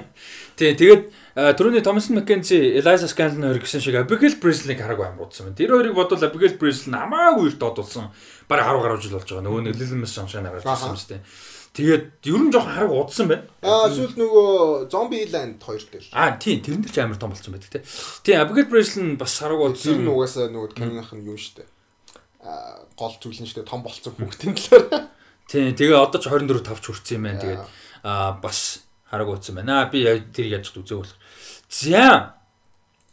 [0.58, 0.76] Тийм.
[0.78, 1.02] Тэгээд
[1.34, 5.58] э, түрүүний Thomas McKenzie, Eliza Scanlon хоёр гэсэн шиг Abigail Breslin-ыг хараагүй амар удсан байна.
[5.58, 8.12] Тэр хоёрыг бодвол Abigail Breslin хамаагүй их додулсан.
[8.46, 9.46] Бараг 10 гаруй жил болж байгаа.
[9.48, 11.22] Нөгөө нэг Little Miss Sunshine гарч ирсэн юм шүү дээ.
[11.76, 13.44] Тэгээд ер нь жоохон хараагүй удсан байна.
[13.64, 16.04] Аа сүүл нөгөө Zombie Land 2 дээр.
[16.12, 17.84] Аа тийм тэрэн дээр ч амар том болсон байдаг те.
[18.24, 20.12] Тийм Abigail Breslin бас хараагүй Тэр нь удсан.
[20.14, 21.64] угаасаа нөгөө киноных нь юу штэ.
[21.64, 21.75] Аа
[22.96, 25.10] гол зүйл нь штэ том болцсон бүгдийн талаар.
[25.46, 27.40] Тийм тэгээ одоо ч 24 5 ч хүрсэн юм байна.
[27.42, 27.62] Тэгээд
[28.02, 29.86] аа бас хараагүй удсан байна.
[29.86, 30.02] Аа, Би
[30.34, 31.18] тэр яаж үзээ болох.
[31.70, 32.34] За.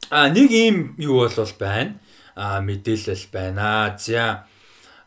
[0.10, 2.00] А нэг ийм юу бол бол байна.
[2.36, 3.94] А мэдээлэл байна.
[3.98, 4.46] За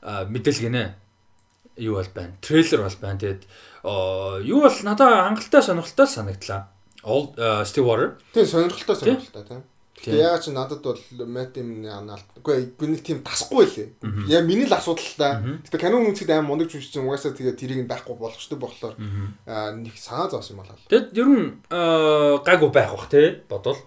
[0.06, 0.94] мэдээлэл гинэ.
[1.82, 2.38] Юу бол байна.
[2.40, 3.18] Трейлер бол байна.
[3.18, 3.42] Тэгээд
[4.46, 6.70] юу бол надад хангалттай сонирхолтой санагдлаа.
[7.06, 8.18] All uh, Stillwater.
[8.34, 9.62] Тийм сонирхолтой сонирхолтой тийм.
[9.96, 12.28] Тэгээ ягаад чи надад бол Damon-ы анаалт.
[12.36, 13.88] Үгүй би нэг тийм тасахгүй лээ.
[14.28, 15.40] Яа миний л асуудал та.
[15.40, 20.28] Гэтэ кино үнэхээр амар мундаг жүжигчин угаасаа тэгээ тэрийг нь байхгүй болгочтой болохоор нэг санаа
[20.28, 20.76] зоосон юм байна.
[20.92, 23.80] Тэгэд ер нь гайгүй байх бах те бодвол.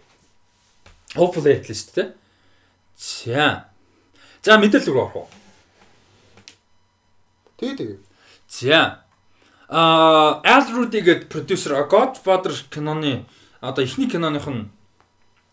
[1.16, 2.18] Hopefully at least те.
[2.98, 3.70] За.
[4.42, 5.28] За мэдээлэл рүү орох уу?
[7.62, 8.00] Тэгээ тэгээ.
[8.50, 9.06] За.
[9.70, 13.30] Аа, Al Rudy гэдэг продюсер Godfather киноны
[13.62, 14.74] одоо эхний киноных нь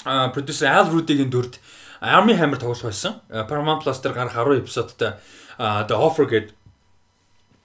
[0.06, 1.58] продюсер Al Rudy-гийн дүрд
[2.00, 3.18] Army Hammer тоглох байсан.
[3.28, 5.18] Paramount Plus дээр гарах 10 эпизодтай
[5.58, 6.54] The Offer гэдэг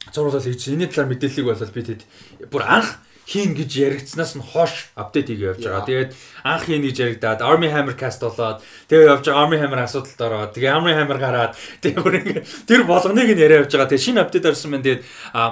[0.09, 2.01] зурвал хийж энэ талаар мэдээллийг болол би тэд
[2.49, 2.97] бүр анх
[3.30, 5.85] хийн гэж яригдсанаас нь хойш апдейт хийгээ явж байгаа.
[5.85, 6.11] Тэгээд
[6.41, 10.51] анх хийн гэж яригдаад Army Hammer cast болоод тэгээд явж байгаа Army Hammer асуудалд ороод
[10.57, 11.53] тэгээд Army Hammer гараад
[11.85, 13.93] тэгээд бүр ингэ тэр болгоныг нь яриа явж байгаа.
[13.93, 14.85] Тэгээд шинэ апдейт орсон байна.
[14.89, 15.03] Тэгээд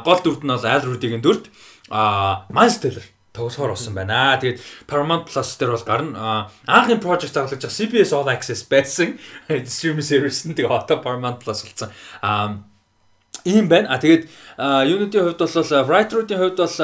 [0.01, 1.45] гол дүрд нь бол Al Rudy-гийн дүрд
[1.93, 3.05] а Miles Teller
[3.39, 4.35] тоглохоор болсон байна.
[4.35, 6.51] Тэгээд Paramount Plus дээр бол гарна.
[6.67, 9.15] Анхны project зарлаж байгаа CBS All Access байсан.
[9.47, 11.89] Streaming service нь тэгээд одоо Paramount Plus болсон.
[12.19, 12.59] А
[13.45, 13.95] ийм байна.
[13.95, 14.27] А тэгээд
[14.59, 16.77] юунуудын хувьд бол writer-уудын хувьд бол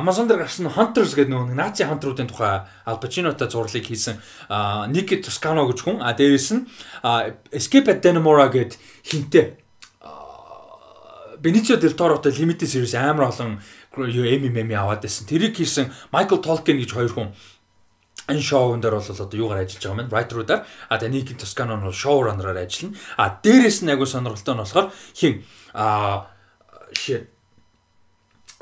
[0.00, 4.16] Amazon дээр гарсан Hunters гэдэг нэг Nazi Hunter-уудын тухай Al Pacino-тай зурлыг хийсэн
[4.88, 6.00] Nick Toscano гэж хүн.
[6.00, 6.64] А дээрээс нь
[7.52, 9.46] Escape at Dannemora гэдэг хинтээ
[11.40, 13.60] Benicio del Toro-той limited series амар олон
[13.96, 15.26] юу MM аваад байсан.
[15.26, 17.28] Тэрийг хийсэн Michael Tolkien гэж хоёр хүн
[18.30, 20.14] энэ шоунд дээр бол одоо юугаар ажиллаж байгаа юм бэ?
[20.14, 22.96] Writer-уудаар а Даник Тоскано нь showrunner-аар ажиллана.
[23.18, 25.42] А дээрэс нь агуу сонирхолтой нь болохоор хин
[25.74, 26.30] а
[26.94, 27.26] shit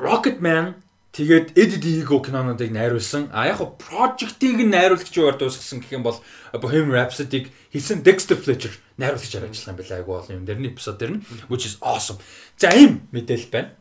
[0.00, 0.80] Rocketman
[1.12, 3.28] тэгээд Eddie Ego кинонуудыг найруулсан.
[3.28, 6.16] А яг хоо project-ийг нь найруулагч юугаар дуусгасан гэх юм бол
[6.56, 9.96] Bohemian Rhapsody-г хийсэн Dexter Fletcher найруулагчаар ажилласан юм байна.
[10.00, 11.22] Айгу олон юм дээр нь эпизод дээр нь
[11.52, 12.16] which is awesome.
[12.56, 13.76] За ийм мэдээлэл байна.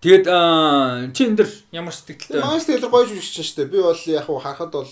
[0.00, 0.24] Тэгээд
[1.12, 2.40] чи энэ дэр ямар сэтгэлтэй?
[2.40, 3.72] Маш тэгэл гоё жүжигч шүү дээ.
[3.72, 4.88] Би бол яг хуу харахад бол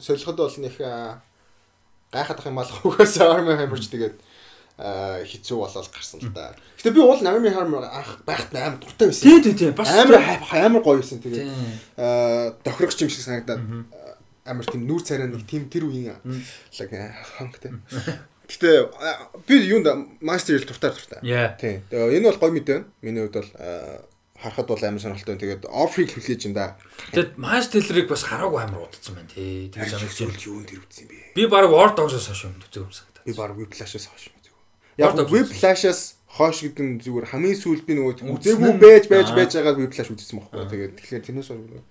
[0.00, 0.80] солиход бол нэг
[2.08, 4.16] гайхаад ах юм алах угаас Army Hammer-ч тэгээд
[4.74, 6.56] хэцүү болол гарсан л да.
[6.80, 9.28] Гэтэ би уул Army Hammer анх байхад амар дуртай байсан.
[9.28, 9.70] Тий, тий, тий.
[9.76, 11.20] Бас амар амар гоё байсан.
[11.20, 11.44] Тэгээд
[12.00, 13.60] аа тохирогч юм шиг санагдаад
[14.48, 16.90] амар тийм нүүр царай нэг тийм тэр үеийн лаг
[17.36, 17.76] хангтай.
[18.48, 18.88] Гэтэ
[19.44, 21.20] би юунд Master Yield дуртай дуртай.
[21.60, 21.84] Тий.
[21.92, 22.88] Энэ бол гоё мэт байна.
[23.04, 23.52] Миний хувьд бол
[24.44, 25.40] харахад бол амар сонирхолтой.
[25.40, 26.76] Тэгээд Offer-ыг хүлээж юм да.
[27.16, 29.72] Тэгээд Miles Teller-ыг бас хараагүй амар удацсан байна тий.
[29.72, 31.32] Тэр санагч юунд тэр үзсэн бэ?
[31.32, 33.24] Би баг War Dogs-оос хойш юм үзег юм санагдав.
[33.24, 34.52] Би баг Whiplash-аас хойш үзег.
[35.00, 39.80] Яг Whiplash-аас хойш гэдэг нь зүгээр хамгийн сүүлд би нөгөө үзээгүй байж байж байж байгаа
[39.80, 40.68] Whiplash үзсэн байхгүй.
[40.68, 41.82] Тэгээд тэгэхээр тэрнээс бол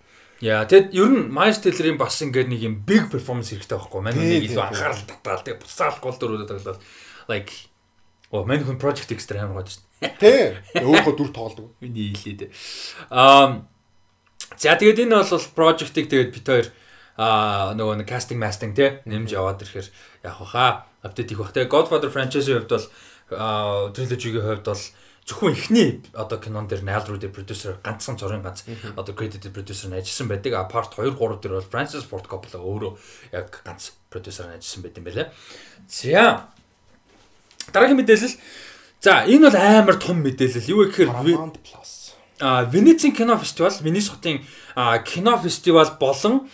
[0.44, 4.02] Яа, тэгэд ер нь Miles Teller-ийн бас ингээд нэг юм big performance хэрэгтэй байхгүй.
[4.04, 5.40] Манай нэг илүү анхаарал татгаал.
[5.40, 6.80] Тэгээд буцаал гол дөрүүдэд тоглоод
[7.32, 7.72] like
[8.34, 10.18] оо мань хүн project extra амар гоод шүү дээ.
[10.18, 10.42] Тий.
[10.82, 11.70] Өөрөө дүр тоглодог.
[11.80, 12.52] Миний хэлээ дээ.
[13.14, 13.70] Аа
[14.58, 16.68] За тэгээд энэ бол project-ийг тэгээд бит хоёр
[17.18, 19.88] аа нөгөө нэг casting mastering тий нэмж яваад ирэхээр
[20.26, 21.54] яг хаа апдейт их бах.
[21.54, 22.88] Тэгээд Godfather franchise-ийн хувьд бол
[23.94, 24.84] trilogy-гийн хувьд бол
[25.26, 28.66] зөвхөн эхний одоо кинон дээр Nail Rudy producer ганцхан цорын ганц
[28.98, 30.54] одоо credited producer нь ажилласан байдаг.
[30.54, 32.92] А part 2 3 дээр бол Francis Ford Coppola өөрөө
[33.34, 35.28] яг ганц producer нь ажилласан байт юм байлаа.
[35.88, 36.53] За.
[37.72, 38.36] Дараагийн мэдээлэл.
[39.00, 40.72] За, энэ бол амар том мэдээлэл.
[40.72, 41.10] Юу гэхээр
[42.44, 44.44] а Венецийн кино фестивал, Венес хотын
[45.06, 46.50] кино фестивал болон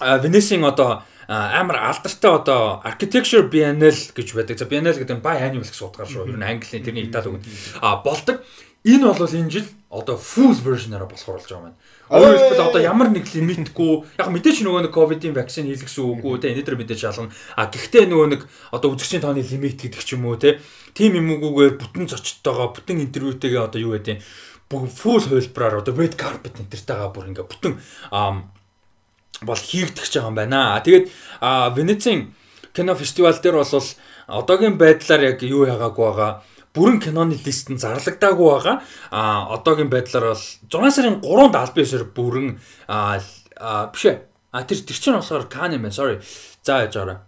[0.00, 4.58] Венесийн одоо амар алдартай одоо architecture biennale гэж байдаг.
[4.58, 6.28] За biennale гэдэг нь biannual гэсэн утгаар шүү.
[6.28, 7.40] Ер нь английн тэрний итали үг.
[7.80, 8.44] А болдог.
[8.84, 11.76] Энэ бол энэ жил одоо full version-аараа болохоор болж байгаа юм.
[12.12, 16.52] Өөрөөр хэлбэл одоо ямар нэг лимитгүй яг мэдээч нөгөө нэг ковидын вакцины хийлгэсэн үгүй те
[16.52, 17.32] энэ дээр мэдээж шалгана.
[17.56, 18.42] А гэхдээ нөгөө нэг
[18.76, 20.60] одоо үзэгчийн тооны лимит гэдэг ч юм уу те
[20.92, 24.20] тим юмгүйгээр бүтэн зочдтойгоо бүтэн интервьютэйгээ одоо юу гэдэг
[24.68, 27.72] бүгд full хувилбараар одоо red carpet энтертэйгээ бүр ингээ бүтэн
[29.40, 30.80] бол хийгдэх гэж байгаа юм байна.
[30.84, 31.08] Тэгээд
[31.72, 32.36] Венецийн
[32.76, 33.88] кино фестивал дээр бол
[34.28, 36.32] одоогийн байдлаар яг юу яагаагүй байгаа
[36.74, 38.76] бүрэн киноны лист нь зарлагдаагүй байгаа.
[39.14, 42.58] А одоогийн байдлаар бол 6 сарын 3-нд аль бисээр бүрэн
[43.94, 44.16] биш ээ.
[44.50, 45.94] А тэр тэр чинь болохоор Кан юм байна.
[45.94, 46.18] Sorry.
[46.62, 47.22] За яж аваа.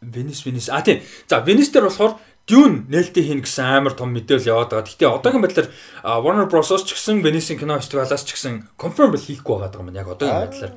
[0.00, 0.70] Венес Венес.
[0.70, 1.02] А тийм.
[1.26, 2.14] За Венес дээр болохоор
[2.46, 4.84] Dune нээлттэй хийн гэсэн амар том мэдээлэл яваад байгаа.
[4.84, 5.68] Гэхдээ одоогийн байдлаар
[6.04, 10.44] Warner Bros-оос ч гэсэн Venice кино фестивалаас ч гэсэн confirm хийхгүй байгаа юм яг одоогийн
[10.52, 10.72] байдлаар.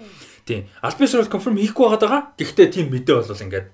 [0.48, 0.72] Тийм.
[0.80, 2.32] Альбис бол confirm хийхгүй байгаа.
[2.40, 3.68] Гэхдээ тийм мэдээ бол ингээд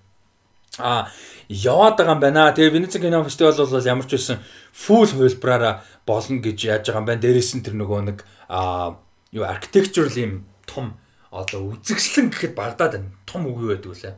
[0.82, 1.06] а
[1.50, 2.52] яваад байгаа юм байна.
[2.54, 4.40] Тэгээ Венеци кино фестивал бол ямар ч байсан
[4.72, 7.24] full хувилбараараа болно гэж яаж байгаа юм байна.
[7.24, 8.18] Дээрээс нь тэр нөгөө нэг
[8.48, 9.00] а
[9.32, 10.96] юу architectural юм том
[11.34, 13.12] одоо үзэгслэн гэхэд багдаад байна.
[13.26, 14.16] Том үг юу байдаг вүлээ.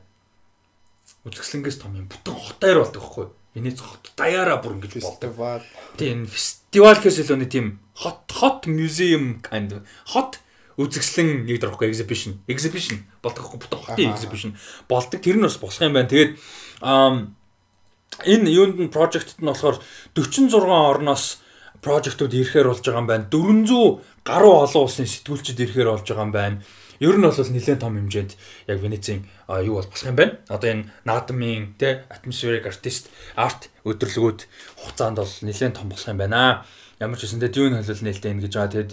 [1.25, 3.33] Үзэгслэнгээс том юм бүтэн хотоор болдог байхгүй юу?
[3.55, 5.63] Венец хот даяараа бүр ингэж болдог.
[5.95, 9.71] Тийм фестивал гэхээс илүү нэг тийм hot hot museum kind
[10.11, 10.43] hot
[10.75, 14.51] үзэгслэн нэг дөрөхгүй exhibition exhibition болдог байхгүй бүтэн хотын exhibition
[14.91, 16.11] болдог тэр нь бас болох юм байна.
[16.11, 16.35] Тэгээд
[16.81, 19.79] энэ юунд нь project-т нь болохоор
[20.15, 21.43] 46 орноос
[21.83, 23.29] project-ууд ирэхээр болж байгаа юм байна.
[23.29, 26.57] 400 гаруй олон улсын сэтгүүлчид ирэхээр болж байгаа юм байна.
[27.03, 28.31] Ер нь бол нэлээд том хэмжээнд
[28.71, 29.27] яг Венецийн
[29.67, 30.39] юу бол болох юм байна.
[30.47, 34.39] Одоо энэ наадмын тэ atmospheric artist art өдрлгүүд
[34.79, 36.65] хугацаанд бол нэлээд том болох юм байна.
[37.03, 38.73] Ямар ч үсэн тэгээд юу нь хэлэл нээлттэй ингэж байгаа.
[38.73, 38.91] Тэгэд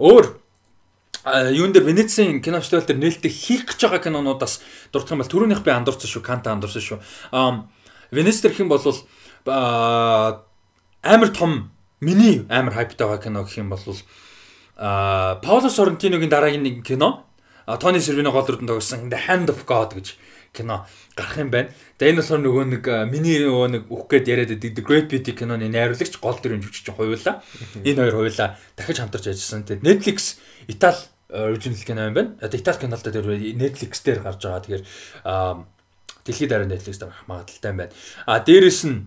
[0.00, 0.26] Өөр
[1.24, 4.60] юун дээр Венецийн кино фестивал дээр нээлттэй хийх гэж байгаа кинонуудаас
[4.92, 6.98] дурдах юм бол түрүүнийх би андуурсан шүү, Канта андуурсан шүү.
[8.10, 8.80] Венец дээр хэм бол
[11.04, 11.70] амар том
[12.00, 13.84] миний амар хайптай байгаа кино гэх юм бол
[14.80, 17.26] Пауло Соррентиногийн дараагийн нэг кино
[17.66, 20.16] Тони Сервино гол дүрдэн тогсон The Hand of God гэж
[20.52, 21.70] кино гарах юм байна.
[21.98, 25.32] Тэгээ энэ болохоор нөгөө нэг миний нөгөө нэг үх гээд яриад байдаг The Great Beauty
[25.34, 27.42] киноны найруулагч гол дүрийн жүжигч хоёулаа.
[27.86, 29.62] Энэ хоёр хоёулаа дахиж хамтарч ажилласан.
[29.62, 30.98] Тэгээ Netflix Итали
[31.30, 32.30] original кино юм байна.
[32.42, 34.62] Одоо Итали кинолд тэр Netflix дээр гарч байгаа.
[34.66, 34.84] Тэгэхээр
[36.26, 37.94] дэлхийд дараа Netflix дээр гарах магадaltaй байна.
[38.26, 39.06] А дээрэс нь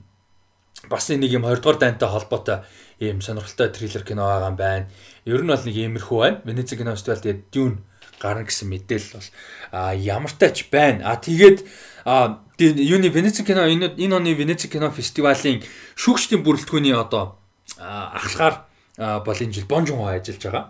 [0.88, 2.64] бас нэг юм 20 дугаар дайнтай холбоотой
[3.00, 4.88] ийм сонирхолтой триллер кино байгаа юм байна.
[5.28, 6.42] Ер нь бол нэг иймэрхүү байна.
[6.48, 7.84] Венеци кино фестивал тэгээд Dune
[8.24, 9.30] гарна гэсэн мэдээлэл бол
[9.76, 11.04] а ямартайч байна.
[11.12, 11.68] А тэгээд
[12.08, 15.64] юуны Венеци кино энэ энэ оны Венеци кино фестивалийн
[16.00, 17.36] шүүгчдийн бүрэлдэхүүний одоо
[17.78, 18.64] ахлахаар
[18.98, 20.66] бол энэ жил Бонжун хоо ажиллаж байгаа.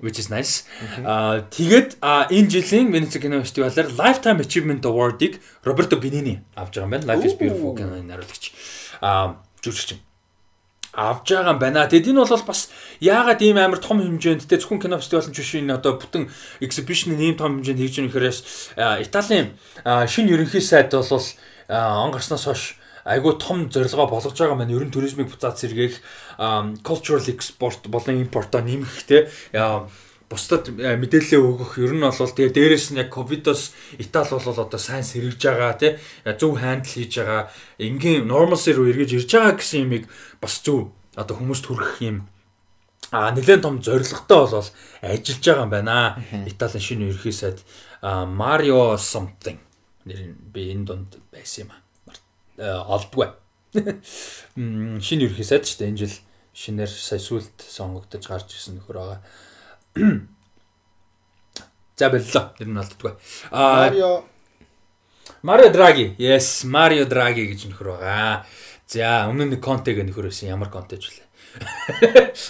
[0.00, 0.64] Which is nice.
[1.04, 6.90] Аа тэгээд энэ жилийн Венеци кино фестивалаар Lifetime Achievement Award-ыг Роберто Бенини авч байгаа юм
[6.90, 7.06] байна.
[7.12, 8.54] Life is Beautiful киноны найруулагч.
[9.02, 10.07] Аа жүжигч
[10.92, 11.86] авж байгаа юм байна.
[11.86, 12.70] Тэгэд энэ бол бас
[13.00, 16.28] яагаад ийм амар том хэмжээндтэй зөвхөн кино фестивал биш энэ одоо бүтэн
[16.60, 18.38] exhibition ийм том хэмжээнд хийж байгаа нөхөрөөс
[19.04, 21.08] Италийн шинэ ерөнхий сайд бол
[21.68, 26.00] он гарснаас хойш айгүй том зорилгоо болгож байгаа маань ерөн туризмыг буцаад сэргээх
[26.84, 29.28] cultural export болон импортоо нэмэх те
[30.28, 35.04] бусдад мэдээлэл өгөх ер нь бол тэгээ дээрэс нь яг ковидос Итали бол одоо сайн
[35.04, 35.92] сэргэж байгаа тий
[36.36, 37.48] зөв хандл хийж байгаа
[37.80, 40.04] энгийн нормалс руу эргэж ирж байгаа гэсэн юмыг
[40.40, 42.28] бас зөв одоо хүмүүст хүргэх юм
[43.10, 44.68] а нэлээд том зорилготой бол
[45.00, 45.96] ажиллаж байгаа юм байна.
[46.44, 47.64] Италийн шинэ ерхий сайд
[48.02, 49.58] Mario something
[50.04, 51.80] нэр би энэ донд байсан юм а.
[52.58, 53.32] Э, олдгүй.
[55.00, 56.14] Шинэ ерхий сайд ч энэ жил
[56.52, 59.20] шинээр сая сүлд сонгогдож гарч ирсэн нөхөр байгаа.
[61.98, 62.44] За боллоо.
[62.58, 63.12] Тэр нь олддгүй.
[63.50, 64.24] Аа Марио
[65.42, 66.14] Марио Драги.
[66.18, 68.46] Yes, Марио Драги гэж нөхөр байгаа.
[68.86, 70.50] За, өмнө нь Контег нөхөр байсан.
[70.50, 71.26] Ямар Контеж вүлээ.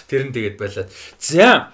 [0.09, 0.89] Тэр нь тэгээд болоод.
[1.19, 1.73] За,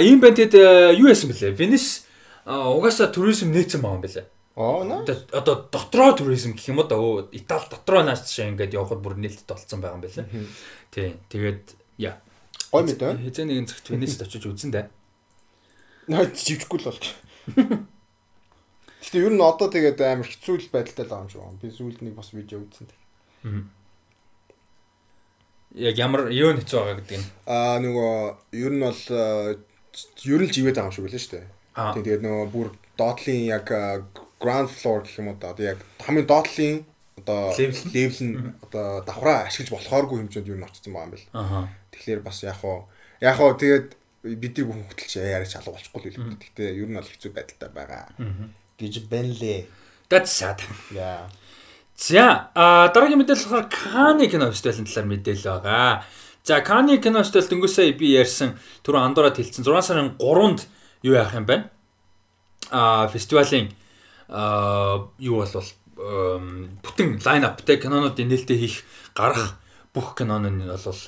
[0.00, 1.52] ийм байна тэгэд э, юу яасан бэлээ?
[1.52, 2.08] Венес
[2.48, 4.26] угаасаа туризм нээсэн байгаа юм бэлээ.
[4.58, 5.00] Аа наа.
[5.32, 6.96] Одоо дотроо туризм гэх юм уу да
[7.30, 10.48] Итали дотроо нааш чинь ингээд явхад бүр нээлттэй болцсон байгаа юм байна.
[10.90, 11.14] Тий.
[11.30, 12.18] Тэгээд яа.
[12.72, 13.20] Гой мэд байна.
[13.24, 14.86] Хэзээ нэгэн цагт Венест очиж үзэн дээ.
[16.08, 17.00] Наа живчихгүй л бол.
[18.98, 21.60] Гэтэ ер нь одоо тэгээд амар хэцүү л байдалтай л байгаа юм шиг байна.
[21.62, 22.88] Би сүүлд нэг бас видео үзсэн.
[25.76, 27.28] Яг ямар юу нь хэцүү байгаа гэдэг нь.
[27.48, 28.12] Аа нөгөө
[28.52, 29.02] ер нь бол
[30.28, 31.48] ер нь живээд байгаа юм шиг байлаа шүү дээ.
[31.96, 32.68] Тэгээд нөгөө бүр
[33.00, 33.66] доотлын яг
[34.42, 36.84] ground floor гэх юм уу одоо яг хамгийн доотлын
[37.16, 38.36] одоо левел нь
[38.66, 41.26] одоо давхраа ашиглаж болохооргүй хэмжээнд юу н очсон байгаа юм бэл.
[41.98, 42.86] Тэгэхээр бас яг хуу
[43.20, 46.38] яг хуу тэгээд бидний хүн хөтөлч яриач алга болчихгүй л хэлээ.
[46.38, 48.06] Гэхдээ ер нь бол хэцүү байдалтай байгаа.
[48.78, 49.66] гэж байна лээ.
[50.08, 50.62] That's sad.
[50.94, 51.28] Яа.
[51.98, 56.04] За а дараагийн мэдээлэл болохоор Каны кино фестивалийн талаар мэдээлэл байгаа.
[56.46, 58.54] За Каны кино фестивал дөнгөсөө би ярьсан
[58.86, 60.60] түрүү андуураад хэлсэн 6 сарын 3-нд
[61.02, 61.66] юу яах юм бэ?
[62.70, 63.74] А фестивалийн
[64.30, 65.66] а юу бол
[65.98, 68.86] бүтэн лайн аптай кинонуудын нээлттэй хийх
[69.18, 69.58] гарах
[69.94, 71.00] бүх кинон нь бол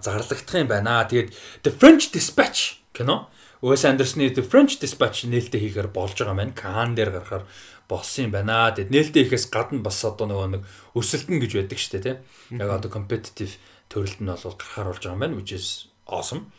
[0.00, 1.06] зарлагдах юм байна.
[1.08, 1.30] Тэгээд
[1.62, 3.28] The French Dispatch кино
[3.62, 7.48] Уэс Андерсны The French Dispatch нээлттэй хийхээр болж байгаа маань Кан дээр гарахаар
[7.88, 8.68] болсон юм байна.
[8.76, 12.60] Тэгэд нээлттэй хийхээс гадна бас одоо нөгөө нэг өрсөлдөн гэж байдаг шүү дээ, тийм.
[12.60, 13.56] Яг одоо competitive
[13.88, 16.52] төрөлд нь бол гарахаар болж байгаа юм байна, which is awesome.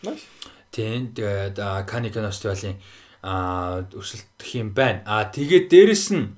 [0.74, 1.14] Тийм.
[1.14, 2.82] Тэгээд Cannes Кино фестивалийн
[3.22, 5.06] а өрсөлдөх юм байна.
[5.06, 6.34] А тэгээд дээрэс нь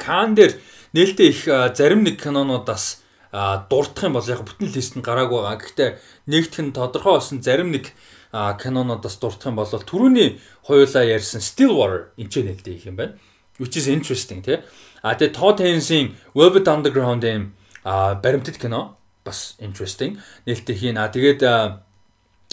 [0.00, 0.56] Кан дээр
[0.96, 1.44] нээлттэй их
[1.76, 5.60] зарим нэг кинонуудаас дурдах юм бол яг бүтэн лист нь гараагүй байгаа.
[5.60, 5.90] Гэхдээ
[6.30, 7.92] нэгдэх нь тодорхой болсон зарим нэг
[8.32, 13.18] кинонуудаас дурдах юм бол түрүүний хоёулаа ярьсан Stillwater энэ ч нээлттэй их юм байна.
[13.58, 14.60] Which is interesting тий.
[15.02, 20.98] А тэгээд Todd Haynes-ийн Velvet Underground-ийн баримтат кино бас interesting нээлттэй хийн.
[20.98, 21.42] А тэгээд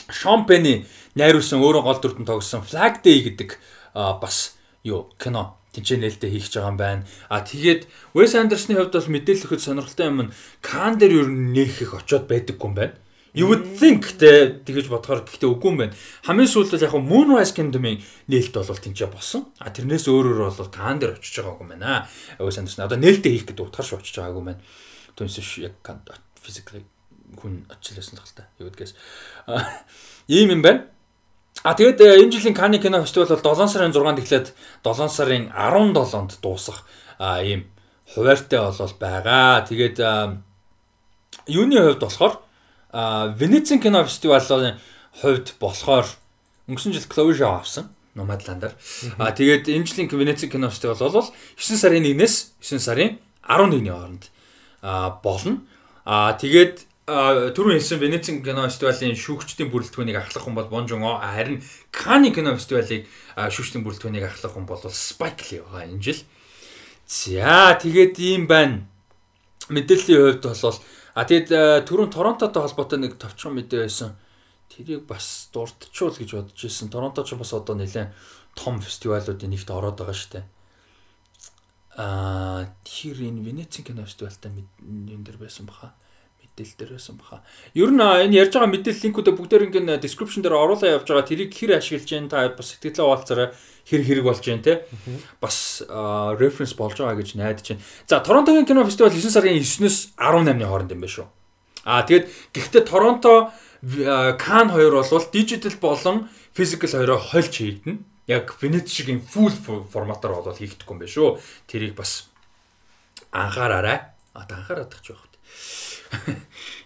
[0.10, 0.86] Sean Penn
[1.16, 3.60] найруулсан өөрөө гол дүрдэн тогссон Flag Day гэдэг
[3.94, 7.04] бас юу кино тэнцээ нээлттэй хийх гэж байгаа юм байна.
[7.28, 11.52] А тэгээд Wes Anderson-ы хувьд бол мэдээлэл өгөхөд сонирхолтой юм нь Кан дээр ер нь
[11.58, 12.96] нээх их очоод байдаггүй юм байна.
[13.34, 15.98] You would think те тэгэж бодохоор гэхдээ үгүй юм байна.
[16.30, 17.98] Хамгийн сүүлд яг Moonrise Kingdom-ийн
[18.30, 19.50] нээлт бол тэнцээ болсон.
[19.58, 22.06] А тэрнээс өөрөөр бол Кан дээр очиж байгаагүй юм байна.
[22.38, 24.62] Wes Anderson одоо нээлттэй хийх гэдэг утгаар шүү очиж байгаагүй юм байна.
[25.18, 25.82] Түүнээс яг
[26.38, 26.86] physically
[27.38, 28.48] хүн очлоосон л хальта.
[28.60, 28.94] Юу гэдгээс.
[30.30, 30.93] Ийм юм байна.
[31.64, 34.48] А тэгээд э, энэ жилийн Кани кино фестивал бол 7 сарын 6-нд эхлээд
[34.84, 36.84] 7 сарын 17-нд дуусах
[37.40, 37.72] ийм
[38.12, 39.64] хуваартай болол байгаа.
[39.64, 39.98] Тэгээд
[41.48, 42.44] юуны хувьд болохоор
[43.40, 44.76] Венецийн кино фестивалийн
[45.24, 46.08] хувьд болохоор
[46.68, 47.96] өнгөрсөн жил Zhao авсан.
[48.16, 48.76] Nomadland-аар.
[49.18, 54.30] Аа тэгээд энэ жилийн Венеци кино фестивал бол 9 сарын 1-ээс 9 сарын 11-ний хооронд
[54.84, 55.66] аа болно.
[56.06, 61.20] Аа тэгээд түрүүн хэлсэн Венеци кино фестивалийн шүүгчдийн бүрэлдэхүүнийг ахлах хүн бол Бон Жон О
[61.20, 61.60] харин
[61.92, 66.24] Каны кино фестивалыг шүүгчдийн бүрэлдэхүүнийг ахлах хүн бол Spike Lee байгаа энэ жил.
[67.04, 68.88] За тэгээд ийм байна.
[69.68, 70.80] Мэдээллийн хувьд бол
[71.20, 74.16] а тэгээд түрүүн Торонтотой холбоотой нэг товчхон мэдээ байсан
[74.72, 76.88] тэрийг бас дурдчихвол гэж бодож ирсэн.
[76.88, 78.16] Торонто ч бас одоо нэлээд
[78.56, 80.46] том фестивалуудын нэгт ороод байгаа шүү дээ.
[82.00, 85.92] Аа тэр энэ Венецийн кино фестивалтай энэ дэр байсан баха
[86.59, 87.43] мэдээлэл дээр байсан баха.
[87.75, 91.27] Ер нь энэ ярьж байгаа мэдээлэл линкүүдээ бүгдээр ингэ description дээр оруулаа явж байгаа.
[91.27, 93.49] Тэрийг хэр ашиглаж जैन та бас сэтгэлээ хуваалцаарай.
[93.87, 94.83] Хэр хэрэг болж जैन те.
[95.41, 95.83] Бас
[96.39, 97.83] reference болж байгаа гэж найдаж байна.
[98.07, 101.27] За Торонтогийн кино фестивал 9 сарын 9-өөс 18-ны хооронд юм байна шүү.
[101.87, 108.03] Аа тэгээд гэхдээ Торонто Кан хоёр бол дижитал болон физикал хоёроо хольж хийгдэнэ.
[108.27, 111.39] Яг Венец шигийн full форматаар бол хийгдэхгүй юм байна шүү.
[111.71, 112.29] Тэрийг бас
[113.31, 114.11] анхаараарай.
[114.35, 115.29] А та анхаарах ч байх.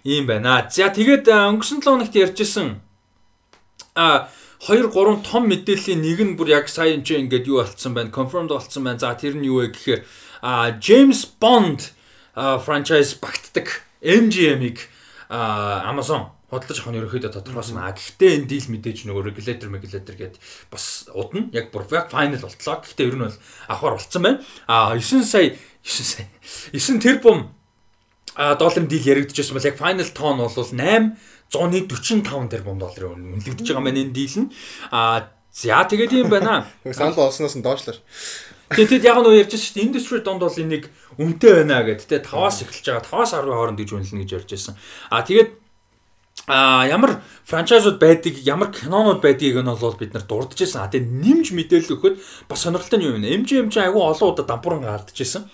[0.07, 0.67] Ийм байна.
[0.71, 2.79] За тэгээд өнгөрсөн 7 хоногт ярьжсэн
[3.97, 4.29] а
[4.61, 8.13] 2 3 том мэдээллийн нэг нь бүр яг сая энэ ингээд юу болцсон байна.
[8.13, 8.99] Confirmed болцсон байна.
[8.99, 10.01] За тэр нь юу вэ гэхээр
[10.41, 11.91] а James Bond
[12.33, 14.85] франчайз багтдаг MGM-ийг
[15.29, 17.83] Amazon худалдаж авах нь ерөөхдөө тодорхойсон.
[17.83, 20.35] А гэхдээ энэ дийл мэдээж нөгөө regulator regulator гээд
[20.71, 21.51] бас удна.
[21.51, 22.79] Яг бүр final болтлоо.
[22.79, 23.37] Гэхдээ ер нь бол
[23.67, 24.39] авахар болцсон байна.
[24.63, 26.27] А 9 сая 9 сая
[26.71, 27.51] 9 тэрбум
[28.37, 31.17] долларын дийл яригдчихсан бол яг final tone бол 8
[31.49, 34.51] 145 тэрбум долларын үнэлэгдэж байгаа маань энэ дийл нь.
[34.91, 36.67] А за тэгээд юм байна.
[36.85, 37.97] Санал олсноос нь доошлоо.
[38.75, 39.87] Тэгээд яг нь ярьж шүү дээ.
[39.87, 42.27] Industry донд бол энийг үнэтэй байна гэдэг.
[42.27, 43.07] Тэгээд 5-аас эхэлж байгаа.
[43.07, 44.75] 5-аас 10 хооронд гэж үнэлнэ гэж ярьж байсан.
[45.07, 45.49] А тэгээд
[46.51, 50.83] а ямар франчайзууд байдгийг ямар кинонууд байдгийг нь бол бид нар дурдж байсан.
[50.83, 52.15] А тэгээ нэмж мэдээлэл өгөхөд
[52.51, 53.31] бас сонирхолтой юм байна.
[53.39, 55.47] MGM ч айгүй олон удаа дампууранга алдж байсан.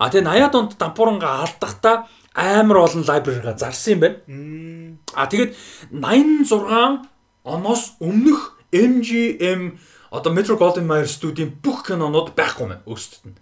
[0.00, 4.18] А тэгээ 80-аад онд дампууранга алдахдаа амар олон лайбрарига зарсан юм байна.
[5.14, 5.54] А тэгээд
[5.90, 7.06] 86
[7.44, 9.78] оноос өмнөх MGM
[10.10, 13.38] одоо Metro Golden Mayer студийн бүх кинонууд байхгүй мэн өөрсдөд нь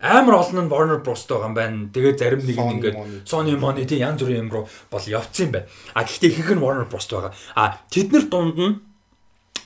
[0.00, 1.90] амар олон нь Warner Bros-тэй байгаа юм байна.
[1.90, 2.96] Тэгээ зарим нэг нь ингээд
[3.26, 5.66] Sony Money тийм янз бүрийн юм руу бол явцсан юм байна.
[5.94, 7.34] А гэхдээ ихэнх нь Warner Bros-тэй байгаа.
[7.58, 8.74] А тэднэр дунд нь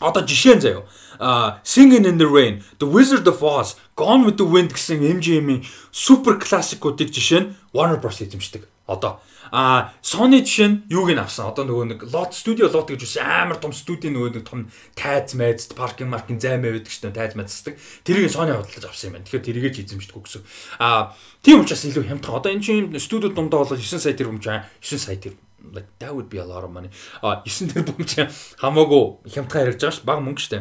[0.03, 0.83] одоо жишээ нь заяа.
[1.19, 5.63] А Singing in the Rain, The Wizard of Oz, Gone with the Wind гэсэн MGM-ийн
[5.93, 8.67] супер классикуудыг жишээ нь Warner Bros эзэмшдэг.
[8.87, 9.23] Одоо
[9.53, 11.53] А Sony жишээ нь юуг нь авсан?
[11.53, 15.69] Одоо нөгөө нэг Lot Studio Lot гэж амар том студийн нөгөө нэг том тайз майз
[15.77, 17.77] паркинг маркинг займаа байдаг дээ тайз майздаг.
[18.01, 19.29] Тэрийг Sony худалдаж авсан юм байна.
[19.29, 20.43] Тэгэхээр тэрийгэ ч эзэмшдэг гэсэн.
[20.81, 21.13] А
[21.45, 22.41] тийм учраас илүү хямдхан.
[22.41, 26.11] Одоо энэ чинь студиуд дундаа бол 9 сая тэрбум чаа 9 сая тэрбум like that
[26.15, 26.91] would be a lot of money.
[27.23, 28.27] А 9 тэрбум чаа
[28.59, 30.59] хамаагүй хямдхан ярьж байгаа ш баг мөнгө штэ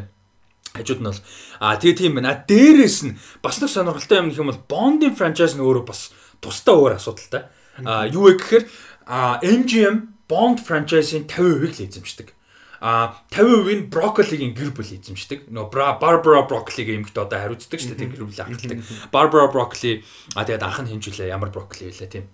[0.76, 1.22] хажууд нь бол
[1.60, 2.44] а тэгээ тийм байна.
[2.48, 6.76] Дээрээс нь бас нэг сонирхолтой юм гэх юм бол Bond-ийн франчайз нь өөрөө бас тусдаа
[6.80, 7.52] өөр асуудалтай.
[7.84, 8.64] А юу вэ гэхээр
[9.44, 9.96] MGM
[10.32, 12.28] Bond franchise-ийн 50%-ийг л эзэмшдэг.
[12.80, 15.52] А 50% нь Broccoli-гийн гэр бүл эзэмшдэг.
[15.52, 18.80] Нөгөө Barbara Broccoli-гийн эмэгтэй одоо хариуцдаг шүү дээ тэр гэр бүлийг ахладаг.
[19.12, 20.02] Barbara Broccoli
[20.34, 22.26] а тэгээд анх нь хинжүүлээ ямар Broccoli вэ тийм.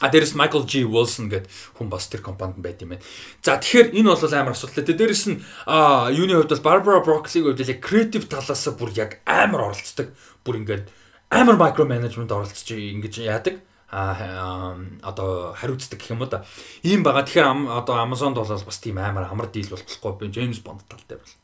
[0.00, 3.04] А дээрэс Michael G Wilson гэдэг хүн бас тэр компанид байд юм байна.
[3.42, 4.94] За тэгэхээр энэ бол амар асуудалтай.
[4.94, 9.74] Дээрэс нь а юуны хувьд бол Barbara Broccoli-гийн хувьд яг креатив талаас бүр яг амар
[9.74, 10.14] оролцдог.
[10.46, 10.86] Бүр ингээд
[11.34, 13.58] амар micro management оролцож ингэж яадаг
[13.90, 16.44] а одоо хариуцдаг гэх юм уу да.
[16.84, 17.24] Ийм байгаа.
[17.24, 21.34] Тэгэхээр одоо Amazon-д бол бас тийм амар амар дийл болохгүй би James Bond талтай бол.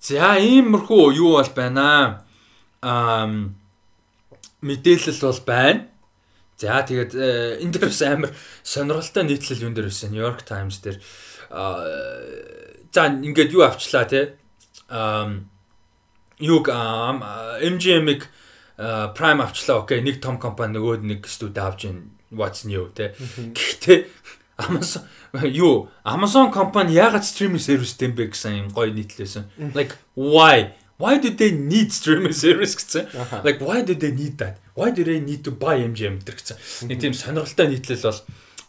[0.00, 2.22] За иймэрхүү юу бол байна
[2.82, 3.26] аа
[4.60, 5.88] мэдээлэл бол байна.
[6.58, 8.34] За тэгээд э, энэ дээрс амар
[8.66, 10.10] сонирхолтой нийтлэл юм дээр байсан.
[10.10, 10.98] New York Times дээр
[11.48, 14.34] за ингээд юу авчлаа те.
[14.90, 15.38] Аа
[16.42, 18.26] юг MGM-ыг
[18.78, 19.86] Prime авчлаа.
[19.86, 23.14] Окей, нэг том компани нөгөөд нэг студи авч ийн what's new те.
[23.54, 24.06] Гэхдээ
[24.58, 25.06] Amazon
[25.46, 29.74] юу Amazon компани яагаад стриминг сервис дэм бэ гэсэн юм гоё нийтлээсэн.
[29.74, 30.74] Like why?
[30.98, 33.06] Why did they need streaming service гэсэн?
[33.46, 34.58] Like why did they need that?
[34.74, 36.56] Why do they need to buy MGM гэдэг гэсэн.
[36.90, 38.20] Нэг тийм сонирхолтой нийтлэл бол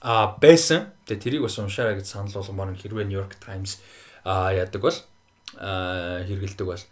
[0.06, 0.94] а байсан.
[1.10, 3.82] Тэгээ тэрийг бас уншаарай гэж санал болгомоор хэрвээ New York Times
[4.22, 4.98] а яадаг бол
[5.58, 6.84] а хэрэгэлдэг бол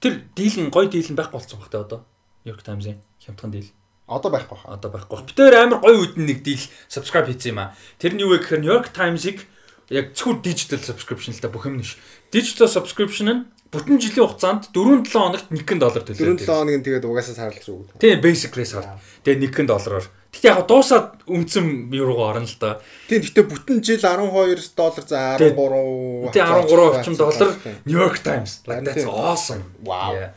[0.00, 2.00] тэр дийл нь гоё дийл нь байхгүй болсон багтаа одоо.
[2.48, 3.68] New York Times-ийн хямдхан дийл.
[4.08, 4.80] Одоо байхгүй хаа.
[4.80, 5.20] Одоо байхгүй.
[5.28, 7.76] Битээр амар гоё үдэн нэг дийл subscribe хийсэн юм аа.
[8.00, 9.44] Тэр нь юу вэ гэхээр New York Times-ыг
[9.92, 12.00] яг зөвхөн digital subscription л та бүх юм нэш.
[12.32, 16.40] Digital subscription нь бүтэн жилийн хугацаанд 4-7 хоногт 1 доллар 4 төлөөд.
[16.40, 18.00] 7 хоног нь тэгээд угаасаа сарлах шүү.
[18.00, 18.96] Тийм basically сар.
[19.24, 20.08] Тэгээ 1 доллараар.
[20.32, 22.80] Гэтэ яг дуусаад үнцэн еврого орно л да.
[23.08, 27.50] Тийм гэхдээ бүтэн жил 12 доллар за 13 Тэгээ 13 орчим доллар
[27.84, 28.64] New York Times.
[28.64, 29.12] Like that's тийм.
[29.12, 29.64] awesome.
[29.84, 30.32] Wow.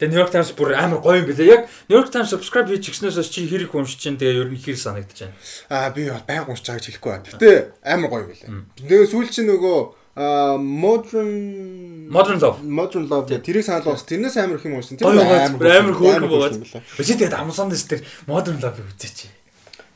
[0.00, 1.48] Тэгээ New York Times бүр амар гоё юм билээ.
[1.48, 4.76] Яг New York Times subscribe хийж гиснээс чи хэрэг уншиж чинь тэгээ ер нь хэр
[4.76, 5.36] санагдаж байна.
[5.68, 7.28] Аа би байнга уншиж байгаа гэж хэлэхгүй байна.
[7.32, 7.50] Гэтэ
[7.84, 8.64] амар гоё байлаа.
[8.80, 11.30] Тэгээ сүүл чинь нөгөө аа, modern
[12.12, 12.58] Modern Love.
[12.62, 14.76] modern love гэх тэрийг санал бас тэрнээс амар их юм.
[14.76, 15.48] Гоё байгаа.
[15.56, 16.84] Амар хөөрхөн байгаа.
[17.00, 19.32] Өчигд тэгээд Amazon-дэс тэр Modern Love үзээч.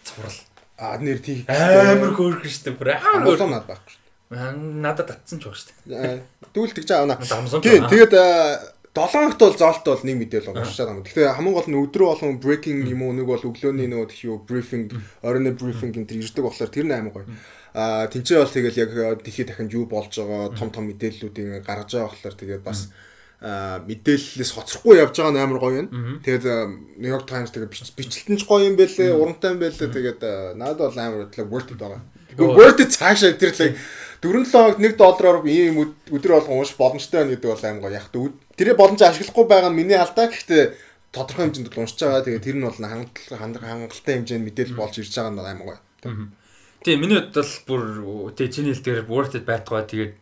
[0.04, 0.40] Цуврал.
[0.80, 1.44] Аа нэр тий.
[1.48, 2.76] Амар хөөрхөн дээ.
[2.80, 4.04] Бүр амар Amazon над байхгүй шүү.
[4.80, 6.24] Надад татсан ч баг дээ.
[6.56, 7.20] Дүүл тэгж аавна.
[7.20, 8.58] Amazon Тий, тэгээд аа,
[8.96, 11.04] 7 хоногт бол зоолт бол нэг мэдээлэл уншаад байгаа.
[11.04, 14.40] Тэгэхээр хамгийн гол нь өдрөө болгон breaking юм уу нэг бол өглөөний нөгөө тхий юу
[14.40, 14.88] briefing,
[15.20, 17.28] оройн briefing энэ төр ирдэг болохоор тэр нь амар гоё.
[17.76, 18.90] Аа тэнцээ бол тэгэл яг
[19.20, 22.88] дэлхийд дахинд юу болж байгаа том том мэдээллүүдийг гаргаж байгаа болохоор тэгээд бас
[23.84, 25.88] мэдээллээс хоцрохгүй явж байгаа нь амар гоё юм.
[26.24, 26.44] Тэгээд
[26.96, 29.92] New York Times тэгээд бич- бичлэлтэн ч гоё юм байлээ, урамтай юм байлээ.
[29.92, 30.20] Тэгээд
[30.56, 32.00] надад бол амар бодлоо worth it байгаа.
[32.32, 33.76] Тэгвэл worth it цаашаа тэрлээ
[34.24, 37.92] 4-7 хоногт 1 доллараар ийм өд- өдөр болгон унш боломжтой байна гэдэг бол аим гоё.
[37.92, 40.32] Яг тэ тэрээ боломж ашиглахгүй байгаа нь миний алдаа.
[40.32, 40.64] Гэхдээ
[41.12, 42.24] тодорхой хэмжээнд уншиж байгаа.
[42.24, 45.78] Тэгээ тэр нь бол хангалт хангалттай хэмжээнд мэдээлэл болж ирж байгаа нь аим гоё.
[46.86, 47.34] Тийм миний хувьд
[47.66, 47.82] бол
[48.30, 50.12] бүр тий чиний хэлдгээр worth it байтугай тэгээд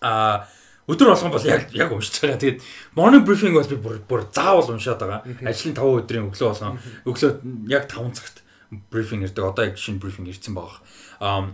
[0.00, 0.48] а
[0.88, 2.40] өдөр болгон бол яг яг уншиж байгаа.
[2.40, 2.64] Тэгээд
[2.96, 5.20] morning briefing бол би бүр бүр заавал уншаад байгаа.
[5.44, 7.30] Ажлын 5 өдрийн өглөө болгон өглөө
[7.68, 8.40] яг 5 цагт
[8.88, 9.44] briefing ирдэг.
[9.44, 10.80] Одоо яг шинэ briefing ирсэн баг.
[11.20, 11.52] А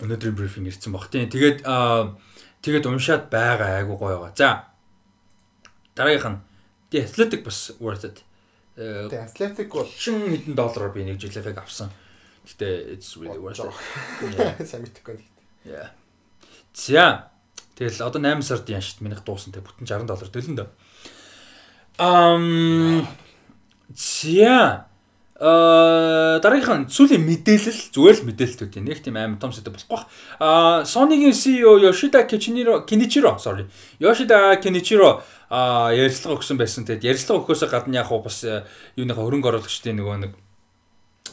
[0.00, 1.12] өнөөдрийн briefing ирсэн баг.
[1.12, 1.68] Тийм тэгээд
[2.64, 4.32] тэгээд уншаад байгаа айгу гоё байгаа.
[4.32, 4.72] За
[6.00, 6.40] дараагийнх нь
[6.88, 8.24] The Athletic бас worth it.
[8.76, 11.92] Тэгээ Athletic бол шин хэдэн доллараар би нэг жилэфэг авсан.
[12.42, 14.66] Гэтэ it's really worth it.
[14.66, 15.22] сайн мэдэхгүй.
[15.64, 15.94] Yeah.
[16.74, 17.30] За.
[17.78, 20.68] Тэгэл одоо 8 сард яншд минийх дуусан тэг бүтэн 60 доллар төлөн дөө.
[22.02, 23.06] Ам
[23.94, 24.86] За.
[25.42, 28.86] Аа дараагийнх нь сүүлийн мэдээлэл зүгээр л мэдээлэлтүүд юм.
[28.86, 30.06] Нэг тийм амар том сэдв болохгүй бах.
[30.38, 33.66] Аа Sony-гийн CEO Yoshida Kenichiro Kenichiro sorry.
[33.98, 36.86] Yoshida Kenichiro аа ярилцлага өгсөн байсан.
[36.86, 38.62] Тэгэд ярилцлага өгөхөөс гадна яг бас э,
[38.94, 40.32] юуныхаа хөрөнгө оруулагчдын нөгөө нэг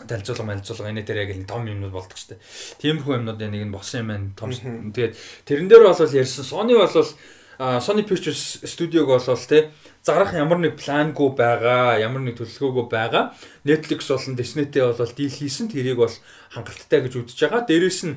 [0.07, 2.43] танилцуулга манилцуулга энэ дээр яг л том юмнууд болдог шүү дээ.
[2.79, 4.31] Тиймэрхүү юмнуудын нэг нь болсон юм байна.
[4.37, 5.13] Том тэгээд
[5.49, 6.93] тэрэн дээр бол ярьсан Sony бол
[7.59, 13.35] Sony Pictures студиог болол те зарах ямар нэг плангүй байгаа, ямар нэг төлөвлөгөөгүй байгаа.
[13.67, 15.67] Netflix болон Disney-тэй бол дийл хийсэн.
[15.67, 16.15] Тэрийг бол
[16.55, 17.67] хангалттай гэж үзэж байгаа.
[17.67, 18.15] Дээрээс нь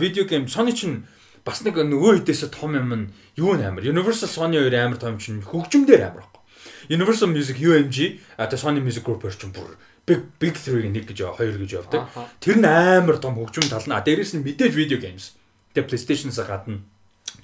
[0.00, 1.04] видео гейм Sony чинь
[1.44, 3.06] бас нэг нөгөө хэдээс том юм нь
[3.36, 6.40] юу нээр Universal Sony хоёр амар том чинь хөгжмөөр амар байхгүй.
[6.88, 9.76] Universal Music UMG тэ Sony Music Group хоёр чинь бүр
[10.08, 12.08] big big 3-ийн нэг гэж яа, хоёр гэж явдаг.
[12.40, 13.92] Тэр нь амар том хөгжим тал нь.
[13.92, 15.36] Дээрээс нь мэдээж видео геймс.
[15.76, 16.80] Тэгээ PlayStation-с гадна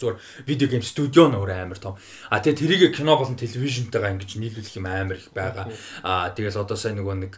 [0.00, 0.16] зүгээр
[0.48, 1.94] видео гейм студио нөр амар том.
[2.32, 5.68] А тэгээ тэрийг кино болон телевизэнтэйгээ ингэж нийлүүлэх юм амар их байгаа.
[6.02, 7.32] А тэгэл одоо сайн нөгөө нэг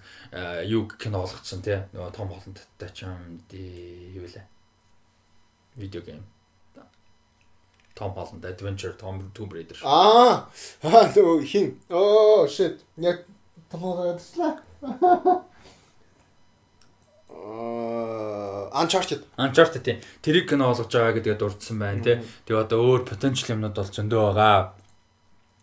[0.70, 1.82] юу кино болгоцсон тий.
[1.92, 4.46] Нөгөө том холондтой ч юм ди юу лээ.
[5.76, 6.24] Видео гейм.
[7.96, 9.80] Том Holland Adventure Tom Tomb Raider.
[9.82, 10.52] Аа.
[10.84, 11.80] Аа нөгөө хин.
[11.88, 12.84] Оо shit.
[13.00, 13.24] Яг
[13.72, 14.60] тоглоомжлаа.
[14.60, 14.65] Аа
[18.76, 19.24] Uncharted.
[19.38, 19.98] Uncharted тийм.
[20.22, 22.16] Тэрийг кино болгож байгаа гэдгээ дурдсан байна тий.
[22.44, 24.76] Тэгээ одоо өөр potential юмнууд бол зөндөө байгаа.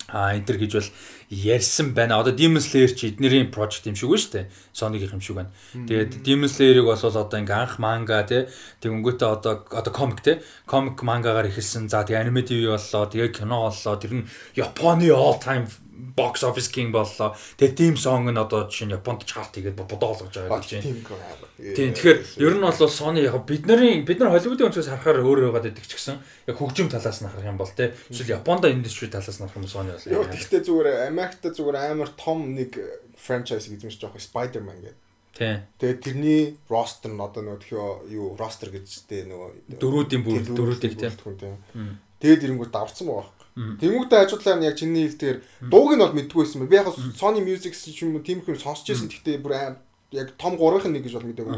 [0.10, 0.90] А энэ төр гэж бол
[1.30, 2.20] ярьсан байна.
[2.20, 4.46] Одоо Demon Slayer чи эднэрийн project юм шиг үү шүү дээ.
[4.74, 5.54] Sony-гийн юм шиг байна.
[5.74, 8.50] Тэгээд Demon Slayer-ыг бол одоо ингээ анх манга тий.
[8.82, 10.42] Тэгэнгүүтээ одоо одоо comic тий.
[10.66, 11.88] Comic мангагаар эхэлсэн.
[11.88, 13.08] За тэгээ anime TV боллоо.
[13.08, 13.96] Тэгээ кино боллоо.
[13.96, 14.28] Тэр нь
[14.58, 15.70] Японы all time
[16.16, 17.36] box office king боллоо.
[17.58, 20.84] Тэгээ team song нь одоо жишээ нь Японд chart хийгээд бодоо олгож байгаа гэж байна.
[20.84, 21.34] Тийм.
[21.74, 25.40] Тийм тэгэхээр ер нь бол Sony яг бид нарын бид нар Холливуудын өнцгөөс харахаар өөр
[25.48, 26.18] байгаад байдаг ч гэсэн
[26.50, 29.70] яг хөгжим талаас нь харах юм бол те эсвэл Японд индастри талаас нь харах юм
[29.72, 32.76] Sony бол Йоо тэгтээ зүгээр Америкт зүгээр амар том нэг
[33.16, 35.02] франчайз эзэмш жоох Spider-Man гэдэг.
[35.34, 40.46] тийм Тэгээд тэрний ростер нь одоо нөгөө тхио юу ростер гэж тээ нөгөө дөрүүдийн бүр
[40.46, 41.98] Тийм, дөрүүдийг тийм тийм.
[42.22, 45.38] Тэгээд ирэнгүүт давцсан байгаа Тэнгүүтээ ажиглаар нь яг чиний хэлдгээр
[45.70, 46.66] дууг нь бол мэдгүй байсан.
[46.66, 49.14] Би яг Sony Music юм уу тийм их юм сонсч байсан.
[49.14, 49.78] Гэхдээ бүр
[50.10, 51.58] яг том гурвынх нь нэг гэж бол мэдээгүй.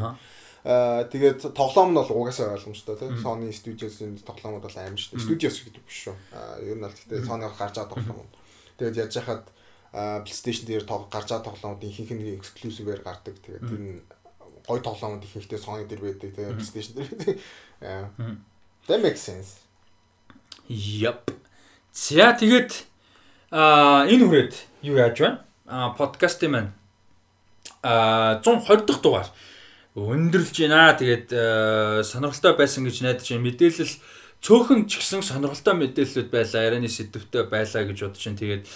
[0.66, 3.16] Аа тэгээд тоглоом нь бол угаасаа ойлгомжтой тийм.
[3.24, 5.24] Sony Studios-ийн тоглоомод бол аим шүү дээ.
[5.24, 6.16] Studios гэдэг биш шүү.
[6.36, 8.30] Аа ер нь бол гэхдээ Sony гарч байгаа тоглоом.
[8.76, 9.46] Тэгээд яаж яхад
[9.96, 13.40] PlayStation дээр гарч байгаа тоглоомууд ихэнх нь exclusive-ээр гардаг.
[13.40, 14.04] Тэгээд тэр нь
[14.68, 16.60] гой тоглоомууд ихэнхдээ Sony дээр байдаг тийм.
[16.60, 17.40] PlayStation дээр.
[17.80, 18.12] Аа.
[18.88, 19.64] That makes sense.
[20.68, 21.45] Yep.
[21.96, 22.84] За тэгээд
[23.56, 24.54] а энэ хүрээд
[24.84, 25.40] юу яаж байна?
[25.64, 26.72] А подкастын маань
[27.80, 29.32] а 120 дахь дугаар
[29.96, 30.92] өндөрлж байна.
[31.00, 31.32] Тэгээд
[32.04, 33.48] сонирхолтой байсан гэж найдаж байна.
[33.48, 33.96] Мэдээлэл
[34.44, 38.68] цөөхөн ч гэсэн сонирхолтой мэдээлэлүүд байлаа, ярианы сэдвтэй байлаа гэж бодож чинь тэгээд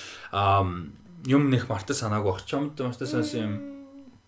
[1.28, 2.48] юм нэх мартаж санаагүй бах.
[2.48, 3.54] Чамд мартаж санасан юм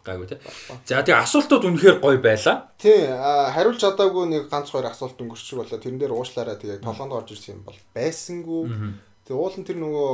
[0.03, 0.39] гайгүй тий.
[0.85, 2.73] За тэгээ асуултууд үнэхээр гоё байлаа.
[2.77, 7.33] Тий, хариулж чадаагүй нэг ганц хоёр асуулт өнгөрчих болоо тэрэн дээр уушлаараа тэгээ толгоонд орж
[7.33, 8.63] ирсэн юм бол байсангүй.
[9.25, 10.13] Тэгээ уулын тэр нөгөө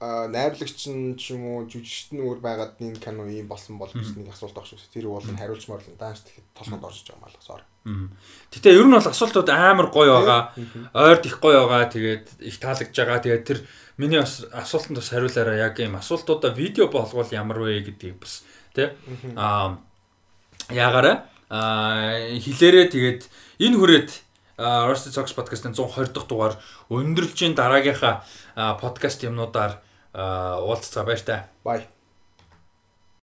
[0.00, 4.12] найрлагч нь ч юм уу жүжигчт нь өөр байгаад энэ кино ийм болсон бол гэж
[4.20, 4.92] нэг асуулт авах шүү.
[4.92, 7.62] Тэр уул нь хариулж морлон дааш тэгэхэд толгойд орж иж байгаа юм алгасаар.
[8.52, 10.52] Гэтэ ер нь бол асуултууд амар гоё байгаа.
[10.92, 11.88] Ойрд их гоё байгаа.
[11.88, 13.24] Тэгээд их таалагдж байгаа.
[13.24, 13.58] Тэгээд тэр
[13.96, 18.44] миний асуултанд бас хариулаараа яг ийм асуултуудаа видео болгоул ямар вэ гэдгийг бас
[18.76, 18.88] тий
[19.36, 19.80] аа
[20.68, 21.24] ягаараа
[22.44, 23.20] хилээрээ тэгээд
[23.64, 24.10] энэ хүрээд
[24.56, 26.54] Rusty Socks podcast-ын 120 дахь дугаар
[26.88, 28.24] өндөрлжийн дараагийнхаа
[28.80, 29.80] подкаст юмнуудаар
[30.16, 31.48] уулзцаа баяр та.
[31.64, 31.88] Бай.